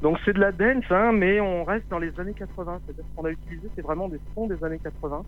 Donc 0.00 0.18
c'est 0.24 0.32
de 0.32 0.40
la 0.40 0.52
dance, 0.52 0.84
hein, 0.90 1.12
mais 1.12 1.40
on 1.40 1.64
reste 1.64 1.88
dans 1.90 1.98
les 1.98 2.12
années 2.18 2.34
80. 2.38 2.80
C'est-à-dire 2.84 3.04
qu'on 3.14 3.24
a 3.26 3.30
utilisé, 3.30 3.68
c'est 3.76 3.82
vraiment 3.82 4.08
des 4.08 4.20
sons 4.34 4.46
des 4.46 4.62
années 4.64 4.80
80. 4.82 5.24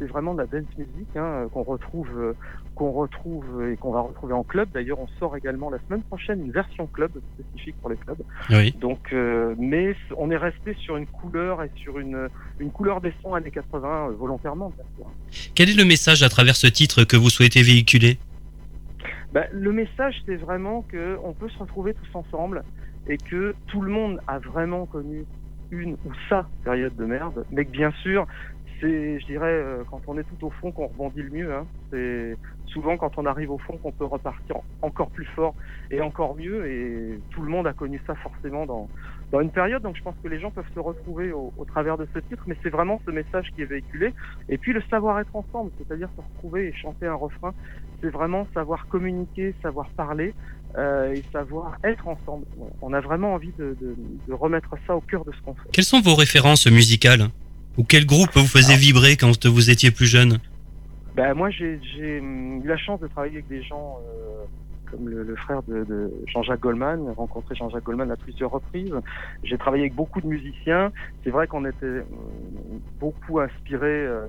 C'est 0.00 0.06
vraiment 0.06 0.32
de 0.32 0.38
la 0.38 0.46
dance 0.46 0.66
music 0.78 1.08
hein, 1.14 1.46
qu'on 1.52 1.62
retrouve, 1.62 2.08
euh, 2.16 2.32
qu'on 2.74 2.90
retrouve 2.90 3.68
et 3.70 3.76
qu'on 3.76 3.92
va 3.92 4.00
retrouver 4.00 4.32
en 4.32 4.42
club. 4.42 4.70
D'ailleurs, 4.72 4.98
on 4.98 5.06
sort 5.18 5.36
également 5.36 5.68
la 5.68 5.78
semaine 5.86 6.02
prochaine 6.02 6.40
une 6.40 6.52
version 6.52 6.86
club 6.86 7.10
spécifique 7.34 7.76
pour 7.82 7.90
les 7.90 7.96
clubs. 7.96 8.22
Oui. 8.48 8.74
Donc, 8.80 9.12
euh, 9.12 9.54
mais 9.58 9.94
on 10.16 10.30
est 10.30 10.38
resté 10.38 10.74
sur 10.80 10.96
une 10.96 11.06
couleur 11.06 11.62
et 11.62 11.70
sur 11.76 11.98
une 11.98 12.28
une 12.58 12.70
couleur 12.70 13.02
des 13.02 13.12
sons 13.22 13.34
années 13.34 13.50
80 13.50 14.08
euh, 14.08 14.12
volontairement. 14.12 14.72
Quel 15.54 15.68
est 15.68 15.76
le 15.76 15.84
message 15.84 16.22
à 16.22 16.30
travers 16.30 16.56
ce 16.56 16.66
titre 16.66 17.04
que 17.04 17.18
vous 17.18 17.28
souhaitez 17.28 17.62
véhiculer? 17.62 18.18
Ben, 19.34 19.46
le 19.52 19.72
message, 19.72 20.22
c'est 20.24 20.36
vraiment 20.36 20.82
que 20.82 21.18
on 21.22 21.34
peut 21.34 21.50
se 21.50 21.58
retrouver 21.58 21.94
tous 21.94 22.18
ensemble 22.18 22.64
et 23.06 23.18
que 23.18 23.54
tout 23.66 23.82
le 23.82 23.92
monde 23.92 24.18
a 24.26 24.38
vraiment 24.38 24.86
connu 24.86 25.26
une 25.70 25.92
ou 25.92 26.12
sa 26.28 26.48
période 26.64 26.96
de 26.96 27.04
merde, 27.04 27.44
mais 27.50 27.64
que 27.64 27.70
bien 27.70 27.92
sûr, 28.02 28.26
c'est, 28.80 29.20
je 29.20 29.26
dirais, 29.26 29.52
euh, 29.52 29.82
quand 29.90 30.00
on 30.06 30.18
est 30.18 30.24
tout 30.24 30.46
au 30.46 30.50
fond 30.50 30.72
qu'on 30.72 30.86
rebondit 30.86 31.22
le 31.22 31.30
mieux. 31.30 31.54
Hein. 31.54 31.66
C'est 31.90 32.36
souvent 32.66 32.96
quand 32.96 33.18
on 33.18 33.26
arrive 33.26 33.50
au 33.50 33.58
fond 33.58 33.76
qu'on 33.76 33.92
peut 33.92 34.04
repartir 34.04 34.56
encore 34.82 35.10
plus 35.10 35.26
fort 35.26 35.54
et 35.90 36.00
encore 36.00 36.36
mieux. 36.36 36.66
Et 36.66 37.20
tout 37.30 37.42
le 37.42 37.48
monde 37.48 37.66
a 37.66 37.72
connu 37.72 38.00
ça 38.06 38.14
forcément 38.16 38.66
dans, 38.66 38.88
dans 39.32 39.40
une 39.40 39.50
période. 39.50 39.82
Donc 39.82 39.96
je 39.96 40.02
pense 40.02 40.14
que 40.22 40.28
les 40.28 40.40
gens 40.40 40.50
peuvent 40.50 40.72
se 40.74 40.80
retrouver 40.80 41.32
au, 41.32 41.52
au 41.56 41.64
travers 41.64 41.98
de 41.98 42.06
ce 42.14 42.18
titre, 42.20 42.42
mais 42.46 42.56
c'est 42.62 42.70
vraiment 42.70 43.00
ce 43.04 43.10
message 43.10 43.50
qui 43.54 43.62
est 43.62 43.66
véhiculé. 43.66 44.14
Et 44.48 44.58
puis 44.58 44.72
le 44.72 44.82
savoir-être 44.90 45.34
ensemble, 45.34 45.70
c'est-à-dire 45.78 46.08
se 46.16 46.22
retrouver 46.22 46.68
et 46.68 46.72
chanter 46.72 47.06
un 47.06 47.14
refrain, 47.14 47.52
c'est 48.00 48.10
vraiment 48.10 48.46
savoir 48.54 48.86
communiquer, 48.88 49.54
savoir 49.62 49.88
parler. 49.90 50.34
Euh, 50.78 51.14
et 51.14 51.24
savoir 51.32 51.78
être 51.82 52.06
ensemble. 52.06 52.46
On 52.80 52.92
a 52.92 53.00
vraiment 53.00 53.34
envie 53.34 53.50
de, 53.58 53.76
de, 53.80 53.96
de 54.28 54.32
remettre 54.32 54.76
ça 54.86 54.94
au 54.94 55.00
cœur 55.00 55.24
de 55.24 55.32
ce 55.32 55.42
qu'on 55.42 55.54
fait. 55.54 55.68
Quelles 55.72 55.82
sont 55.82 56.00
vos 56.00 56.14
références 56.14 56.70
musicales? 56.70 57.26
Ou 57.78 57.84
quel 57.84 58.06
groupe 58.06 58.30
vous 58.34 58.46
faisait 58.46 58.76
vibrer 58.76 59.16
quand 59.16 59.46
vous 59.46 59.70
étiez 59.70 59.90
plus 59.90 60.06
jeune 60.06 60.38
ben, 61.14 61.34
Moi, 61.34 61.50
j'ai 61.50 61.78
eu 61.94 62.62
la 62.64 62.76
chance 62.76 63.00
de 63.00 63.06
travailler 63.06 63.34
avec 63.34 63.48
des 63.48 63.62
gens 63.62 63.98
euh, 64.04 64.44
comme 64.90 65.08
le, 65.08 65.22
le, 65.22 65.36
frère 65.36 65.62
de, 65.62 65.84
de 65.84 66.12
Jean-Jacques 66.26 66.60
Goldman, 66.60 67.12
rencontré 67.16 67.54
Jean-Jacques 67.54 67.84
Goldman 67.84 68.10
à 68.10 68.16
plusieurs 68.16 68.50
reprises. 68.50 68.92
J'ai 69.44 69.56
travaillé 69.56 69.84
avec 69.84 69.94
beaucoup 69.94 70.20
de 70.20 70.26
musiciens. 70.26 70.92
C'est 71.24 71.30
vrai 71.30 71.46
qu'on 71.46 71.64
était 71.64 72.04
beaucoup 72.98 73.40
inspiré 73.40 73.86
euh, 73.86 74.26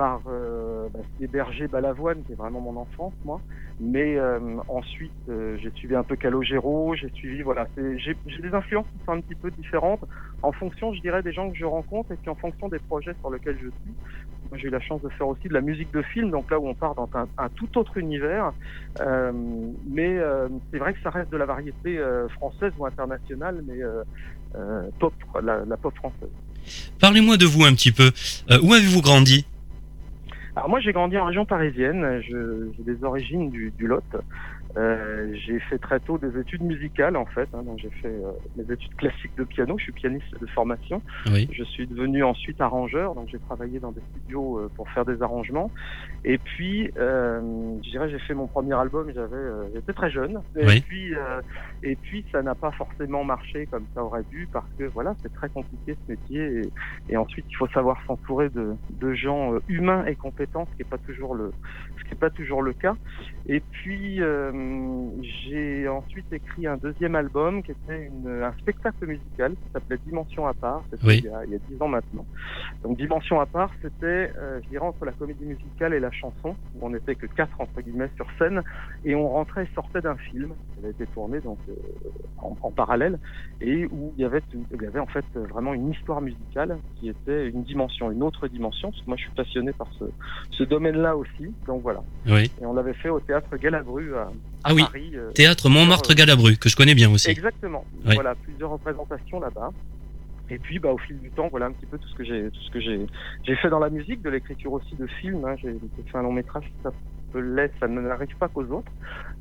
par 0.00 0.22
euh, 0.28 0.88
bah, 0.94 1.00
Berger 1.30 1.68
Balavoine, 1.68 2.22
qui 2.24 2.32
est 2.32 2.34
vraiment 2.34 2.62
mon 2.62 2.80
enfance, 2.80 3.12
moi. 3.22 3.38
Mais 3.80 4.16
euh, 4.16 4.38
ensuite, 4.68 5.12
euh, 5.28 5.58
j'ai 5.62 5.70
suivi 5.72 5.94
un 5.94 6.02
peu 6.02 6.16
Calogero, 6.16 6.94
j'ai 6.94 7.10
suivi, 7.10 7.42
voilà, 7.42 7.66
j'ai 7.76 8.14
des 8.14 8.54
influences 8.54 8.86
qui 8.86 9.04
sont 9.04 9.12
un 9.12 9.20
petit 9.20 9.34
peu 9.34 9.50
différentes 9.50 10.00
en 10.40 10.52
fonction, 10.52 10.94
je 10.94 11.02
dirais, 11.02 11.22
des 11.22 11.34
gens 11.34 11.50
que 11.50 11.56
je 11.58 11.66
rencontre 11.66 12.12
et 12.12 12.16
puis 12.16 12.30
en 12.30 12.34
fonction 12.34 12.68
des 12.68 12.78
projets 12.78 13.12
sur 13.20 13.30
lesquels 13.30 13.56
je 13.56 13.68
suis. 13.68 13.94
Moi, 14.48 14.58
j'ai 14.58 14.68
eu 14.68 14.70
la 14.70 14.80
chance 14.80 15.02
de 15.02 15.10
faire 15.10 15.28
aussi 15.28 15.48
de 15.48 15.52
la 15.52 15.60
musique 15.60 15.92
de 15.92 16.00
film, 16.00 16.30
donc 16.30 16.50
là 16.50 16.58
où 16.58 16.66
on 16.66 16.74
part 16.74 16.94
dans 16.94 17.10
un, 17.14 17.48
tout 17.50 17.76
autre 17.76 17.98
univers. 17.98 18.54
Euh, 19.00 19.32
mais 19.86 20.18
c'est 20.70 20.78
vrai 20.78 20.94
que 20.94 21.02
ça 21.02 21.10
reste 21.10 21.30
de 21.30 21.36
la 21.36 21.44
variété 21.44 22.02
française 22.30 22.72
ou 22.78 22.86
internationale, 22.86 23.62
mais 23.66 23.80
la, 24.54 25.76
pop 25.76 25.94
française. 25.94 26.32
Parlez-moi 26.98 27.36
de 27.36 27.44
vous 27.44 27.64
un 27.64 27.74
petit 27.74 27.92
peu. 27.92 28.10
Où 28.62 28.72
avez-vous 28.72 29.02
grandi? 29.02 29.44
Alors 30.56 30.68
moi 30.68 30.80
j'ai 30.80 30.92
grandi 30.92 31.16
en 31.16 31.26
région 31.26 31.44
parisienne, 31.46 32.20
j'ai 32.22 32.82
des 32.82 33.04
origines 33.04 33.50
du, 33.50 33.70
du 33.72 33.86
Lot. 33.86 34.04
Euh, 34.76 35.34
j'ai 35.34 35.58
fait 35.58 35.78
très 35.78 35.98
tôt 35.98 36.16
des 36.18 36.38
études 36.38 36.62
musicales 36.62 37.16
en 37.16 37.26
fait, 37.26 37.48
hein, 37.52 37.62
donc 37.64 37.78
j'ai 37.80 37.90
fait 37.90 38.08
euh, 38.08 38.30
mes 38.56 38.62
études 38.72 38.94
classiques 38.94 39.36
de 39.36 39.42
piano, 39.44 39.76
je 39.78 39.84
suis 39.84 39.92
pianiste 39.92 40.32
de 40.40 40.46
formation. 40.46 41.02
Oui. 41.26 41.48
Je 41.52 41.64
suis 41.64 41.88
devenu 41.88 42.22
ensuite 42.22 42.60
arrangeur, 42.60 43.14
donc 43.16 43.28
j'ai 43.32 43.40
travaillé 43.40 43.80
dans 43.80 43.90
des 43.90 44.00
studios 44.10 44.58
euh, 44.58 44.70
pour 44.76 44.88
faire 44.90 45.04
des 45.04 45.22
arrangements. 45.22 45.72
Et 46.24 46.38
puis, 46.38 46.90
euh, 46.98 47.40
je 47.82 47.90
dirais, 47.90 48.10
j'ai 48.10 48.18
fait 48.20 48.34
mon 48.34 48.46
premier 48.46 48.74
album, 48.74 49.10
j'avais, 49.12 49.34
euh, 49.34 49.64
j'étais 49.74 49.92
très 49.92 50.10
jeune. 50.10 50.40
Et 50.56 50.66
Oui. 50.66 50.80
puis, 50.82 51.14
euh, 51.14 51.40
et 51.82 51.96
puis, 51.96 52.24
ça 52.30 52.42
n'a 52.42 52.54
pas 52.54 52.70
forcément 52.72 53.24
marché 53.24 53.66
comme 53.66 53.86
ça 53.94 54.04
aurait 54.04 54.24
dû, 54.30 54.48
parce 54.52 54.68
que 54.78 54.84
voilà, 54.84 55.14
c'est 55.22 55.32
très 55.32 55.48
compliqué 55.48 55.96
ce 56.06 56.12
métier. 56.12 56.62
Et, 57.08 57.12
et 57.12 57.16
ensuite, 57.16 57.46
il 57.50 57.56
faut 57.56 57.68
savoir 57.68 58.00
s'entourer 58.06 58.50
de, 58.50 58.74
de 58.90 59.14
gens 59.14 59.56
humains 59.68 60.04
et 60.06 60.14
compétents, 60.14 60.66
ce 60.70 60.76
qui 60.76 60.82
n'est 60.82 60.88
pas 60.90 60.98
toujours 60.98 61.34
le, 61.34 61.50
ce 61.98 62.04
qui 62.08 62.14
est 62.14 62.18
pas 62.18 62.30
toujours 62.30 62.62
le 62.62 62.72
cas. 62.72 62.94
Et 63.46 63.60
puis, 63.60 64.22
euh, 64.22 64.52
j'ai 65.22 65.88
ensuite 65.88 66.32
écrit 66.32 66.66
un 66.66 66.76
deuxième 66.76 67.14
album 67.14 67.62
qui 67.62 67.72
était 67.72 68.06
une, 68.06 68.42
un 68.42 68.52
spectacle 68.58 69.06
musical 69.06 69.52
qui 69.52 69.72
s'appelait 69.72 69.98
Dimension 70.06 70.46
à 70.46 70.54
part. 70.54 70.82
C'était 70.90 71.06
Oui. 71.06 71.24
il, 71.24 71.52
y 71.52 71.54
a, 71.54 71.58
dix 71.68 71.80
ans 71.80 71.88
maintenant. 71.88 72.24
Donc, 72.82 72.96
Dimension 72.96 73.40
à 73.40 73.46
part, 73.46 73.70
c'était, 73.82 74.32
euh, 74.38 74.60
je 74.62 74.68
dirais, 74.68 74.86
entre 74.86 75.04
la 75.04 75.12
comédie 75.12 75.44
musicale 75.44 75.94
et 75.94 76.00
la 76.00 76.10
chanson, 76.10 76.56
où 76.74 76.86
on 76.86 76.90
n'était 76.90 77.14
que 77.14 77.26
quatre, 77.26 77.60
entre 77.60 77.80
guillemets, 77.80 78.10
sur 78.16 78.26
scène, 78.38 78.62
et 79.04 79.14
on 79.14 79.28
rentrait 79.28 79.64
et 79.64 79.74
sortait 79.74 80.00
d'un 80.00 80.16
film 80.16 80.50
qui 80.72 80.78
avait 80.80 80.90
été 80.90 81.06
tourné 81.08 81.40
donc, 81.40 81.58
euh, 81.68 81.74
en, 82.38 82.56
en 82.62 82.70
parallèle, 82.70 83.18
et 83.60 83.86
où 83.86 84.12
il 84.16 84.22
y, 84.22 84.24
avait, 84.24 84.42
il 84.72 84.82
y 84.82 84.86
avait 84.86 85.00
en 85.00 85.06
fait 85.06 85.24
vraiment 85.34 85.74
une 85.74 85.90
histoire 85.90 86.20
musicale 86.20 86.78
qui 86.96 87.08
était 87.08 87.48
une 87.48 87.62
dimension, 87.62 88.10
une 88.10 88.22
autre 88.22 88.48
dimension, 88.48 88.90
parce 88.90 89.02
que 89.02 89.06
moi 89.08 89.16
je 89.16 89.22
suis 89.22 89.34
passionné 89.34 89.72
par 89.72 89.88
ce, 89.98 90.04
ce 90.50 90.64
domaine-là 90.64 91.16
aussi, 91.16 91.52
donc 91.66 91.82
voilà. 91.82 92.02
Oui. 92.26 92.50
Et 92.60 92.66
on 92.66 92.72
l'avait 92.72 92.94
fait 92.94 93.10
au 93.10 93.20
théâtre 93.20 93.56
Galabru 93.56 94.14
à 94.14 94.30
Ah 94.64 94.74
oui, 94.74 94.82
Paris. 94.82 95.10
euh, 95.14 95.30
Théâtre 95.32 95.62
sur, 95.62 95.70
Montmartre 95.70 96.10
euh, 96.10 96.14
Galabru, 96.14 96.56
que 96.56 96.68
je 96.68 96.76
connais 96.76 96.94
bien 96.94 97.10
aussi. 97.10 97.30
Exactement. 97.30 97.84
Oui. 98.06 98.14
Voilà, 98.14 98.34
plusieurs 98.34 98.70
représentations 98.70 99.40
là-bas. 99.40 99.70
Et 100.50 100.58
puis, 100.58 100.78
bah, 100.78 100.90
au 100.90 100.98
fil 100.98 101.18
du 101.20 101.30
temps, 101.30 101.48
voilà 101.50 101.66
un 101.66 101.72
petit 101.72 101.86
peu 101.86 101.96
tout 101.96 102.08
ce 102.08 102.14
que 102.14 102.24
j'ai, 102.24 102.50
tout 102.50 102.60
ce 102.60 102.70
que 102.70 102.80
j'ai, 102.80 103.06
j'ai 103.44 103.56
fait 103.56 103.70
dans 103.70 103.78
la 103.78 103.88
musique, 103.88 104.20
de 104.22 104.30
l'écriture 104.30 104.72
aussi 104.72 104.94
de 104.96 105.06
films. 105.20 105.44
Hein. 105.44 105.54
J'ai, 105.62 105.72
j'ai 105.96 106.10
fait 106.10 106.18
un 106.18 106.22
long 106.22 106.32
métrage 106.32 106.64
qui 106.64 106.82
s'appelait 107.32 107.70
Ça 107.80 107.88
ne 107.88 108.00
n'arrive 108.00 108.36
pas 108.36 108.48
qu'aux 108.48 108.64
autres, 108.64 108.90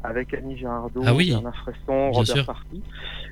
avec 0.04 0.34
Annie 0.34 0.58
Girardot, 0.58 1.02
Ah 1.06 1.14
oui, 1.14 1.30
Bernard 1.32 1.56
Fresson, 1.58 2.12
Robert 2.12 2.26
sûr. 2.36 2.46
Party. 2.46 2.82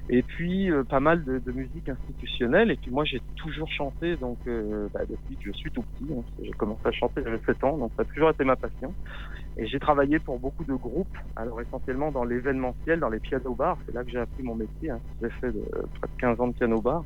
Et 0.10 0.22
puis, 0.24 0.72
euh, 0.72 0.84
pas 0.84 1.00
mal 1.00 1.24
de, 1.24 1.40
de 1.40 1.52
musique 1.52 1.90
institutionnelle. 1.90 2.72
Et 2.72 2.76
puis, 2.78 2.92
moi, 2.92 3.06
j'ai 3.06 3.22
toujours 3.36 3.70
chanté, 3.70 4.16
donc, 4.18 4.38
euh, 4.48 4.88
bah, 4.94 5.02
depuis 5.10 5.36
que 5.36 5.52
je 5.52 5.58
suis 5.58 5.72
tout 5.72 5.82
petit. 5.84 6.12
hein. 6.14 6.24
J'ai 6.42 6.52
commencé 6.52 6.82
à 6.86 6.92
chanter, 6.92 7.22
j'avais 7.24 7.40
7 7.46 7.64
ans, 7.64 7.78
donc 7.78 7.92
ça 7.96 8.04
a 8.04 8.06
toujours 8.06 8.30
été 8.30 8.44
ma 8.44 8.56
passion. 8.56 8.94
Et 9.60 9.66
j'ai 9.66 9.80
travaillé 9.80 10.20
pour 10.20 10.38
beaucoup 10.38 10.64
de 10.64 10.74
groupes, 10.76 11.18
alors 11.36 11.60
essentiellement 11.62 12.12
dans 12.12 12.24
l'événementiel, 12.24 13.00
dans 13.00 13.10
les 13.10 13.20
piano-bars. 13.20 13.78
C'est 13.88 13.96
là 13.96 14.04
que 14.04 14.12
j'ai 14.12 14.20
appris 14.20 14.44
mon 14.44 14.54
métier. 14.54 14.92
Hein. 14.92 15.00
J'ai 15.22 15.30
fait 15.42 15.52
de, 15.52 15.62
près 16.00 16.08
de 16.16 16.20
15 16.22 16.40
ans 16.42 16.48
de 16.50 16.54
piano-bar. 16.54 17.04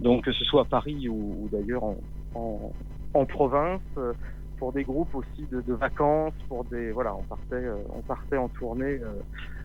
Donc 0.00 0.24
que 0.24 0.32
ce 0.32 0.42
soit 0.44 0.62
à 0.62 0.64
Paris 0.64 1.08
ou, 1.10 1.36
ou 1.42 1.48
d'ailleurs 1.52 1.84
en, 1.84 1.96
en, 2.34 2.72
en 3.12 3.26
province, 3.26 3.82
euh, 3.98 4.14
pour 4.62 4.72
des 4.72 4.84
groupes 4.84 5.12
aussi 5.16 5.44
de, 5.50 5.60
de 5.60 5.74
vacances, 5.74 6.34
pour 6.48 6.62
des 6.62 6.92
voilà, 6.92 7.16
on 7.16 7.22
partait, 7.24 7.66
euh, 7.66 7.74
on 7.98 8.00
partait 8.00 8.36
en 8.36 8.48
tournée 8.48 9.00
euh, 9.02 9.20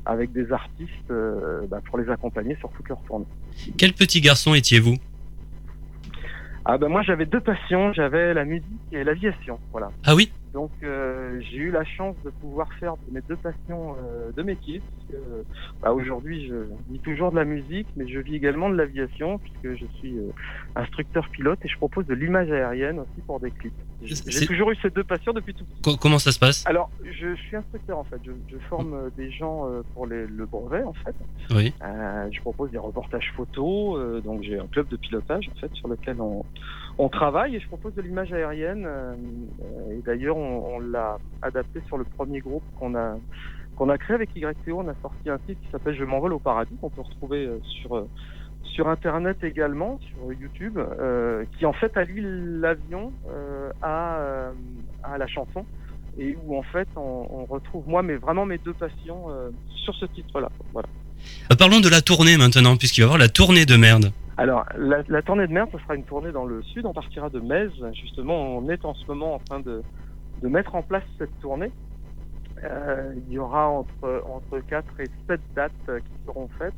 avec 0.08 0.32
des 0.32 0.52
artistes 0.52 1.12
euh, 1.12 1.68
bah, 1.70 1.82
pour 1.86 2.00
les 2.00 2.10
accompagner 2.10 2.56
sur 2.56 2.72
toute 2.72 2.90
leur 2.90 3.00
tournée. 3.04 3.28
Quel 3.78 3.94
petit 3.94 4.22
garçon 4.22 4.56
étiez-vous? 4.56 4.96
Ah 6.66 6.80
ben 6.80 6.90
moi 6.90 7.04
j'avais 7.04 7.28
deux 7.28 7.42
passions, 7.42 7.94
j'avais 7.94 8.34
la 8.34 8.44
musique 8.44 8.66
et 8.92 9.04
l'aviation, 9.04 9.60
voilà. 9.72 9.92
Ah 10.04 10.16
oui? 10.16 10.32
Donc 10.54 10.72
euh, 10.84 11.40
j'ai 11.42 11.58
eu 11.58 11.72
la 11.72 11.84
chance 11.84 12.16
de 12.24 12.30
pouvoir 12.30 12.72
faire 12.80 12.94
de 13.08 13.14
mes 13.14 13.22
deux 13.28 13.36
passions 13.36 13.96
euh, 14.04 14.32
de 14.36 14.44
métier. 14.44 14.82
Puisque, 14.82 15.14
euh, 15.22 15.44
bah, 15.82 15.92
aujourd'hui 15.94 16.48
je 16.48 16.56
vis 16.90 17.00
toujours 17.00 17.32
de 17.32 17.36
la 17.36 17.46
musique, 17.46 17.88
mais 17.96 18.08
je 18.08 18.20
vis 18.20 18.36
également 18.36 18.70
de 18.70 18.76
l'aviation 18.76 19.38
puisque 19.40 19.80
je 19.80 19.86
suis 19.98 20.18
euh, 20.18 20.32
instructeur 20.76 21.28
pilote 21.30 21.60
et 21.64 21.68
je 21.68 21.78
propose 21.78 22.06
de 22.08 22.14
l'image 22.14 22.52
aérienne 22.52 23.00
aussi 23.00 23.22
pour 23.26 23.40
des 23.40 23.52
clips. 23.52 23.74
J'ai 24.02 24.46
toujours 24.46 24.72
eu 24.72 24.76
ces 24.82 24.90
deux 24.92 25.04
passions 25.04 25.34
depuis 25.34 25.54
tout 25.54 25.66
petit. 25.66 25.82
Co- 25.82 25.98
Comment 25.98 26.20
ça 26.20 26.32
se 26.32 26.40
passe? 26.40 26.66
Alors 26.68 26.90
je, 27.04 27.36
suis 27.36 27.56
instructeur 27.56 27.98
en 27.98 28.04
fait, 28.04 28.20
je, 28.26 28.32
je 28.52 28.58
forme 28.70 29.10
des 29.18 29.32
gens 29.32 29.66
pour 29.94 30.06
les- 30.08 30.28
le 30.28 30.46
brevet 30.46 30.84
en 30.84 30.94
fait. 30.94 31.16
Oui. 31.52 31.74
Je 32.32 32.40
propose 32.42 32.72
des 32.72 32.78
reportages 32.78 33.32
photos, 33.36 34.24
donc 34.24 34.44
j'ai 34.44 34.60
un 34.60 34.68
club 34.68 34.88
de 34.88 34.98
pilotage 34.98 35.50
en 35.56 35.60
fait 35.60 35.74
sur 35.74 35.88
lequel 35.88 36.22
on, 36.22 36.44
on 36.98 37.10
travaille 37.10 37.56
et 37.56 37.60
je 37.60 37.68
propose 37.68 37.94
de 37.96 38.02
l'image 38.02 38.34
aérienne. 38.34 38.86
euh, 38.88 39.14
et 39.92 40.02
d'ailleurs, 40.06 40.38
on, 40.38 40.80
l'a 40.80 41.18
adapté 41.42 41.82
sur 41.88 41.98
le 41.98 42.04
premier 42.04 42.40
groupe 42.40 42.64
qu'on 42.80 42.96
a 42.96 43.18
qu'on 43.76 43.90
a 43.90 43.98
créé 43.98 44.16
avec 44.16 44.30
YTO. 44.36 44.80
On 44.80 44.88
a 44.88 44.96
sorti 45.02 45.30
un 45.30 45.38
titre 45.38 45.62
qui 45.62 45.72
s'appelle 45.72 45.96
Je 45.96 46.04
m'envole 46.04 46.34
au 46.34 46.40
paradis 46.40 46.74
qu'on 46.82 46.90
peut 46.90 47.02
retrouver 47.02 47.46
euh, 47.46 47.60
sur 47.64 47.96
euh, 47.96 48.08
sur 48.64 48.88
internet 48.88 49.38
également, 49.44 50.00
sur 50.00 50.34
YouTube, 50.34 50.78
euh, 50.78 51.46
qui 51.58 51.66
en 51.66 51.74
fait 51.74 51.96
allie 51.98 52.22
l'avion 52.22 53.12
euh, 53.30 53.72
à 53.82 54.18
euh, 54.18 54.52
à 55.04 55.18
la 55.18 55.28
chanson 55.28 55.66
et 56.20 56.36
où 56.46 56.58
en 56.58 56.64
fait 56.64 56.88
on, 56.96 57.28
on 57.30 57.46
retrouve 57.46 57.88
moi 57.88 58.02
mais 58.02 58.16
vraiment 58.16 58.46
mes 58.46 58.58
deux 58.58 58.74
passions 58.74 59.28
sur 59.84 59.94
ce 59.96 60.06
titre-là. 60.06 60.50
Voilà. 60.74 60.90
Parlons 61.58 61.80
de 61.80 61.90
la 61.90 62.02
tournée 62.02 62.38
maintenant, 62.38 62.76
puisqu'il 62.76 63.02
va 63.02 63.04
y 63.04 63.08
avoir 63.08 63.20
la 63.20 63.30
tournée 63.30 63.66
de 63.66 63.76
merde. 63.76 64.12
Alors, 64.38 64.66
la, 64.78 65.04
la 65.08 65.22
tournée 65.22 65.48
de 65.48 65.54
merde, 65.54 65.70
ce 65.72 65.80
sera 65.80 65.96
une 65.96 66.04
tournée 66.04 66.32
dans 66.32 66.46
le 66.46 66.62
sud. 66.62 66.86
On 66.86 66.94
partira 66.94 67.30
de 67.30 67.40
Metz. 67.40 67.72
Justement, 67.94 68.58
on 68.58 68.70
est 68.70 68.86
en 68.86 68.94
ce 68.94 69.06
moment 69.08 69.36
en 69.36 69.40
train 69.40 69.60
de, 69.60 69.82
de 70.42 70.48
mettre 70.48 70.76
en 70.76 70.84
place 70.84 71.04
cette 71.18 71.40
tournée. 71.40 71.72
Euh, 72.64 73.14
il 73.28 73.34
y 73.34 73.38
aura 73.38 73.68
entre, 73.68 74.24
entre 74.28 74.60
4 74.68 75.00
et 75.00 75.06
7 75.28 75.40
dates 75.56 75.72
euh, 75.90 76.00
qui 76.00 76.26
seront 76.26 76.50
faites. 76.58 76.74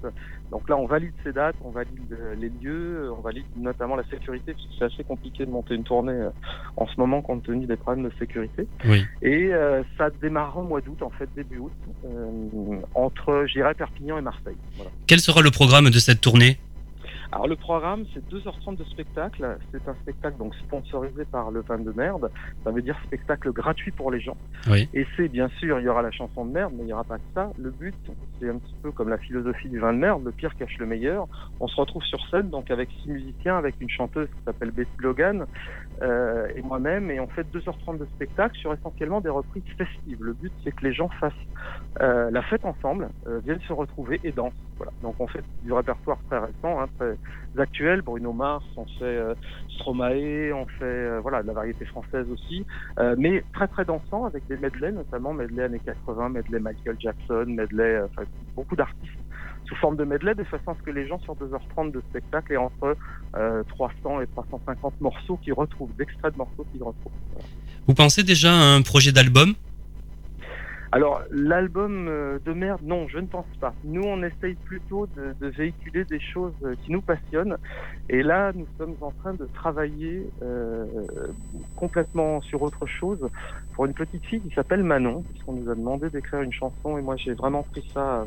Donc 0.52 0.68
là, 0.68 0.76
on 0.76 0.86
valide 0.86 1.14
ces 1.24 1.32
dates, 1.32 1.56
on 1.64 1.70
valide 1.70 2.12
euh, 2.12 2.36
les 2.36 2.50
lieux, 2.50 3.10
on 3.18 3.22
valide 3.22 3.46
notamment 3.56 3.96
la 3.96 4.04
sécurité, 4.10 4.54
parce 4.54 4.66
que 4.66 4.72
c'est 4.78 4.86
assez 4.86 5.04
compliqué 5.06 5.46
de 5.46 5.52
monter 5.52 5.76
une 5.76 5.86
tournée 5.86 6.28
en 6.76 6.86
ce 6.86 6.96
moment 6.98 7.22
compte 7.22 7.44
tenu 7.44 7.66
des 7.66 7.78
problèmes 7.78 8.06
de 8.06 8.12
sécurité. 8.20 8.68
Oui. 8.86 9.06
Et 9.22 9.54
euh, 9.54 9.84
ça 9.98 10.10
démarrera 10.22 10.60
au 10.60 10.64
mois 10.64 10.82
d'août, 10.82 11.02
en 11.02 11.12
fait, 11.12 11.30
début 11.34 11.60
août, 11.60 11.72
euh, 12.06 12.82
entre, 12.94 13.46
je 13.48 13.54
dirais, 13.54 13.74
Perpignan 13.74 14.18
et 14.18 14.22
Marseille. 14.22 14.58
Voilà. 14.76 14.92
Quel 15.08 15.20
sera 15.20 15.42
le 15.42 15.52
programme 15.52 15.90
de 15.90 16.00
cette 16.00 16.20
tournée? 16.20 16.58
Alors 17.32 17.48
le 17.48 17.56
programme, 17.56 18.06
c'est 18.14 18.28
2h30 18.30 18.78
de 18.78 18.84
spectacle. 18.86 19.58
C'est 19.72 19.88
un 19.88 19.94
spectacle 19.96 20.38
donc 20.38 20.56
sponsorisé 20.56 21.26
par 21.26 21.52
le 21.52 21.62
vin 21.62 21.78
de 21.78 21.92
merde. 21.92 22.32
Ça 22.64 22.72
veut 22.72 22.82
dire 22.82 22.98
spectacle 23.06 23.52
gratuit 23.52 23.92
pour 23.92 24.10
les 24.12 24.20
gens. 24.20 24.38
Oui. 24.68 24.90
Et 24.94 25.06
c'est 25.16 25.28
bien 25.28 25.48
sûr, 25.60 25.80
il 25.80 25.86
y 25.86 25.90
aura 25.90 26.02
la 26.02 26.12
chanson 26.12 26.46
de 26.46 26.52
merde, 26.52 26.74
mais 26.76 26.84
il 26.84 26.88
n'y 26.88 26.94
aura 26.94 27.04
pas 27.04 27.18
que 27.18 27.30
ça. 27.36 27.52
Le 27.60 27.70
but, 27.70 27.96
c'est 28.40 28.50
un 28.50 28.58
petit 28.58 28.76
peu 28.82 28.92
comme 28.92 29.10
la 29.10 29.20
philosophie 29.20 29.70
du 29.70 29.80
vin 29.80 29.94
de 29.94 30.00
merde, 30.00 30.24
le 30.26 30.32
pire 30.32 30.56
cache 30.56 30.78
le 30.80 30.88
meilleur. 30.88 31.28
On 31.60 31.68
se 31.68 31.76
retrouve 31.76 32.04
sur 32.04 32.20
scène 32.30 32.50
donc 32.50 32.72
avec 32.72 32.90
six 33.04 33.10
musiciens, 33.10 33.58
avec 33.58 33.76
une 33.80 33.90
chanteuse 33.90 34.28
qui 34.28 34.44
s'appelle 34.46 34.72
Betty 34.72 34.90
Logan 35.00 35.46
euh, 36.02 36.48
et 36.56 36.62
moi-même, 36.64 37.12
et 37.12 37.20
on 37.20 37.28
fait 37.28 37.46
2h30 37.54 38.00
de 38.00 38.06
spectacle 38.06 38.58
sur 38.58 38.74
essentiellement 38.74 39.22
des 39.22 39.30
reprises 39.30 39.64
festives. 39.78 40.24
Le 40.24 40.34
but, 40.34 40.52
c'est 40.64 40.72
que 40.72 40.84
les 40.84 40.94
gens 40.94 41.10
fassent 41.20 41.34
euh, 42.02 42.32
la 42.32 42.42
fête 42.44 42.66
ensemble, 42.66 43.10
euh, 43.28 43.40
viennent 43.44 43.62
se 43.68 43.74
retrouver 43.74 44.20
et 44.24 44.32
dansent. 44.32 44.54
Donc 45.02 45.16
on 45.20 45.28
fait 45.28 45.44
du 45.64 45.74
répertoire 45.74 46.18
très 46.30 46.40
récent, 46.40 46.82
hein, 46.82 46.88
très 46.98 47.16
actuel. 47.62 48.02
Bruno 48.02 48.34
Mars, 48.34 48.64
on 48.78 48.86
fait 48.86 49.04
euh, 49.04 49.34
Stromae, 49.76 50.54
on 50.54 50.66
fait 50.66 50.84
euh, 50.84 51.20
voilà 51.22 51.42
de 51.42 51.48
la 51.48 51.54
variété 51.54 51.86
française 51.86 52.26
aussi, 52.32 52.66
euh, 53.00 53.16
mais 53.18 53.44
très 53.54 53.68
très 53.68 53.86
dansant 53.86 54.26
avec 54.26 54.48
des 54.48 54.58
medley, 54.58 54.92
notamment 54.92 55.34
medley 55.34 55.64
années 55.64 55.82
80, 55.84 56.30
medley 56.30 56.60
Michael 56.60 56.98
Jackson, 57.00 57.46
medley, 57.48 58.02
enfin 58.04 58.24
beaucoup 58.56 58.76
d'artistes 58.76 59.20
sous 59.70 59.76
forme 59.76 59.96
de 59.96 60.04
medley, 60.04 60.34
de 60.34 60.44
façon 60.44 60.72
à 60.72 60.76
ce 60.76 60.84
que 60.84 60.90
les 60.90 61.08
gens 61.08 61.20
sur 61.20 61.36
2h30 61.36 61.92
de 61.92 62.02
spectacle 62.10 62.54
aient 62.54 62.58
entre 62.58 62.98
euh, 63.36 63.64
300 63.70 64.22
et 64.22 64.28
350 64.28 65.00
morceaux 65.00 65.38
qu'ils 65.38 65.54
retrouvent, 65.54 65.96
d'extraits 65.98 66.34
de 66.34 66.38
morceaux 66.38 66.66
qu'ils 66.72 66.84
retrouvent. 66.84 67.12
Vous 67.88 67.94
pensez 67.94 68.24
déjà 68.24 68.52
à 68.52 68.76
un 68.76 68.82
projet 68.82 69.12
d'album? 69.12 69.54
Alors, 70.92 71.22
l'album 71.30 72.08
euh, 72.08 72.40
de 72.46 72.52
merde, 72.52 72.82
non, 72.82 73.08
je 73.08 73.20
ne 73.20 73.28
pense 73.28 73.46
pas. 73.60 73.76
Nous, 73.84 74.02
on 74.02 74.24
essaye 74.24 74.56
plutôt 74.56 75.06
de, 75.16 75.36
de 75.40 75.48
véhiculer 75.48 76.04
des 76.06 76.20
choses 76.20 76.56
euh, 76.64 76.76
qui 76.84 76.92
nous 76.92 77.04
passionnent. 77.04 77.58
Et 78.10 78.24
là, 78.24 78.52
nous 78.56 78.68
sommes 78.78 78.96
en 79.02 79.12
train 79.12 79.36
de 79.36 79.46
travailler 79.54 80.32
euh, 80.42 80.86
complètement 81.76 82.42
sur 82.42 82.64
autre 82.64 82.88
chose 82.88 83.20
pour 83.74 83.86
une 83.86 83.94
petite 83.94 84.26
fille 84.26 84.42
qui 84.42 84.50
s'appelle 84.56 84.84
Manon, 84.84 85.24
puisqu'on 85.30 85.54
nous 85.54 85.70
a 85.70 85.76
demandé 85.76 86.10
d'écrire 86.10 86.42
une 86.42 86.54
chanson. 86.54 86.98
Et 86.98 87.02
moi, 87.02 87.16
j'ai 87.18 87.34
vraiment 87.36 87.62
pris 87.62 87.88
ça 87.94 88.26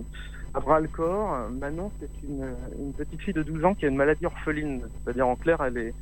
à 0.55 0.61
bras 0.61 0.79
le 0.79 0.89
corps. 0.89 1.51
Manon, 1.51 1.91
c'est 1.99 2.23
une, 2.23 2.55
une 2.79 2.95
petite 2.95 3.23
fille 3.23 3.35
de 3.35 3.43
12 3.43 3.65
ans 3.65 3.75
qui 3.75 3.87
a 3.87 3.89
une 3.89 3.97
maladie 3.97 4.27
orpheline. 4.27 4.89
C'est-à-dire, 5.03 5.27
en 5.27 5.35
clair, 5.35 5.61
elle 5.65 5.79
est 5.79 5.95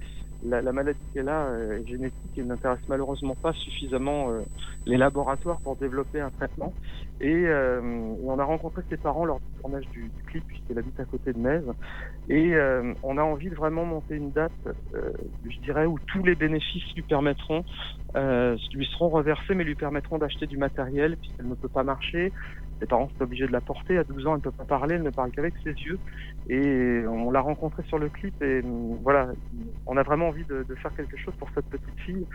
la, 0.42 0.62
la 0.62 0.72
maladie 0.72 1.06
qu'elle 1.12 1.28
a 1.28 1.46
euh, 1.48 1.80
est 1.80 1.86
génétique 1.86 2.36
et 2.36 2.42
n'intéresse 2.42 2.80
malheureusement 2.88 3.36
pas 3.36 3.52
suffisamment 3.52 4.30
euh, 4.32 4.42
les 4.86 4.96
laboratoires 4.96 5.60
pour 5.62 5.76
développer 5.76 6.20
un 6.20 6.30
traitement. 6.30 6.74
Et, 7.20 7.46
euh, 7.46 7.80
on 8.22 8.38
a 8.38 8.44
rencontré 8.44 8.82
ses 8.88 8.96
parents 8.96 9.24
lors 9.24 9.40
du 9.40 9.46
tournage 9.60 9.88
du, 9.90 10.10
du 10.10 10.22
clip, 10.24 10.44
puisqu'elle 10.46 10.78
habite 10.78 10.98
à 11.00 11.04
côté 11.04 11.32
de 11.32 11.38
Metz. 11.38 11.64
Et 12.28 12.54
euh, 12.54 12.94
on 13.02 13.18
a 13.18 13.22
envie 13.22 13.50
de 13.50 13.54
vraiment 13.54 13.84
monter 13.84 14.14
une 14.16 14.32
date, 14.32 14.52
euh, 14.94 15.12
je 15.44 15.58
dirais, 15.60 15.86
où 15.86 15.98
tous 16.06 16.22
les 16.22 16.34
bénéfices 16.34 16.84
lui 16.94 17.02
permettront, 17.02 17.64
euh, 18.16 18.56
lui 18.72 18.86
seront 18.86 19.08
reversés, 19.08 19.54
mais 19.54 19.64
lui 19.64 19.74
permettront 19.74 20.18
d'acheter 20.18 20.46
du 20.46 20.56
matériel, 20.58 21.16
puisqu'elle 21.16 21.48
ne 21.48 21.54
peut 21.54 21.68
pas 21.68 21.84
marcher. 21.84 22.32
Ses 22.80 22.86
parents 22.86 23.08
sont 23.16 23.24
obligés 23.24 23.46
de 23.46 23.52
la 23.52 23.60
porter. 23.60 23.98
À 23.98 24.04
12 24.04 24.26
ans, 24.26 24.30
elle 24.30 24.36
ne 24.38 24.42
peut 24.42 24.50
pas 24.50 24.64
parler, 24.64 24.94
elle 24.94 25.02
ne 25.02 25.10
parle 25.10 25.30
qu'avec 25.30 25.54
ses 25.62 25.72
yeux. 25.72 25.98
Et 26.48 27.02
on 27.06 27.30
l'a 27.30 27.40
rencontrée 27.40 27.82
sur 27.88 27.98
le 27.98 28.08
clip 28.08 28.34
et 28.42 28.62
euh, 28.62 28.62
voilà, 29.02 29.28
on 29.86 29.96
a 29.96 30.02
vraiment 30.02 30.28
envie 30.28 30.44
de, 30.44 30.64
de 30.66 30.74
faire 30.76 30.94
quelque 30.96 31.16
chose 31.18 31.34
pour 31.38 31.48
cette 31.54 31.66
petite 31.66 32.00
fille. 32.06 32.26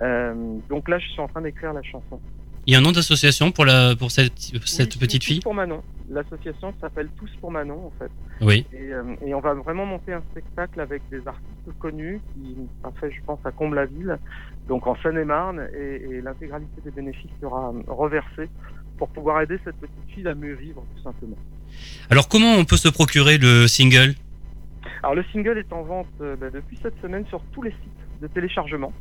Euh, 0.00 0.56
donc 0.68 0.88
là, 0.88 0.98
je 0.98 1.06
suis 1.08 1.20
en 1.20 1.28
train 1.28 1.42
d'écrire 1.42 1.72
la 1.74 1.82
chanson. 1.82 2.18
Il 2.66 2.72
y 2.72 2.76
a 2.76 2.78
un 2.78 2.82
nom 2.82 2.92
d'association 2.92 3.52
pour, 3.52 3.64
la, 3.64 3.94
pour 3.96 4.10
cette, 4.10 4.38
cette 4.38 4.94
Oui, 4.94 5.00
petite 5.00 5.22
Tous 5.22 5.26
fille 5.28 5.40
pour 5.40 5.54
Manon. 5.54 5.82
L'association 6.10 6.74
s'appelle 6.80 7.08
Tous 7.16 7.30
pour 7.40 7.50
Manon, 7.50 7.86
en 7.86 7.92
fait. 7.98 8.10
Oui. 8.40 8.66
Et, 8.72 8.92
euh, 8.92 9.02
et 9.24 9.34
on 9.34 9.40
va 9.40 9.54
vraiment 9.54 9.86
monter 9.86 10.12
un 10.12 10.22
spectacle 10.30 10.80
avec 10.80 11.02
des 11.10 11.26
artistes 11.26 11.78
connus 11.78 12.20
qui 12.34 12.56
a 12.84 12.90
fait, 13.00 13.10
je 13.12 13.20
pense, 13.24 13.38
à 13.44 13.50
Comble-la-Ville, 13.50 14.18
donc 14.68 14.86
en 14.86 14.96
Seine-et-Marne, 14.96 15.68
et, 15.74 16.02
et 16.10 16.20
l'intégralité 16.20 16.80
des 16.84 16.90
bénéfices 16.90 17.30
sera 17.40 17.72
reversée 17.86 18.48
pour 19.00 19.08
pouvoir 19.08 19.40
aider 19.40 19.58
cette 19.64 19.76
petite 19.76 20.10
fille 20.14 20.28
à 20.28 20.34
mieux 20.34 20.52
vivre, 20.52 20.84
tout 20.94 21.02
simplement. 21.02 21.38
Alors 22.10 22.28
comment 22.28 22.52
on 22.60 22.66
peut 22.66 22.76
se 22.76 22.88
procurer 22.88 23.38
le 23.38 23.66
single? 23.66 24.12
Alors 25.02 25.14
le 25.14 25.24
single 25.32 25.56
est 25.56 25.72
en 25.72 25.82
vente 25.82 26.06
euh, 26.20 26.36
bah, 26.36 26.50
depuis 26.50 26.78
cette 26.82 27.00
semaine 27.00 27.24
sur 27.26 27.40
tous 27.52 27.62
les 27.62 27.70
sites 27.70 28.20
de 28.20 28.26
téléchargement. 28.26 28.92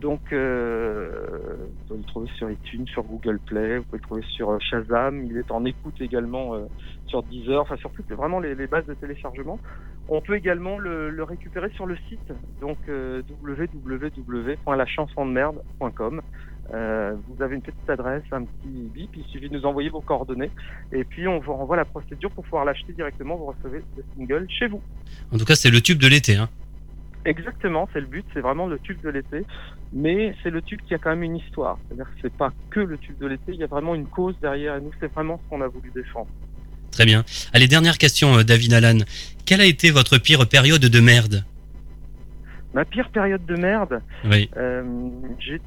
Donc 0.00 0.32
euh, 0.32 1.28
vous 1.60 1.68
pouvez 1.86 2.00
le 2.00 2.06
trouver 2.06 2.28
sur 2.36 2.50
iTunes, 2.50 2.88
sur 2.88 3.04
Google 3.04 3.38
Play, 3.46 3.78
vous 3.78 3.84
pouvez 3.84 3.98
le 3.98 4.02
trouver 4.02 4.22
sur 4.36 4.50
euh, 4.50 4.58
Shazam, 4.58 5.24
il 5.24 5.36
est 5.38 5.52
en 5.52 5.64
écoute 5.64 6.00
également 6.00 6.54
euh, 6.54 6.66
sur 7.06 7.22
Deezer, 7.22 7.62
enfin 7.62 7.76
sur 7.76 7.92
toutes 7.92 8.10
vraiment 8.10 8.40
les, 8.40 8.56
les 8.56 8.66
bases 8.66 8.86
de 8.86 8.94
téléchargement. 8.94 9.60
On 10.08 10.20
peut 10.20 10.34
également 10.34 10.78
le, 10.78 11.10
le 11.10 11.22
récupérer 11.22 11.70
sur 11.70 11.86
le 11.86 11.96
site, 12.08 12.32
donc 12.60 12.78
euh, 12.88 13.22
www.lachansondemerde.com. 13.42 16.22
Euh, 16.74 17.14
vous 17.28 17.42
avez 17.42 17.54
une 17.54 17.62
petite 17.62 17.88
adresse, 17.88 18.22
un 18.32 18.42
petit 18.42 18.90
bip, 18.92 19.10
il 19.16 19.24
suffit 19.24 19.48
de 19.48 19.56
nous 19.56 19.64
envoyer 19.66 19.88
vos 19.88 20.00
coordonnées 20.00 20.50
et 20.92 21.04
puis 21.04 21.28
on 21.28 21.38
vous 21.38 21.52
renvoie 21.52 21.76
la 21.76 21.84
procédure 21.84 22.30
pour 22.32 22.44
pouvoir 22.44 22.64
l'acheter 22.64 22.92
directement, 22.92 23.36
vous 23.36 23.46
recevez 23.46 23.82
le 23.96 24.04
single 24.16 24.46
chez 24.48 24.66
vous. 24.66 24.82
En 25.32 25.38
tout 25.38 25.44
cas, 25.44 25.54
c'est 25.54 25.70
le 25.70 25.80
tube 25.80 25.98
de 25.98 26.08
l'été. 26.08 26.36
Hein. 26.36 26.48
Exactement, 27.24 27.88
c'est 27.92 28.00
le 28.00 28.06
but, 28.06 28.24
c'est 28.34 28.40
vraiment 28.40 28.66
le 28.66 28.78
tube 28.78 29.00
de 29.02 29.10
l'été, 29.10 29.44
mais 29.92 30.34
c'est 30.42 30.50
le 30.50 30.62
tube 30.62 30.80
qui 30.86 30.94
a 30.94 30.98
quand 30.98 31.10
même 31.10 31.24
une 31.24 31.36
histoire. 31.36 31.78
C'est-à-dire 31.86 32.06
que 32.06 32.18
c'est 32.22 32.36
pas 32.36 32.52
que 32.70 32.80
le 32.80 32.98
tube 32.98 33.18
de 33.18 33.26
l'été, 33.26 33.52
il 33.52 33.56
y 33.56 33.64
a 33.64 33.68
vraiment 33.68 33.94
une 33.94 34.06
cause 34.06 34.34
derrière 34.40 34.76
et 34.76 34.80
nous, 34.80 34.92
c'est 35.00 35.12
vraiment 35.12 35.40
ce 35.44 35.50
qu'on 35.50 35.60
a 35.60 35.68
voulu 35.68 35.90
défendre. 35.94 36.28
Très 36.90 37.04
bien. 37.04 37.24
Allez, 37.52 37.68
dernière 37.68 37.98
question, 37.98 38.38
euh, 38.38 38.42
David 38.42 38.72
Allan. 38.72 38.98
Quelle 39.44 39.60
a 39.60 39.66
été 39.66 39.90
votre 39.90 40.18
pire 40.18 40.48
période 40.48 40.80
de 40.80 41.00
merde? 41.00 41.44
Ma 42.76 42.84
pire 42.84 43.08
période 43.08 43.46
de 43.46 43.56
merde, 43.56 44.02
Oui. 44.24 44.50
euh, 44.58 45.22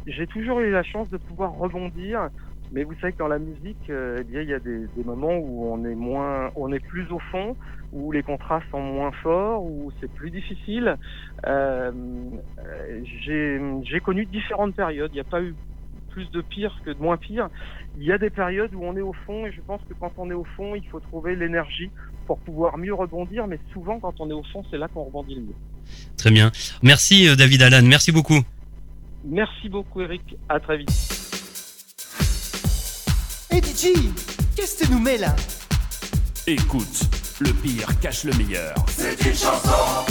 j'ai 0.06 0.28
toujours 0.28 0.60
eu 0.60 0.70
la 0.70 0.84
chance 0.84 1.10
de 1.10 1.18
pouvoir 1.18 1.54
rebondir, 1.54 2.30
mais 2.70 2.84
vous 2.84 2.94
savez 3.02 3.14
que 3.14 3.18
dans 3.18 3.28
la 3.28 3.40
musique, 3.40 3.90
euh, 3.90 4.22
eh 4.32 4.44
il 4.44 4.48
y 4.48 4.54
a 4.54 4.60
des, 4.60 4.88
des 4.96 5.04
moments 5.04 5.36
où 5.38 5.74
on 5.74 5.84
est 5.86 5.96
moins, 5.96 6.52
on 6.56 6.72
est 6.72 6.80
plus 6.80 7.12
au 7.12 7.18
fond, 7.32 7.58
où 7.92 8.12
les 8.12 8.22
contrats 8.22 8.62
sont 8.70 8.80
moins 8.80 9.12
forts, 9.24 9.64
où 9.64 9.92
c'est 10.00 10.14
plus 10.14 10.30
difficile. 10.30 10.98
Euh, 11.48 11.92
j'ai 13.04 14.00
connu 14.04 14.28
différentes 14.28 14.76
périodes. 14.76 15.10
Il 15.12 15.16
n'y 15.16 15.20
a 15.20 15.24
pas 15.24 15.42
eu 15.42 15.56
plus 16.12 16.30
de 16.30 16.42
pire 16.42 16.80
que 16.86 16.92
de 16.92 17.02
moins 17.02 17.18
pire. 17.18 17.50
Il 17.96 18.04
y 18.04 18.12
a 18.12 18.20
des 18.20 18.30
périodes 18.30 18.76
où 18.76 18.84
on 18.84 18.96
est 18.96 19.02
au 19.02 19.14
fond 19.26 19.48
et 19.48 19.52
je 19.52 19.62
pense 19.62 19.82
que 19.90 19.96
quand 19.96 20.14
on 20.18 20.30
est 20.30 20.36
au 20.36 20.46
fond, 20.56 20.76
il 20.76 20.86
faut 20.86 21.00
trouver 21.00 21.36
l'énergie 21.36 21.92
pour 22.30 22.38
pouvoir 22.42 22.78
mieux 22.78 22.94
rebondir. 22.94 23.48
Mais 23.48 23.60
souvent, 23.74 24.00
quand 24.00 24.14
on 24.20 24.30
est 24.30 24.34
au 24.34 24.44
fond, 24.54 24.64
c'est 24.70 24.78
là 24.78 24.88
qu'on 24.88 25.06
rebondit 25.06 25.34
le 25.34 25.42
mieux. 25.42 25.56
Très 26.16 26.30
bien. 26.30 26.52
Merci, 26.84 27.28
euh, 27.28 27.36
David 27.36 27.64
Allan. 27.64 27.82
Merci 27.84 28.12
beaucoup. 28.12 28.40
Merci 29.26 29.68
beaucoup, 29.68 30.02
Eric. 30.02 30.38
À 30.48 30.60
très 30.60 30.78
vite. 30.78 30.92
Hey 33.50 33.62
DJ, 33.62 33.98
qu'est-ce 34.56 34.80
que 34.80 34.86
tu 34.86 34.92
nous 34.92 35.00
mets 35.00 35.18
là? 35.18 35.36
Écoute, 36.46 37.10
le 37.40 37.52
pire 37.52 38.00
cache 38.00 38.26
le 38.26 38.34
meilleur. 38.38 38.76
C'est 38.90 39.20
une 39.26 39.34
chanson. 39.34 40.06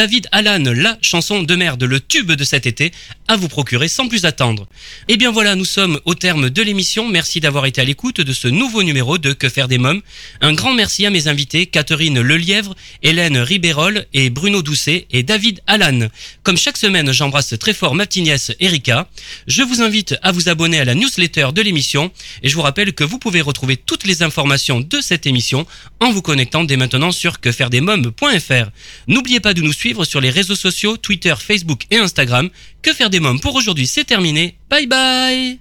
David 0.00 0.28
Allan, 0.32 0.64
la 0.64 0.96
chanson 1.02 1.42
de 1.42 1.56
merde, 1.56 1.84
le 1.84 2.00
tube 2.00 2.32
de 2.32 2.42
cet 2.42 2.64
été, 2.64 2.90
à 3.30 3.36
vous 3.36 3.46
procurer 3.46 3.86
sans 3.86 4.08
plus 4.08 4.24
attendre. 4.24 4.66
Et 5.06 5.16
bien 5.16 5.30
voilà, 5.30 5.54
nous 5.54 5.64
sommes 5.64 6.00
au 6.04 6.16
terme 6.16 6.50
de 6.50 6.62
l'émission. 6.62 7.08
Merci 7.08 7.38
d'avoir 7.38 7.64
été 7.64 7.80
à 7.80 7.84
l'écoute 7.84 8.20
de 8.20 8.32
ce 8.32 8.48
nouveau 8.48 8.82
numéro 8.82 9.18
de 9.18 9.32
Que 9.32 9.48
faire 9.48 9.68
des 9.68 9.78
mômes. 9.78 10.02
Un 10.40 10.52
grand 10.52 10.74
merci 10.74 11.06
à 11.06 11.10
mes 11.10 11.28
invités, 11.28 11.66
Catherine 11.66 12.20
Lelièvre, 12.20 12.74
Hélène 13.04 13.38
Ribérol 13.38 14.04
et 14.14 14.30
Bruno 14.30 14.62
Doucet 14.62 15.06
et 15.12 15.22
David 15.22 15.60
Allan. 15.68 16.08
Comme 16.42 16.56
chaque 16.56 16.76
semaine, 16.76 17.12
j'embrasse 17.12 17.56
très 17.56 17.72
fort 17.72 17.94
ma 17.94 18.04
petite 18.04 18.24
nièce 18.24 18.50
Erika. 18.58 19.08
Je 19.46 19.62
vous 19.62 19.80
invite 19.80 20.16
à 20.22 20.32
vous 20.32 20.48
abonner 20.48 20.80
à 20.80 20.84
la 20.84 20.96
newsletter 20.96 21.50
de 21.54 21.62
l'émission 21.62 22.10
et 22.42 22.48
je 22.48 22.56
vous 22.56 22.62
rappelle 22.62 22.94
que 22.94 23.04
vous 23.04 23.20
pouvez 23.20 23.42
retrouver 23.42 23.76
toutes 23.76 24.08
les 24.08 24.24
informations 24.24 24.80
de 24.80 25.00
cette 25.00 25.28
émission 25.28 25.68
en 26.00 26.10
vous 26.10 26.20
connectant 26.20 26.64
dès 26.64 26.76
maintenant 26.76 27.12
sur 27.12 27.38
quefairedesmoms.fr. 27.38 28.70
N'oubliez 29.06 29.38
pas 29.38 29.54
de 29.54 29.62
nous 29.62 29.72
suivre 29.72 30.04
sur 30.04 30.20
les 30.20 30.30
réseaux 30.30 30.56
sociaux 30.56 30.96
Twitter, 30.96 31.34
Facebook 31.38 31.86
et 31.92 31.98
Instagram. 31.98 32.50
Que 32.82 32.94
faire 32.94 33.10
des 33.10 33.20
mômes 33.20 33.40
pour 33.40 33.54
aujourd'hui, 33.54 33.86
c'est 33.86 34.04
terminé. 34.04 34.56
Bye 34.70 34.86
bye 34.86 35.58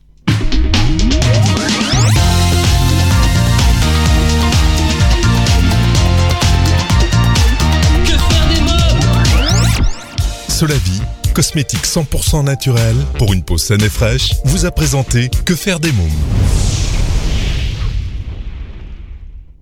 Solavi, 10.47 11.01
cosmétique 11.34 11.86
100% 11.86 12.43
naturel 12.43 12.95
pour 13.17 13.32
une 13.32 13.43
peau 13.43 13.57
saine 13.57 13.82
et 13.82 13.89
fraîche, 13.89 14.32
vous 14.43 14.65
a 14.65 14.72
présenté 14.72 15.30
Que 15.45 15.55
faire 15.55 15.80
des 15.80 15.93
mômes? 15.93 16.09